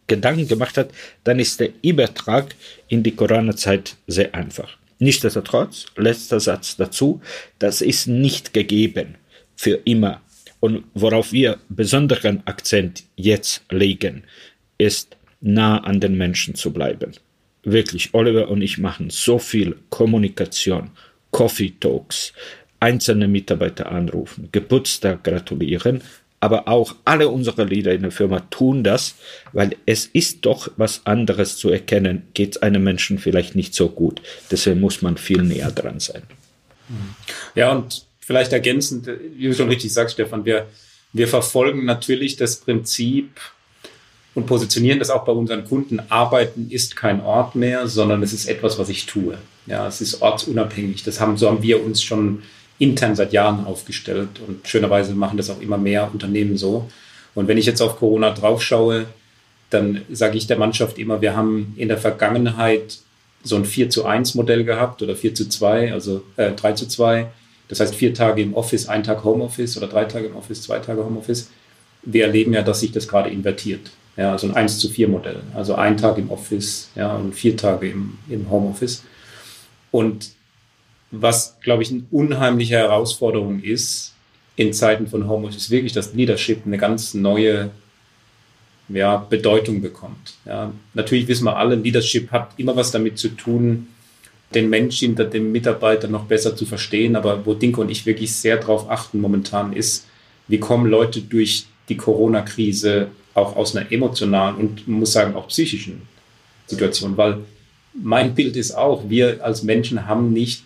Gedanken 0.08 0.48
gemacht 0.48 0.78
hat, 0.78 0.90
dann 1.24 1.40
ist 1.40 1.60
der 1.60 1.70
Übertrag 1.84 2.56
in 2.88 3.04
die 3.04 3.16
Corona-Zeit 3.16 3.96
sehr 4.08 4.34
einfach. 4.34 4.78
Nichtsdestotrotz, 4.98 5.86
letzter 5.96 6.40
Satz 6.40 6.76
dazu, 6.78 7.22
das 7.60 7.82
ist 7.82 8.08
nicht 8.08 8.54
gegeben 8.54 9.16
für 9.56 9.80
immer. 9.86 10.23
Und 10.64 10.86
worauf 10.94 11.34
wir 11.34 11.58
besonderen 11.68 12.42
Akzent 12.48 13.04
jetzt 13.18 13.66
legen, 13.70 14.24
ist 14.78 15.18
nah 15.42 15.80
an 15.80 16.00
den 16.00 16.16
Menschen 16.18 16.56
zu 16.56 16.72
bleiben. 16.72 17.12
Wirklich, 17.64 18.14
Oliver 18.14 18.48
und 18.48 18.62
ich 18.62 18.78
machen 18.78 19.10
so 19.10 19.40
viel 19.40 19.76
Kommunikation, 19.90 20.92
Coffee 21.32 21.74
Talks, 21.82 22.32
einzelne 22.80 23.28
Mitarbeiter 23.28 23.92
anrufen, 23.92 24.48
Geburtstag 24.54 25.26
gratulieren, 25.26 26.00
aber 26.40 26.70
auch 26.70 26.96
alle 27.04 27.28
unsere 27.28 27.66
Leader 27.66 27.94
in 27.94 28.04
der 28.04 28.12
Firma 28.12 28.40
tun 28.50 28.86
das, 28.86 29.16
weil 29.52 29.76
es 29.86 30.06
ist 30.06 30.46
doch 30.46 30.72
was 30.78 31.06
anderes 31.06 31.58
zu 31.58 31.72
erkennen, 31.72 32.22
geht 32.34 32.56
es 32.56 32.62
einem 32.62 32.86
Menschen 32.86 33.20
vielleicht 33.20 33.58
nicht 33.58 33.76
so 33.76 33.90
gut. 33.90 34.22
Deswegen 34.50 34.80
muss 34.80 35.02
man 35.02 35.18
viel 35.18 35.44
näher 35.44 35.72
dran 35.72 36.00
sein. 36.00 36.24
Ja, 37.54 37.74
und 37.74 38.06
vielleicht 38.26 38.54
ergänzend, 38.54 39.10
wie 39.36 39.48
du 39.48 39.54
schon 39.54 39.70
richtig 39.70 39.94
sagst, 39.94 40.14
Stefan, 40.14 40.46
wir, 40.46 40.68
wir 41.12 41.28
verfolgen 41.28 41.86
natürlich 41.86 42.38
das 42.38 42.58
Prinzip 42.58 43.40
und 44.36 44.46
positionieren 44.46 45.00
das 45.00 45.10
auch 45.10 45.26
bei 45.26 45.32
unseren 45.32 45.66
Kunden. 45.66 46.00
Arbeiten 46.10 46.70
ist 46.70 46.96
kein 46.96 47.22
Ort 47.22 47.56
mehr, 47.56 47.88
sondern 47.88 48.24
es 48.24 48.34
ist 48.34 48.48
etwas, 48.48 48.80
was 48.80 48.90
ich 48.90 49.06
tue. 49.06 49.38
Ja, 49.68 49.88
es 49.88 50.02
ist 50.02 50.22
ortsunabhängig. 50.22 51.04
Das 51.04 51.20
haben, 51.20 51.38
so 51.38 51.48
haben 51.48 51.62
wir 51.62 51.84
uns 51.84 52.02
schon 52.02 52.44
intern 52.80 53.16
seit 53.16 53.34
Jahren 53.34 53.66
aufgestellt 53.66 54.42
und 54.46 54.68
schönerweise 54.68 55.14
machen 55.14 55.38
das 55.38 55.50
auch 55.50 55.62
immer 55.62 55.78
mehr 55.78 56.10
Unternehmen 56.12 56.58
so. 56.58 56.90
Und 57.36 57.48
wenn 57.48 57.58
ich 57.58 57.66
jetzt 57.66 57.82
auf 57.82 57.98
Corona 57.98 58.32
draufschaue, 58.32 59.06
dann 59.70 60.02
sage 60.12 60.38
ich 60.38 60.48
der 60.48 60.58
Mannschaft 60.58 60.98
immer, 60.98 61.22
wir 61.22 61.36
haben 61.36 61.74
in 61.78 61.88
der 61.88 61.98
Vergangenheit 61.98 63.00
so 63.44 63.56
ein 63.56 63.66
4 63.66 63.90
zu 63.90 64.06
1 64.06 64.36
Modell 64.36 64.64
gehabt 64.64 65.02
oder 65.02 65.16
4 65.16 65.36
zu 65.36 65.50
2, 65.50 65.94
also 65.94 66.24
äh, 66.38 66.52
3 66.52 66.74
zu 66.74 66.88
2. 66.88 67.28
Das 67.74 67.80
heißt 67.80 67.96
vier 67.96 68.14
Tage 68.14 68.44
im 68.44 68.54
Office, 68.54 68.88
ein 68.88 69.02
Tag 69.02 69.24
Homeoffice 69.24 69.78
oder 69.78 69.88
drei 69.88 70.06
Tage 70.06 70.28
im 70.28 70.36
Office, 70.36 70.62
zwei 70.62 70.78
Tage 70.78 71.04
Homeoffice. 71.04 71.50
Wir 72.04 72.26
erleben 72.26 72.54
ja, 72.54 72.62
dass 72.62 72.82
sich 72.82 72.92
das 72.92 73.08
gerade 73.08 73.32
invertiert. 73.32 73.90
Ja, 74.16 74.32
also 74.32 74.46
ein 74.48 74.54
1 74.54 74.78
zu 74.78 74.90
4 74.90 75.08
Modell. 75.08 75.42
Also 75.56 75.74
ein 75.74 75.98
Tag 75.98 76.20
im 76.20 76.30
Office 76.30 76.92
ja, 76.96 77.16
und 77.16 77.34
vier 77.34 77.58
Tage 77.58 77.90
im, 77.90 78.20
im 78.30 78.48
Homeoffice. 78.52 79.04
Und 79.90 80.30
was, 81.10 81.58
glaube 81.62 81.82
ich, 81.82 81.90
eine 81.90 82.04
unheimliche 82.12 82.76
Herausforderung 82.76 83.64
ist 83.64 84.14
in 84.56 84.72
Zeiten 84.72 85.08
von 85.08 85.28
Homeoffice, 85.28 85.58
ist 85.58 85.72
wirklich, 85.72 85.94
dass 85.94 86.14
Leadership 86.14 86.68
eine 86.68 86.78
ganz 86.78 87.16
neue 87.16 87.72
ja, 88.88 89.18
Bedeutung 89.18 89.82
bekommt. 89.82 90.36
Ja, 90.46 90.72
natürlich 90.94 91.28
wissen 91.28 91.46
wir 91.46 91.58
alle, 91.58 91.74
Leadership 91.74 92.32
hat 92.32 92.52
immer 92.58 92.76
was 92.76 92.92
damit 92.92 93.18
zu 93.18 93.30
tun, 93.30 93.88
den 94.56 94.70
Mensch 94.70 95.00
hinter 95.00 95.26
dem 95.26 95.52
Mitarbeiter 95.52 96.08
noch 96.08 96.26
besser 96.26 96.56
zu 96.56 96.66
verstehen. 96.66 97.16
Aber 97.16 97.46
wo 97.46 97.54
Dinko 97.54 97.82
und 97.82 97.90
ich 97.92 98.06
wirklich 98.06 98.34
sehr 98.34 98.58
darauf 98.58 98.90
achten 98.90 99.20
momentan 99.20 99.74
ist, 99.74 100.06
wie 100.48 100.60
kommen 100.60 100.90
Leute 100.90 101.22
durch 101.22 101.66
die 101.90 101.98
Corona-Krise 101.98 103.08
auch 103.34 103.56
aus 103.56 103.76
einer 103.76 103.92
emotionalen 103.92 104.56
und 104.56 104.88
muss 104.88 105.14
sagen 105.14 105.36
auch 105.36 105.48
psychischen 105.48 106.04
Situation, 106.68 107.18
weil 107.18 107.40
mein 107.94 108.34
Bild 108.36 108.56
ist 108.56 108.72
auch, 108.72 109.10
wir 109.10 109.44
als 109.44 109.64
Menschen 109.64 110.08
haben 110.08 110.34
nicht 110.34 110.64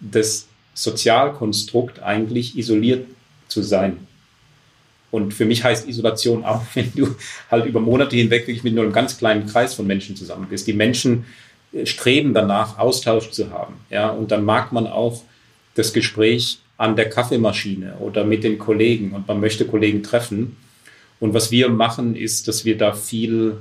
das 0.00 0.46
Sozialkonstrukt 0.74 2.02
eigentlich 2.02 2.56
isoliert 2.58 3.06
zu 3.48 3.62
sein. 3.62 3.98
Und 5.10 5.32
für 5.32 5.46
mich 5.46 5.64
heißt 5.64 5.88
Isolation 5.88 6.44
auch, 6.44 6.62
wenn 6.74 6.92
du 6.94 7.14
halt 7.50 7.66
über 7.66 7.80
Monate 7.80 8.16
hinweg 8.16 8.46
wirklich 8.46 8.64
mit 8.64 8.74
nur 8.74 8.84
einem 8.84 8.92
ganz 8.92 9.16
kleinen 9.16 9.46
Kreis 9.46 9.74
von 9.74 9.86
Menschen 9.86 10.16
zusammen 10.16 10.46
bist. 10.50 10.66
Die 10.66 10.72
Menschen 10.72 11.24
streben 11.84 12.34
danach, 12.34 12.78
Austausch 12.78 13.30
zu 13.30 13.50
haben. 13.50 13.74
Ja, 13.90 14.10
und 14.10 14.30
dann 14.30 14.44
mag 14.44 14.72
man 14.72 14.86
auch 14.86 15.22
das 15.74 15.92
Gespräch 15.92 16.58
an 16.76 16.96
der 16.96 17.08
Kaffeemaschine 17.08 17.96
oder 18.00 18.24
mit 18.24 18.44
den 18.44 18.58
Kollegen 18.58 19.12
und 19.12 19.26
man 19.28 19.40
möchte 19.40 19.64
Kollegen 19.64 20.02
treffen. 20.02 20.56
Und 21.20 21.32
was 21.34 21.50
wir 21.50 21.68
machen, 21.68 22.14
ist, 22.14 22.48
dass 22.48 22.64
wir 22.64 22.76
da 22.76 22.92
viel 22.92 23.56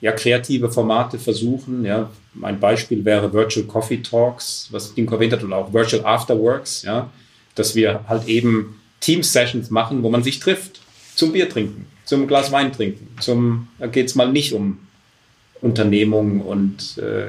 ja, 0.00 0.12
kreative 0.12 0.70
Formate 0.70 1.18
versuchen. 1.18 1.84
Ja. 1.84 2.10
Ein 2.42 2.58
Beispiel 2.58 3.04
wäre 3.04 3.32
Virtual 3.32 3.64
Coffee 3.66 4.02
Talks, 4.02 4.68
was 4.70 4.94
Dinko 4.94 5.14
erwähnt 5.14 5.32
hat, 5.32 5.44
oder 5.44 5.56
auch 5.56 5.72
Virtual 5.72 6.04
Afterworks, 6.04 6.82
ja, 6.82 7.10
dass 7.54 7.74
wir 7.74 8.04
halt 8.08 8.26
eben 8.26 8.80
Team-Sessions 9.00 9.70
machen, 9.70 10.02
wo 10.02 10.10
man 10.10 10.24
sich 10.24 10.40
trifft, 10.40 10.80
zum 11.14 11.32
Bier 11.32 11.48
trinken, 11.48 11.86
zum 12.04 12.26
Glas 12.26 12.50
Wein 12.50 12.72
trinken. 12.72 13.08
Zum, 13.20 13.68
da 13.78 13.86
geht 13.86 14.08
es 14.08 14.14
mal 14.16 14.30
nicht 14.30 14.52
um 14.52 14.78
Unternehmung 15.62 16.40
und 16.40 16.98
äh, 16.98 17.28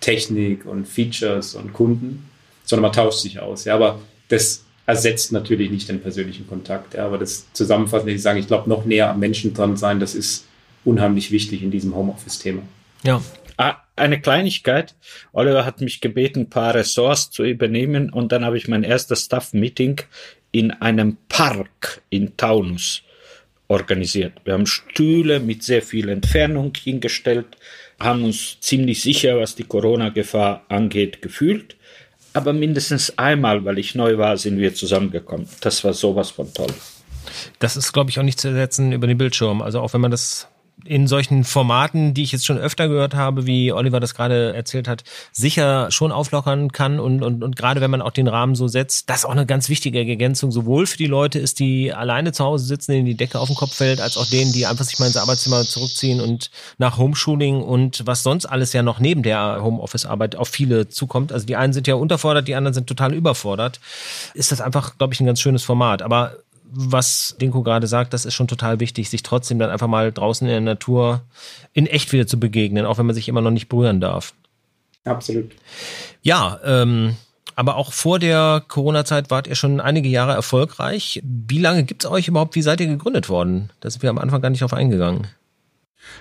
Technik 0.00 0.66
und 0.66 0.86
Features 0.86 1.54
und 1.54 1.72
Kunden, 1.72 2.30
sondern 2.64 2.82
man 2.82 2.92
tauscht 2.92 3.20
sich 3.20 3.40
aus. 3.40 3.64
Ja, 3.64 3.74
aber 3.74 4.00
das 4.28 4.64
ersetzt 4.86 5.32
natürlich 5.32 5.70
nicht 5.70 5.88
den 5.88 6.00
persönlichen 6.00 6.46
Kontakt. 6.46 6.94
Ja, 6.94 7.06
aber 7.06 7.18
das 7.18 7.46
zusammenfassend, 7.52 8.10
ich 8.10 8.22
sage, 8.22 8.38
ich 8.38 8.46
glaube, 8.46 8.68
noch 8.68 8.84
näher 8.84 9.10
am 9.10 9.18
Menschen 9.18 9.54
dran 9.54 9.76
sein, 9.76 10.00
das 10.00 10.14
ist 10.14 10.46
unheimlich 10.84 11.30
wichtig 11.30 11.62
in 11.62 11.70
diesem 11.70 11.94
Homeoffice-Thema. 11.94 12.62
Ja. 13.02 13.22
Ah, 13.56 13.76
eine 13.96 14.20
Kleinigkeit. 14.20 14.94
Oliver 15.32 15.66
hat 15.66 15.80
mich 15.80 16.00
gebeten, 16.00 16.40
ein 16.40 16.50
paar 16.50 16.74
Ressorts 16.74 17.30
zu 17.30 17.44
übernehmen 17.44 18.10
und 18.10 18.32
dann 18.32 18.44
habe 18.44 18.56
ich 18.56 18.68
mein 18.68 18.84
erstes 18.84 19.24
Staff-Meeting 19.26 20.00
in 20.52 20.70
einem 20.70 21.18
Park 21.28 22.02
in 22.08 22.36
Taunus 22.36 23.02
organisiert. 23.68 24.32
Wir 24.44 24.54
haben 24.54 24.66
Stühle 24.66 25.38
mit 25.40 25.62
sehr 25.62 25.82
viel 25.82 26.08
Entfernung 26.08 26.72
hingestellt. 26.76 27.56
Haben 28.00 28.24
uns 28.24 28.58
ziemlich 28.60 29.02
sicher, 29.02 29.38
was 29.38 29.54
die 29.54 29.64
Corona-Gefahr 29.64 30.64
angeht, 30.68 31.22
gefühlt. 31.22 31.76
Aber 32.32 32.52
mindestens 32.52 33.18
einmal, 33.18 33.64
weil 33.64 33.78
ich 33.78 33.94
neu 33.94 34.16
war, 34.16 34.36
sind 34.36 34.58
wir 34.58 34.74
zusammengekommen. 34.74 35.48
Das 35.60 35.84
war 35.84 35.92
sowas 35.92 36.30
von 36.30 36.52
toll. 36.54 36.72
Das 37.58 37.76
ist, 37.76 37.92
glaube 37.92 38.10
ich, 38.10 38.18
auch 38.18 38.22
nicht 38.24 38.40
zu 38.40 38.48
ersetzen 38.48 38.92
über 38.92 39.06
den 39.06 39.18
Bildschirm. 39.18 39.62
Also 39.62 39.80
auch 39.80 39.92
wenn 39.92 40.00
man 40.00 40.10
das 40.10 40.48
in 40.84 41.06
solchen 41.06 41.44
Formaten, 41.44 42.14
die 42.14 42.22
ich 42.22 42.32
jetzt 42.32 42.46
schon 42.46 42.58
öfter 42.58 42.88
gehört 42.88 43.14
habe, 43.14 43.46
wie 43.46 43.72
Oliver 43.72 44.00
das 44.00 44.14
gerade 44.14 44.54
erzählt 44.54 44.88
hat, 44.88 45.04
sicher 45.32 45.90
schon 45.90 46.12
auflockern 46.12 46.72
kann 46.72 47.00
und, 47.00 47.22
und, 47.22 47.42
und 47.42 47.56
gerade 47.56 47.80
wenn 47.80 47.90
man 47.90 48.02
auch 48.02 48.10
den 48.10 48.28
Rahmen 48.28 48.54
so 48.54 48.68
setzt, 48.68 49.10
das 49.10 49.24
auch 49.24 49.30
eine 49.30 49.46
ganz 49.46 49.68
wichtige 49.68 49.98
Ergänzung 49.98 50.52
sowohl 50.52 50.86
für 50.86 50.96
die 50.96 51.06
Leute 51.06 51.38
ist, 51.38 51.58
die 51.58 51.92
alleine 51.92 52.32
zu 52.32 52.44
Hause 52.44 52.64
sitzen, 52.64 52.92
denen 52.92 53.06
die 53.06 53.16
Decke 53.16 53.38
auf 53.38 53.48
den 53.48 53.56
Kopf 53.56 53.74
fällt, 53.74 54.00
als 54.00 54.16
auch 54.16 54.26
denen, 54.26 54.52
die 54.52 54.66
einfach 54.66 54.84
sich 54.84 54.98
mal 54.98 55.06
ins 55.06 55.16
Arbeitszimmer 55.16 55.62
zurückziehen 55.62 56.20
und 56.20 56.50
nach 56.78 56.98
Homeschooling 56.98 57.62
und 57.62 58.06
was 58.06 58.22
sonst 58.22 58.46
alles 58.46 58.72
ja 58.72 58.82
noch 58.82 59.00
neben 59.00 59.22
der 59.22 59.60
Homeoffice-Arbeit 59.62 60.36
auf 60.36 60.48
viele 60.48 60.88
zukommt. 60.88 61.32
Also 61.32 61.46
die 61.46 61.56
einen 61.56 61.72
sind 61.72 61.86
ja 61.86 61.94
unterfordert, 61.94 62.48
die 62.48 62.54
anderen 62.54 62.74
sind 62.74 62.86
total 62.86 63.14
überfordert. 63.14 63.80
Ist 64.34 64.52
das 64.52 64.60
einfach, 64.60 64.96
glaube 64.98 65.14
ich, 65.14 65.20
ein 65.20 65.26
ganz 65.26 65.40
schönes 65.40 65.62
Format. 65.62 66.02
Aber 66.02 66.36
was 66.72 67.36
Dinko 67.40 67.62
gerade 67.62 67.86
sagt, 67.86 68.12
das 68.12 68.24
ist 68.24 68.34
schon 68.34 68.48
total 68.48 68.80
wichtig, 68.80 69.10
sich 69.10 69.22
trotzdem 69.22 69.58
dann 69.58 69.70
einfach 69.70 69.88
mal 69.88 70.12
draußen 70.12 70.46
in 70.46 70.52
der 70.52 70.60
Natur 70.60 71.22
in 71.72 71.86
echt 71.86 72.12
wieder 72.12 72.26
zu 72.26 72.38
begegnen, 72.38 72.86
auch 72.86 72.98
wenn 72.98 73.06
man 73.06 73.14
sich 73.14 73.28
immer 73.28 73.40
noch 73.40 73.50
nicht 73.50 73.68
berühren 73.68 74.00
darf. 74.00 74.34
Absolut. 75.04 75.52
Ja, 76.22 76.60
ähm, 76.64 77.16
aber 77.56 77.76
auch 77.76 77.92
vor 77.92 78.18
der 78.18 78.62
Corona-Zeit 78.68 79.30
wart 79.30 79.46
ihr 79.46 79.54
schon 79.54 79.80
einige 79.80 80.08
Jahre 80.08 80.32
erfolgreich. 80.32 81.20
Wie 81.24 81.58
lange 81.58 81.84
gibt's 81.84 82.06
euch 82.06 82.28
überhaupt? 82.28 82.54
Wie 82.54 82.62
seid 82.62 82.80
ihr 82.80 82.86
gegründet 82.86 83.28
worden? 83.28 83.70
Da 83.80 83.90
sind 83.90 84.02
wir 84.02 84.10
am 84.10 84.18
Anfang 84.18 84.40
gar 84.40 84.50
nicht 84.50 84.62
drauf 84.62 84.72
eingegangen. 84.72 85.26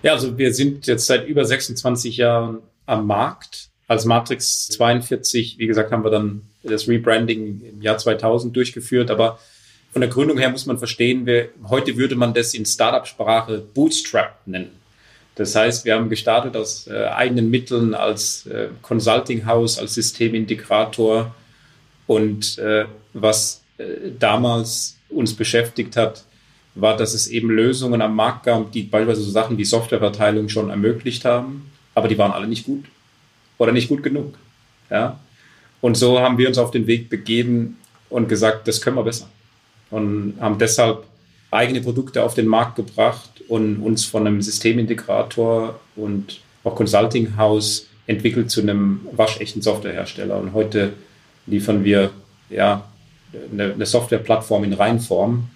Ja, 0.04 0.14
also 0.14 0.38
wir 0.38 0.54
sind 0.54 0.88
jetzt 0.88 1.06
seit 1.06 1.28
über 1.28 1.46
26 1.46 2.18
Jahren 2.18 2.60
am 2.86 3.08
Markt. 3.08 3.70
Als 3.88 4.06
Matrix 4.06 4.68
42, 4.68 5.58
wie 5.58 5.68
gesagt, 5.68 5.92
haben 5.92 6.04
wir 6.04 6.12
dann 6.12 6.44
das 6.64 6.88
Rebranding 6.88 7.62
im 7.62 7.82
Jahr 7.82 7.98
2000 7.98 8.56
durchgeführt, 8.56 9.10
aber 9.10 9.40
von 9.92 10.02
der 10.02 10.10
Gründung 10.10 10.38
her 10.38 10.50
muss 10.50 10.66
man 10.66 10.78
verstehen, 10.78 11.26
wir, 11.26 11.50
heute 11.68 11.98
würde 11.98 12.16
man 12.16 12.34
das 12.34 12.54
in 12.54 12.66
Startup-Sprache 12.66 13.64
Bootstrap 13.74 14.40
nennen. 14.46 14.72
Das 15.36 15.56
heißt, 15.56 15.86
wir 15.86 15.96
haben 15.96 16.10
gestartet 16.10 16.56
aus 16.56 16.88
äh, 16.88 17.06
eigenen 17.06 17.50
Mitteln 17.50 17.94
als 17.94 18.46
äh, 18.48 18.68
Consulting-Haus, 18.82 19.80
als 19.80 19.96
Systemintegrator. 19.96 21.34
Und 22.08 22.58
äh, 22.60 22.86
was 23.14 23.64
äh, 23.78 24.12
damals 24.20 24.98
uns 25.10 25.34
beschäftigt 25.34 25.96
hat, 25.96 26.26
war, 26.76 26.98
dass 26.98 27.14
es 27.14 27.28
eben 27.28 27.50
Lösungen 27.50 28.02
am 28.02 28.16
Markt 28.16 28.46
gab, 28.46 28.72
die 28.72 28.84
beispielsweise 28.84 29.26
so 29.26 29.32
Sachen 29.32 29.58
wie 29.58 29.66
Softwareverteilung 29.66 30.50
schon 30.50 30.70
ermöglicht 30.70 31.26
haben, 31.26 31.72
aber 31.96 32.08
die 32.08 32.18
waren 32.18 32.32
alle 32.32 32.48
nicht 32.48 32.66
gut 32.66 32.86
oder 33.58 33.72
nicht 33.72 33.90
gut 33.90 34.04
genug. 34.04 34.36
Ja? 34.90 35.20
Und 35.82 35.98
so 35.98 36.20
haben 36.20 36.38
wir 36.38 36.48
uns 36.48 36.58
auf 36.58 36.72
den 36.72 36.86
Weg 36.86 37.10
begeben 37.10 37.78
und 38.10 38.30
gesagt, 38.30 38.68
das 38.68 38.82
können 38.82 38.98
wir 38.98 39.04
besser 39.04 39.30
und 39.92 40.36
haben 40.40 40.58
deshalb 40.58 41.06
eigene 41.52 41.82
Produkte 41.82 42.24
auf 42.24 42.36
den 42.36 42.48
Markt 42.48 42.76
gebracht 42.76 43.30
und 43.48 43.82
uns 43.82 44.06
von 44.06 44.28
einem 44.28 44.42
Systemintegrator 44.42 45.80
und 45.96 46.42
auch 46.64 46.76
Consulting 46.76 47.36
House 47.38 47.88
entwickelt 48.06 48.52
zu 48.52 48.62
einem 48.62 49.02
waschechten 49.12 49.62
Softwarehersteller. 49.62 50.38
Und 50.38 50.54
heute 50.54 50.94
liefern 51.48 51.84
wir 51.84 52.12
ja 52.50 52.88
eine, 53.52 53.74
eine 53.74 53.86
Softwareplattform 53.86 54.64
in 54.64 54.74
Reinform. 54.74 55.50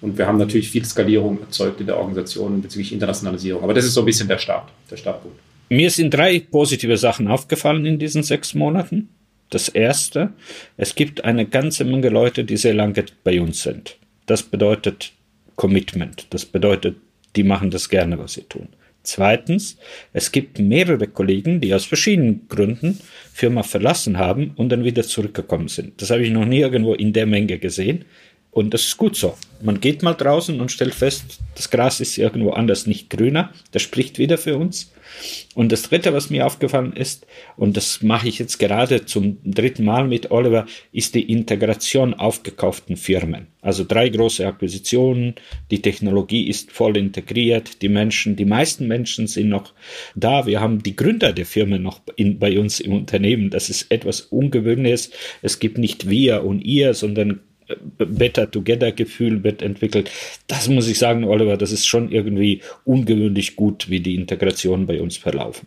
Und 0.00 0.18
wir 0.18 0.26
haben 0.26 0.38
natürlich 0.38 0.68
viel 0.68 0.84
Skalierung 0.84 1.40
erzeugt 1.40 1.80
in 1.80 1.86
der 1.86 1.96
Organisation 1.96 2.60
bezüglich 2.60 2.92
Internationalisierung. 2.92 3.62
Aber 3.62 3.74
das 3.74 3.84
ist 3.84 3.94
so 3.94 4.00
ein 4.02 4.06
bisschen 4.06 4.28
der 4.28 4.38
Start, 4.38 4.68
der 4.90 4.96
Startpunkt. 4.96 5.38
Mir 5.68 5.90
sind 5.90 6.12
drei 6.12 6.40
positive 6.40 6.96
Sachen 6.96 7.28
aufgefallen 7.28 7.86
in 7.86 7.98
diesen 7.98 8.22
sechs 8.22 8.54
Monaten. 8.54 9.08
Das 9.52 9.68
erste, 9.68 10.32
es 10.78 10.94
gibt 10.94 11.24
eine 11.26 11.44
ganze 11.44 11.84
Menge 11.84 12.08
Leute, 12.08 12.42
die 12.42 12.56
sehr 12.56 12.72
lange 12.72 13.04
bei 13.22 13.38
uns 13.38 13.62
sind. 13.62 13.98
Das 14.24 14.42
bedeutet 14.42 15.12
Commitment. 15.56 16.26
Das 16.30 16.46
bedeutet, 16.46 16.96
die 17.36 17.42
machen 17.42 17.70
das 17.70 17.90
gerne, 17.90 18.18
was 18.18 18.32
sie 18.32 18.44
tun. 18.44 18.68
Zweitens, 19.02 19.76
es 20.14 20.32
gibt 20.32 20.58
mehrere 20.58 21.06
Kollegen, 21.06 21.60
die 21.60 21.74
aus 21.74 21.84
verschiedenen 21.84 22.48
Gründen 22.48 22.98
Firma 23.34 23.62
verlassen 23.62 24.16
haben 24.16 24.52
und 24.56 24.70
dann 24.70 24.84
wieder 24.84 25.02
zurückgekommen 25.02 25.68
sind. 25.68 26.00
Das 26.00 26.08
habe 26.08 26.22
ich 26.22 26.30
noch 26.30 26.46
nie 26.46 26.60
irgendwo 26.60 26.94
in 26.94 27.12
der 27.12 27.26
Menge 27.26 27.58
gesehen. 27.58 28.06
Und 28.52 28.74
das 28.74 28.82
ist 28.82 28.98
gut 28.98 29.16
so. 29.16 29.34
Man 29.62 29.80
geht 29.80 30.02
mal 30.02 30.12
draußen 30.12 30.60
und 30.60 30.70
stellt 30.70 30.94
fest, 30.94 31.38
das 31.54 31.70
Gras 31.70 32.00
ist 32.00 32.18
irgendwo 32.18 32.50
anders 32.50 32.86
nicht 32.86 33.08
grüner. 33.08 33.50
Das 33.70 33.80
spricht 33.80 34.18
wieder 34.18 34.36
für 34.36 34.58
uns. 34.58 34.92
Und 35.54 35.72
das 35.72 35.82
Dritte, 35.82 36.12
was 36.12 36.28
mir 36.28 36.46
aufgefallen 36.46 36.92
ist, 36.92 37.26
und 37.56 37.78
das 37.78 38.02
mache 38.02 38.28
ich 38.28 38.38
jetzt 38.38 38.58
gerade 38.58 39.06
zum 39.06 39.38
dritten 39.42 39.84
Mal 39.84 40.06
mit 40.06 40.30
Oliver, 40.30 40.66
ist 40.92 41.14
die 41.14 41.32
Integration 41.32 42.12
aufgekauften 42.12 42.98
Firmen. 42.98 43.46
Also 43.62 43.84
drei 43.84 44.10
große 44.10 44.46
Akquisitionen, 44.46 45.34
die 45.70 45.80
Technologie 45.80 46.46
ist 46.46 46.72
voll 46.72 46.98
integriert, 46.98 47.80
die 47.80 47.88
Menschen, 47.88 48.36
die 48.36 48.44
meisten 48.44 48.86
Menschen 48.86 49.28
sind 49.28 49.48
noch 49.48 49.72
da. 50.14 50.46
Wir 50.46 50.60
haben 50.60 50.82
die 50.82 50.96
Gründer 50.96 51.32
der 51.32 51.46
Firmen 51.46 51.82
noch 51.82 52.00
in, 52.16 52.38
bei 52.38 52.58
uns 52.58 52.80
im 52.80 52.92
Unternehmen. 52.92 53.48
Das 53.48 53.70
ist 53.70 53.90
etwas 53.90 54.20
Ungewöhnliches. 54.20 55.10
Es 55.40 55.58
gibt 55.58 55.78
nicht 55.78 56.10
wir 56.10 56.44
und 56.44 56.60
ihr, 56.60 56.92
sondern 56.92 57.40
Better 57.98 58.50
Together 58.50 58.92
Gefühl 58.92 59.42
wird 59.44 59.62
entwickelt. 59.62 60.10
Das 60.46 60.68
muss 60.68 60.88
ich 60.88 60.98
sagen, 60.98 61.24
Oliver, 61.24 61.56
das 61.56 61.72
ist 61.72 61.86
schon 61.86 62.10
irgendwie 62.10 62.62
ungewöhnlich 62.84 63.56
gut, 63.56 63.88
wie 63.88 64.00
die 64.00 64.14
Integration 64.14 64.86
bei 64.86 65.00
uns 65.00 65.16
verlaufen. 65.16 65.66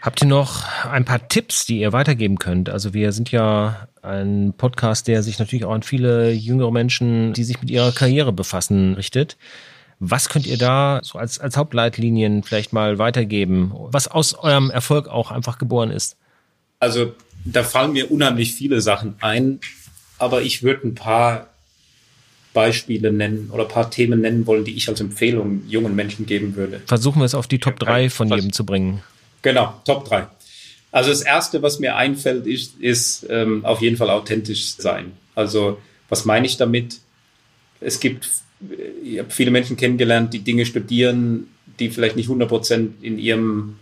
Habt 0.00 0.20
ihr 0.20 0.28
noch 0.28 0.64
ein 0.84 1.06
paar 1.06 1.28
Tipps, 1.28 1.64
die 1.64 1.80
ihr 1.80 1.94
weitergeben 1.94 2.36
könnt? 2.36 2.68
Also 2.68 2.92
wir 2.92 3.12
sind 3.12 3.30
ja 3.30 3.88
ein 4.02 4.52
Podcast, 4.54 5.08
der 5.08 5.22
sich 5.22 5.38
natürlich 5.38 5.64
auch 5.64 5.72
an 5.72 5.82
viele 5.82 6.30
jüngere 6.30 6.70
Menschen, 6.70 7.32
die 7.32 7.44
sich 7.44 7.58
mit 7.58 7.70
ihrer 7.70 7.90
Karriere 7.90 8.30
befassen, 8.30 8.94
richtet. 8.94 9.38
Was 10.00 10.28
könnt 10.28 10.46
ihr 10.46 10.58
da 10.58 11.00
so 11.02 11.18
als, 11.18 11.38
als 11.38 11.56
Hauptleitlinien 11.56 12.42
vielleicht 12.42 12.74
mal 12.74 12.98
weitergeben, 12.98 13.72
was 13.74 14.06
aus 14.06 14.34
eurem 14.34 14.70
Erfolg 14.70 15.08
auch 15.08 15.30
einfach 15.30 15.56
geboren 15.56 15.90
ist? 15.90 16.18
Also 16.80 17.14
da 17.46 17.62
fallen 17.62 17.92
mir 17.92 18.10
unheimlich 18.10 18.52
viele 18.52 18.82
Sachen 18.82 19.14
ein 19.20 19.60
aber 20.18 20.42
ich 20.42 20.62
würde 20.62 20.88
ein 20.88 20.94
paar 20.94 21.48
Beispiele 22.52 23.12
nennen 23.12 23.50
oder 23.52 23.64
ein 23.64 23.68
paar 23.68 23.90
Themen 23.90 24.20
nennen 24.20 24.46
wollen, 24.46 24.64
die 24.64 24.74
ich 24.76 24.88
als 24.88 25.00
Empfehlung 25.00 25.62
jungen 25.68 25.94
Menschen 25.94 26.24
geben 26.24 26.56
würde. 26.56 26.80
Versuchen 26.86 27.20
wir 27.20 27.26
es 27.26 27.34
auf 27.34 27.48
die 27.48 27.58
Top 27.58 27.78
3 27.80 28.08
von 28.08 28.28
jedem 28.28 28.52
zu 28.52 28.64
bringen. 28.64 29.02
Genau, 29.42 29.74
Top 29.84 30.08
3. 30.08 30.26
Also 30.92 31.10
das 31.10 31.22
Erste, 31.22 31.60
was 31.60 31.80
mir 31.80 31.96
einfällt, 31.96 32.46
ist, 32.46 32.78
ist 32.78 33.26
ähm, 33.28 33.64
auf 33.64 33.82
jeden 33.82 33.96
Fall 33.96 34.08
authentisch 34.08 34.76
sein. 34.76 35.12
Also 35.34 35.78
was 36.08 36.24
meine 36.24 36.46
ich 36.46 36.56
damit? 36.56 37.00
Es 37.80 37.98
gibt, 37.98 38.28
ich 39.02 39.18
habe 39.18 39.30
viele 39.30 39.50
Menschen 39.50 39.76
kennengelernt, 39.76 40.32
die 40.32 40.38
Dinge 40.38 40.64
studieren, 40.64 41.48
die 41.80 41.90
vielleicht 41.90 42.14
nicht 42.14 42.28
100% 42.28 42.90
in 43.02 43.18
ihrem 43.18 43.76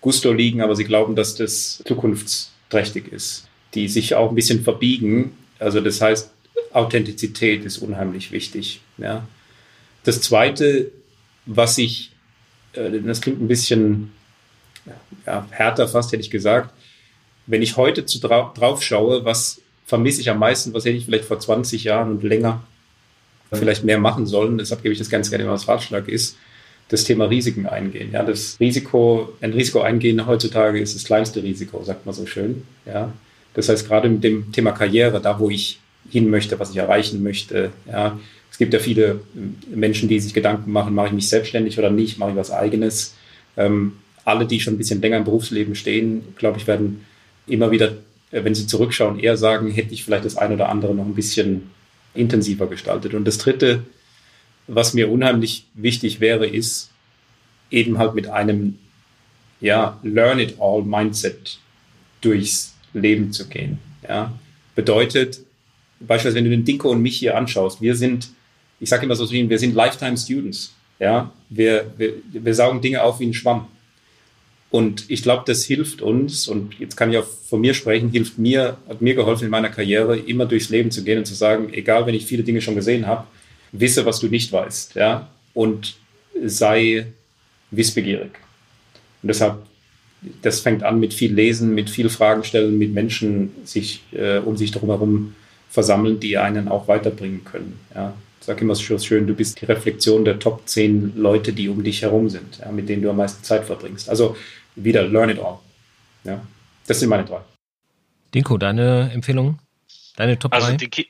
Gusto 0.00 0.32
liegen, 0.32 0.62
aber 0.62 0.74
sie 0.74 0.84
glauben, 0.84 1.14
dass 1.14 1.34
das 1.34 1.82
zukunftsträchtig 1.86 3.12
ist. 3.12 3.46
Die 3.74 3.88
sich 3.88 4.14
auch 4.14 4.30
ein 4.30 4.34
bisschen 4.34 4.62
verbiegen 4.62 5.32
also 5.58 5.80
das 5.80 6.00
heißt, 6.00 6.30
Authentizität 6.72 7.64
ist 7.64 7.78
unheimlich 7.78 8.32
wichtig. 8.32 8.80
Ja. 8.98 9.26
Das 10.04 10.20
Zweite, 10.20 10.90
was 11.46 11.78
ich, 11.78 12.12
äh, 12.72 13.00
das 13.00 13.20
klingt 13.20 13.40
ein 13.40 13.48
bisschen 13.48 14.12
ja, 15.26 15.46
härter 15.50 15.88
fast, 15.88 16.12
hätte 16.12 16.22
ich 16.22 16.30
gesagt, 16.30 16.74
wenn 17.46 17.62
ich 17.62 17.76
heute 17.76 18.06
zu 18.06 18.18
dra 18.20 18.52
drauf 18.56 18.82
schaue, 18.82 19.24
was 19.24 19.60
vermisse 19.86 20.20
ich 20.20 20.30
am 20.30 20.38
meisten, 20.38 20.72
was 20.72 20.84
hätte 20.84 20.96
ich 20.96 21.04
vielleicht 21.04 21.26
vor 21.26 21.38
20 21.38 21.84
Jahren 21.84 22.10
und 22.10 22.22
länger 22.22 22.62
vielleicht 23.52 23.84
mehr 23.84 23.98
machen 23.98 24.26
sollen, 24.26 24.58
deshalb 24.58 24.82
gebe 24.82 24.92
ich 24.92 24.98
das 24.98 25.10
ganz 25.10 25.30
gerne 25.30 25.48
als 25.48 25.68
Ratschlag, 25.68 26.08
ist 26.08 26.36
das 26.88 27.04
Thema 27.04 27.26
Risiken 27.26 27.66
eingehen. 27.66 28.10
Ja, 28.12 28.24
das 28.24 28.58
Risiko, 28.58 29.32
ein 29.40 29.52
Risiko 29.52 29.80
eingehen 29.80 30.26
heutzutage 30.26 30.80
ist 30.80 30.94
das 30.94 31.04
kleinste 31.04 31.42
Risiko, 31.42 31.82
sagt 31.84 32.04
man 32.04 32.14
so 32.14 32.26
schön. 32.26 32.64
Ja, 32.84 33.12
das 33.54 33.68
heißt, 33.68 33.88
gerade 33.88 34.08
mit 34.08 34.24
dem 34.24 34.52
Thema 34.52 34.72
Karriere, 34.72 35.20
da 35.20 35.38
wo 35.38 35.50
ich 35.50 35.78
hin 36.10 36.28
möchte, 36.28 36.58
was 36.58 36.70
ich 36.70 36.76
erreichen 36.76 37.22
möchte, 37.22 37.70
ja, 37.90 38.18
es 38.54 38.58
gibt 38.58 38.72
ja 38.72 38.78
viele 38.78 39.20
äh, 39.34 39.74
Menschen, 39.74 40.08
die 40.08 40.20
sich 40.20 40.32
Gedanken 40.32 40.70
machen, 40.70 40.94
mache 40.94 41.08
ich 41.08 41.12
mich 41.12 41.28
selbstständig 41.28 41.76
oder 41.76 41.90
nicht, 41.90 42.18
mache 42.18 42.30
ich 42.30 42.36
was 42.36 42.52
eigenes. 42.52 43.16
Ähm, 43.56 43.94
alle, 44.24 44.46
die 44.46 44.60
schon 44.60 44.74
ein 44.74 44.78
bisschen 44.78 45.00
länger 45.00 45.16
im 45.16 45.24
Berufsleben 45.24 45.74
stehen, 45.74 46.22
glaube 46.36 46.58
ich, 46.58 46.68
werden 46.68 47.04
immer 47.48 47.72
wieder, 47.72 47.94
äh, 48.30 48.44
wenn 48.44 48.54
sie 48.54 48.68
zurückschauen, 48.68 49.18
eher 49.18 49.36
sagen, 49.36 49.72
hätte 49.72 49.92
ich 49.92 50.04
vielleicht 50.04 50.24
das 50.24 50.36
eine 50.36 50.54
oder 50.54 50.68
andere 50.68 50.94
noch 50.94 51.04
ein 51.04 51.16
bisschen 51.16 51.70
intensiver 52.14 52.68
gestaltet. 52.68 53.14
Und 53.14 53.24
das 53.24 53.38
Dritte, 53.38 53.82
was 54.68 54.94
mir 54.94 55.10
unheimlich 55.10 55.66
wichtig 55.74 56.20
wäre, 56.20 56.46
ist 56.46 56.90
eben 57.72 57.98
halt 57.98 58.14
mit 58.14 58.28
einem 58.28 58.78
ja, 59.60 59.98
Learn 60.04 60.38
it 60.38 60.60
all 60.60 60.82
Mindset 60.82 61.58
durchs 62.20 62.73
Leben 62.94 63.32
zu 63.32 63.48
gehen. 63.48 63.78
Ja? 64.08 64.32
Bedeutet, 64.74 65.40
beispielsweise, 66.00 66.36
wenn 66.36 66.44
du 66.44 66.50
den 66.50 66.64
Dinko 66.64 66.90
und 66.90 67.02
mich 67.02 67.16
hier 67.18 67.36
anschaust, 67.36 67.82
wir 67.82 67.94
sind, 67.94 68.28
ich 68.80 68.88
sage 68.88 69.04
immer 69.04 69.16
so, 69.16 69.30
wir 69.30 69.58
sind 69.58 69.74
Lifetime 69.74 70.16
Students. 70.16 70.74
Ja? 70.98 71.30
Wir, 71.50 71.92
wir, 71.96 72.14
wir 72.32 72.54
saugen 72.54 72.80
Dinge 72.80 73.02
auf 73.02 73.20
wie 73.20 73.26
ein 73.26 73.34
Schwamm. 73.34 73.66
Und 74.70 75.08
ich 75.08 75.22
glaube, 75.22 75.44
das 75.46 75.64
hilft 75.64 76.02
uns, 76.02 76.48
und 76.48 76.80
jetzt 76.80 76.96
kann 76.96 77.12
ich 77.12 77.18
auch 77.18 77.26
von 77.26 77.60
mir 77.60 77.74
sprechen, 77.74 78.10
hilft 78.10 78.38
mir, 78.38 78.76
hat 78.88 79.00
mir 79.00 79.14
geholfen 79.14 79.44
in 79.44 79.50
meiner 79.50 79.68
Karriere, 79.68 80.18
immer 80.18 80.46
durchs 80.46 80.68
Leben 80.68 80.90
zu 80.90 81.04
gehen 81.04 81.18
und 81.18 81.26
zu 81.26 81.34
sagen, 81.34 81.72
egal 81.72 82.06
wenn 82.06 82.14
ich 82.16 82.26
viele 82.26 82.42
Dinge 82.42 82.60
schon 82.60 82.74
gesehen 82.74 83.06
habe, 83.06 83.24
wisse, 83.70 84.04
was 84.04 84.18
du 84.18 84.26
nicht 84.26 84.50
weißt, 84.50 84.96
ja, 84.96 85.28
und 85.52 85.94
sei 86.44 87.06
wissbegierig. 87.70 88.32
Und 89.22 89.28
deshalb, 89.28 89.64
das 90.42 90.60
fängt 90.60 90.82
an 90.82 91.00
mit 91.00 91.14
viel 91.14 91.32
Lesen, 91.32 91.74
mit 91.74 91.90
viel 91.90 92.08
Fragen 92.08 92.44
stellen, 92.44 92.78
mit 92.78 92.92
Menschen 92.92 93.50
sich 93.64 94.02
äh, 94.12 94.38
um 94.38 94.56
sich 94.56 94.74
herum 94.74 95.34
versammeln, 95.70 96.20
die 96.20 96.38
einen 96.38 96.68
auch 96.68 96.88
weiterbringen 96.88 97.44
können. 97.44 97.78
Ja. 97.94 98.14
Ich 98.40 98.46
sage 98.46 98.60
immer 98.60 98.74
so 98.74 98.98
schön, 98.98 99.26
du 99.26 99.34
bist 99.34 99.60
die 99.60 99.64
Reflexion 99.64 100.24
der 100.24 100.38
Top 100.38 100.68
10 100.68 101.14
Leute, 101.16 101.52
die 101.54 101.68
um 101.68 101.82
dich 101.82 102.02
herum 102.02 102.28
sind, 102.28 102.58
ja, 102.58 102.70
mit 102.70 102.88
denen 102.88 103.02
du 103.02 103.08
am 103.08 103.16
meisten 103.16 103.42
Zeit 103.42 103.64
verbringst. 103.64 104.10
Also 104.10 104.36
wieder 104.76 105.02
learn 105.08 105.30
it 105.30 105.38
all. 105.38 105.58
Ja, 106.24 106.40
das 106.86 107.00
sind 107.00 107.08
meine 107.08 107.24
drei. 107.24 107.40
Dinko, 108.34 108.58
deine 108.58 109.10
Empfehlung? 109.12 109.58
Deine 110.16 110.38
Top 110.38 110.52
also 110.52 110.68
3? 110.68 110.76
Die, 110.76 111.06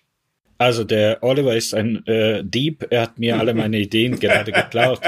also 0.59 0.85
der 0.85 1.19
Oliver 1.23 1.57
ist 1.57 1.75
ein 1.75 2.07
äh, 2.07 2.43
Dieb. 2.45 2.87
Er 2.91 3.03
hat 3.03 3.19
mir 3.19 3.39
alle 3.39 3.55
meine 3.55 3.79
Ideen 3.79 4.19
gerade 4.21 4.53
geklaut. 4.53 5.01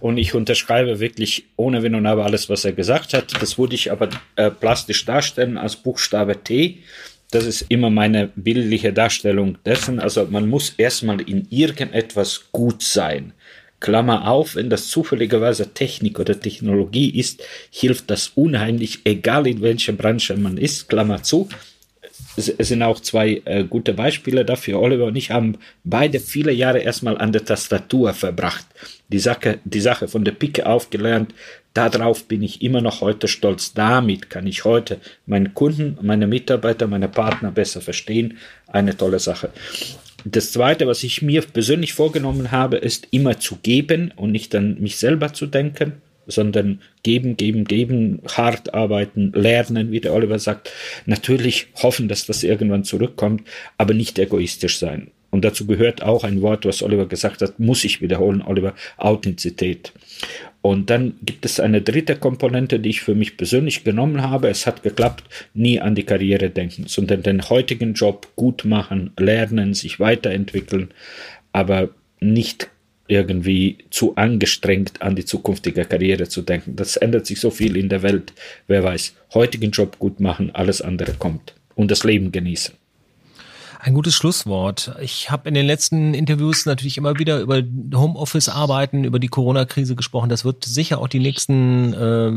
Und 0.00 0.18
ich 0.18 0.34
unterschreibe 0.34 1.00
wirklich 1.00 1.46
ohne 1.56 1.82
Wenn 1.82 1.94
und 1.94 2.06
Aber 2.06 2.24
alles, 2.24 2.48
was 2.48 2.64
er 2.64 2.72
gesagt 2.72 3.14
hat. 3.14 3.40
Das 3.40 3.58
würde 3.58 3.74
ich 3.74 3.90
aber 3.90 4.08
äh, 4.36 4.50
plastisch 4.50 5.04
darstellen 5.04 5.56
als 5.56 5.76
Buchstabe 5.76 6.42
T. 6.42 6.78
Das 7.30 7.46
ist 7.46 7.62
immer 7.68 7.90
meine 7.90 8.30
bildliche 8.36 8.92
Darstellung 8.92 9.58
dessen. 9.64 9.98
Also 9.98 10.26
man 10.30 10.48
muss 10.48 10.74
erstmal 10.76 11.20
in 11.20 11.46
irgendetwas 11.50 12.44
gut 12.52 12.82
sein. 12.82 13.32
Klammer 13.80 14.28
auf, 14.28 14.54
wenn 14.54 14.70
das 14.70 14.88
zufälligerweise 14.88 15.74
Technik 15.74 16.18
oder 16.18 16.40
Technologie 16.40 17.10
ist, 17.10 17.42
hilft 17.70 18.10
das 18.10 18.28
unheimlich, 18.34 19.00
egal 19.04 19.46
in 19.46 19.60
welcher 19.60 19.92
Branche 19.92 20.36
man 20.36 20.56
ist, 20.56 20.88
Klammer 20.88 21.22
zu. 21.22 21.48
Es, 22.36 22.46
sind 22.46 22.82
auch 22.82 23.00
zwei 23.00 23.42
äh, 23.44 23.64
gute 23.64 23.94
Beispiele 23.94 24.44
dafür. 24.44 24.80
Oliver 24.80 25.06
und 25.06 25.16
ich 25.16 25.30
haben 25.30 25.58
beide 25.84 26.20
viele 26.20 26.52
Jahre 26.52 26.80
erstmal 26.80 27.18
an 27.18 27.32
der 27.32 27.44
Tastatur 27.44 28.12
verbracht. 28.12 28.66
Die 29.08 29.18
Sache, 29.18 29.58
die 29.64 29.80
Sache 29.80 30.08
von 30.08 30.24
der 30.24 30.32
Picke 30.32 30.66
aufgelernt. 30.66 31.34
Darauf 31.74 32.24
bin 32.26 32.42
ich 32.42 32.62
immer 32.62 32.80
noch 32.80 33.00
heute 33.00 33.28
stolz. 33.28 33.74
Damit 33.74 34.30
kann 34.30 34.46
ich 34.46 34.64
heute 34.64 35.00
meine 35.26 35.50
Kunden, 35.50 35.98
meine 36.02 36.26
Mitarbeiter, 36.26 36.86
meine 36.86 37.08
Partner 37.08 37.50
besser 37.50 37.80
verstehen. 37.80 38.38
Eine 38.66 38.96
tolle 38.96 39.18
Sache. 39.18 39.50
Das 40.24 40.52
Zweite, 40.52 40.86
was 40.86 41.02
ich 41.02 41.20
mir 41.20 41.42
persönlich 41.42 41.92
vorgenommen 41.92 42.50
habe, 42.50 42.78
ist 42.78 43.08
immer 43.10 43.38
zu 43.38 43.56
geben 43.56 44.12
und 44.16 44.32
nicht 44.32 44.54
an 44.54 44.80
mich 44.80 44.96
selber 44.96 45.34
zu 45.34 45.46
denken, 45.46 46.00
sondern 46.26 46.80
geben, 47.02 47.36
geben, 47.36 47.64
geben, 47.64 48.20
hart 48.36 48.74
arbeiten, 48.74 49.32
lernen, 49.34 49.92
wie 49.92 50.00
der 50.00 50.14
Oliver 50.14 50.38
sagt. 50.38 50.72
Natürlich 51.06 51.68
hoffen, 51.82 52.08
dass 52.08 52.26
das 52.26 52.42
irgendwann 52.42 52.84
zurückkommt, 52.84 53.42
aber 53.78 53.94
nicht 53.94 54.18
egoistisch 54.18 54.78
sein. 54.78 55.10
Und 55.30 55.44
dazu 55.44 55.66
gehört 55.66 56.00
auch 56.00 56.22
ein 56.22 56.42
Wort, 56.42 56.64
was 56.64 56.80
Oliver 56.80 57.06
gesagt 57.06 57.42
hat, 57.42 57.58
muss 57.58 57.82
ich 57.82 58.00
wiederholen, 58.00 58.40
Oliver, 58.40 58.72
Authentizität. 58.98 59.92
Und 60.62 60.90
dann 60.90 61.14
gibt 61.22 61.44
es 61.44 61.58
eine 61.58 61.82
dritte 61.82 62.14
Komponente, 62.14 62.78
die 62.78 62.90
ich 62.90 63.00
für 63.00 63.16
mich 63.16 63.36
persönlich 63.36 63.82
genommen 63.82 64.22
habe. 64.22 64.48
Es 64.48 64.64
hat 64.64 64.84
geklappt, 64.84 65.24
nie 65.52 65.80
an 65.80 65.96
die 65.96 66.04
Karriere 66.04 66.50
denken, 66.50 66.84
sondern 66.86 67.24
den 67.24 67.50
heutigen 67.50 67.94
Job 67.94 68.28
gut 68.36 68.64
machen, 68.64 69.10
lernen, 69.18 69.74
sich 69.74 69.98
weiterentwickeln, 69.98 70.94
aber 71.52 71.90
nicht 72.20 72.70
irgendwie 73.06 73.78
zu 73.90 74.16
angestrengt 74.16 75.02
an 75.02 75.16
die 75.16 75.24
zukünftige 75.24 75.84
Karriere 75.84 76.28
zu 76.28 76.42
denken. 76.42 76.76
Das 76.76 76.96
ändert 76.96 77.26
sich 77.26 77.40
so 77.40 77.50
viel 77.50 77.76
in 77.76 77.88
der 77.88 78.02
Welt. 78.02 78.32
Wer 78.66 78.82
weiß, 78.82 79.14
heutigen 79.34 79.70
Job 79.70 79.98
gut 79.98 80.20
machen, 80.20 80.54
alles 80.54 80.80
andere 80.80 81.14
kommt. 81.14 81.54
Und 81.74 81.90
das 81.90 82.04
Leben 82.04 82.32
genießen. 82.32 82.74
Ein 83.80 83.92
gutes 83.92 84.14
Schlusswort. 84.14 84.96
Ich 85.02 85.30
habe 85.30 85.46
in 85.46 85.54
den 85.54 85.66
letzten 85.66 86.14
Interviews 86.14 86.64
natürlich 86.64 86.96
immer 86.96 87.18
wieder 87.18 87.40
über 87.40 87.62
Homeoffice-Arbeiten, 87.94 89.04
über 89.04 89.18
die 89.18 89.28
Corona-Krise 89.28 89.94
gesprochen. 89.94 90.30
Das 90.30 90.46
wird 90.46 90.64
sicher 90.64 90.98
auch 90.98 91.08
die 91.08 91.18
nächsten 91.18 91.92
äh, 91.92 92.32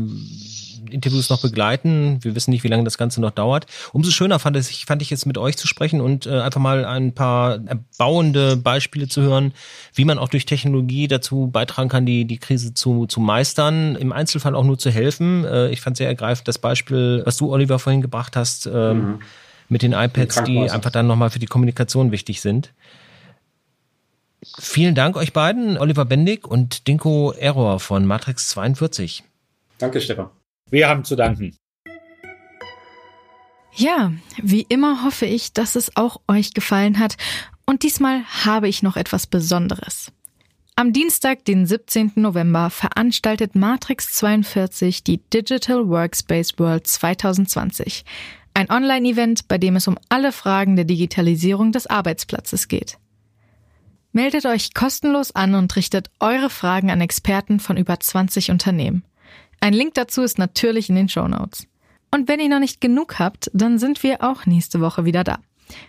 Interviews 0.92 1.30
noch 1.30 1.42
begleiten. 1.42 2.18
Wir 2.22 2.34
wissen 2.34 2.50
nicht, 2.50 2.64
wie 2.64 2.68
lange 2.68 2.84
das 2.84 2.98
Ganze 2.98 3.20
noch 3.20 3.30
dauert. 3.30 3.66
Umso 3.92 4.10
schöner 4.10 4.38
fand 4.38 4.56
ich, 4.56 4.84
fand 4.86 5.02
ich 5.02 5.10
jetzt 5.10 5.26
mit 5.26 5.38
euch 5.38 5.56
zu 5.56 5.66
sprechen 5.66 6.00
und 6.00 6.26
äh, 6.26 6.40
einfach 6.40 6.60
mal 6.60 6.84
ein 6.84 7.14
paar 7.14 7.60
erbauende 7.66 8.56
Beispiele 8.56 9.08
zu 9.08 9.22
hören, 9.22 9.52
wie 9.94 10.04
man 10.04 10.18
auch 10.18 10.28
durch 10.28 10.46
Technologie 10.46 11.08
dazu 11.08 11.48
beitragen 11.48 11.88
kann, 11.88 12.06
die, 12.06 12.24
die 12.24 12.38
Krise 12.38 12.74
zu, 12.74 13.06
zu 13.06 13.20
meistern. 13.20 13.96
Im 13.96 14.12
Einzelfall 14.12 14.54
auch 14.54 14.64
nur 14.64 14.78
zu 14.78 14.90
helfen. 14.90 15.44
Äh, 15.44 15.70
ich 15.70 15.80
fand 15.80 15.96
sehr 15.96 16.08
ergreifend 16.08 16.48
das 16.48 16.58
Beispiel, 16.58 17.22
was 17.24 17.36
du, 17.36 17.52
Oliver, 17.52 17.78
vorhin 17.78 18.02
gebracht 18.02 18.36
hast. 18.36 18.66
Ähm, 18.66 18.98
mhm 18.98 19.18
mit 19.68 19.82
den 19.82 19.92
iPads, 19.92 20.44
die 20.44 20.70
einfach 20.70 20.90
dann 20.90 21.06
nochmal 21.06 21.30
für 21.30 21.38
die 21.38 21.46
Kommunikation 21.46 22.10
wichtig 22.10 22.40
sind. 22.40 22.72
Vielen 24.58 24.94
Dank 24.94 25.16
euch 25.16 25.32
beiden, 25.32 25.78
Oliver 25.78 26.04
Bendig 26.04 26.46
und 26.46 26.86
Dinko 26.86 27.32
Error 27.32 27.80
von 27.80 28.06
Matrix 28.06 28.48
42. 28.50 29.24
Danke, 29.78 30.00
Stefan. 30.00 30.30
Wir 30.70 30.88
haben 30.88 31.04
zu 31.04 31.16
danken. 31.16 31.56
Ja, 33.74 34.12
wie 34.42 34.66
immer 34.68 35.04
hoffe 35.04 35.26
ich, 35.26 35.52
dass 35.52 35.76
es 35.76 35.96
auch 35.96 36.20
euch 36.26 36.52
gefallen 36.52 36.98
hat. 36.98 37.16
Und 37.64 37.82
diesmal 37.82 38.24
habe 38.24 38.68
ich 38.68 38.82
noch 38.82 38.96
etwas 38.96 39.26
Besonderes. 39.26 40.10
Am 40.74 40.92
Dienstag, 40.92 41.44
den 41.44 41.66
17. 41.66 42.12
November, 42.16 42.70
veranstaltet 42.70 43.54
Matrix 43.54 44.12
42 44.14 45.04
die 45.04 45.18
Digital 45.18 45.88
Workspace 45.88 46.58
World 46.58 46.86
2020. 46.86 48.04
Ein 48.54 48.70
Online-Event, 48.70 49.48
bei 49.48 49.58
dem 49.58 49.76
es 49.76 49.86
um 49.88 49.98
alle 50.08 50.32
Fragen 50.32 50.76
der 50.76 50.84
Digitalisierung 50.84 51.72
des 51.72 51.86
Arbeitsplatzes 51.86 52.68
geht. 52.68 52.98
Meldet 54.12 54.46
euch 54.46 54.74
kostenlos 54.74 55.32
an 55.32 55.54
und 55.54 55.74
richtet 55.76 56.10
eure 56.18 56.50
Fragen 56.50 56.90
an 56.90 57.00
Experten 57.00 57.60
von 57.60 57.76
über 57.76 58.00
20 58.00 58.50
Unternehmen. 58.50 59.04
Ein 59.60 59.72
Link 59.72 59.94
dazu 59.94 60.22
ist 60.22 60.38
natürlich 60.38 60.88
in 60.88 60.96
den 60.96 61.08
Show 61.08 61.26
Notes. 61.28 61.66
Und 62.10 62.28
wenn 62.28 62.40
ihr 62.40 62.48
noch 62.48 62.60
nicht 62.60 62.80
genug 62.80 63.18
habt, 63.18 63.50
dann 63.52 63.78
sind 63.78 64.02
wir 64.02 64.22
auch 64.22 64.46
nächste 64.46 64.80
Woche 64.80 65.04
wieder 65.04 65.24
da. 65.24 65.38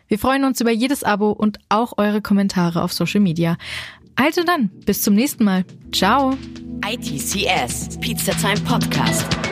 Wir 0.08 0.20
freuen 0.20 0.44
uns 0.44 0.60
über 0.60 0.72
jedes 0.72 1.04
Abo 1.04 1.32
und 1.32 1.60
auch 1.70 1.98
eure 1.98 2.22
Kommentare 2.22 2.82
auf 2.84 2.92
Social 2.92 3.22
Media. 3.22 3.58
Also 4.16 4.44
dann, 4.44 4.70
bis 4.86 5.02
zum 5.02 5.14
nächsten 5.14 5.46
Mal. 5.46 5.64
Ciao. 5.94 6.38
ITCS, 6.86 7.98
Pizza 8.02 8.34
Time 8.34 8.60
Podcast. 8.66 9.49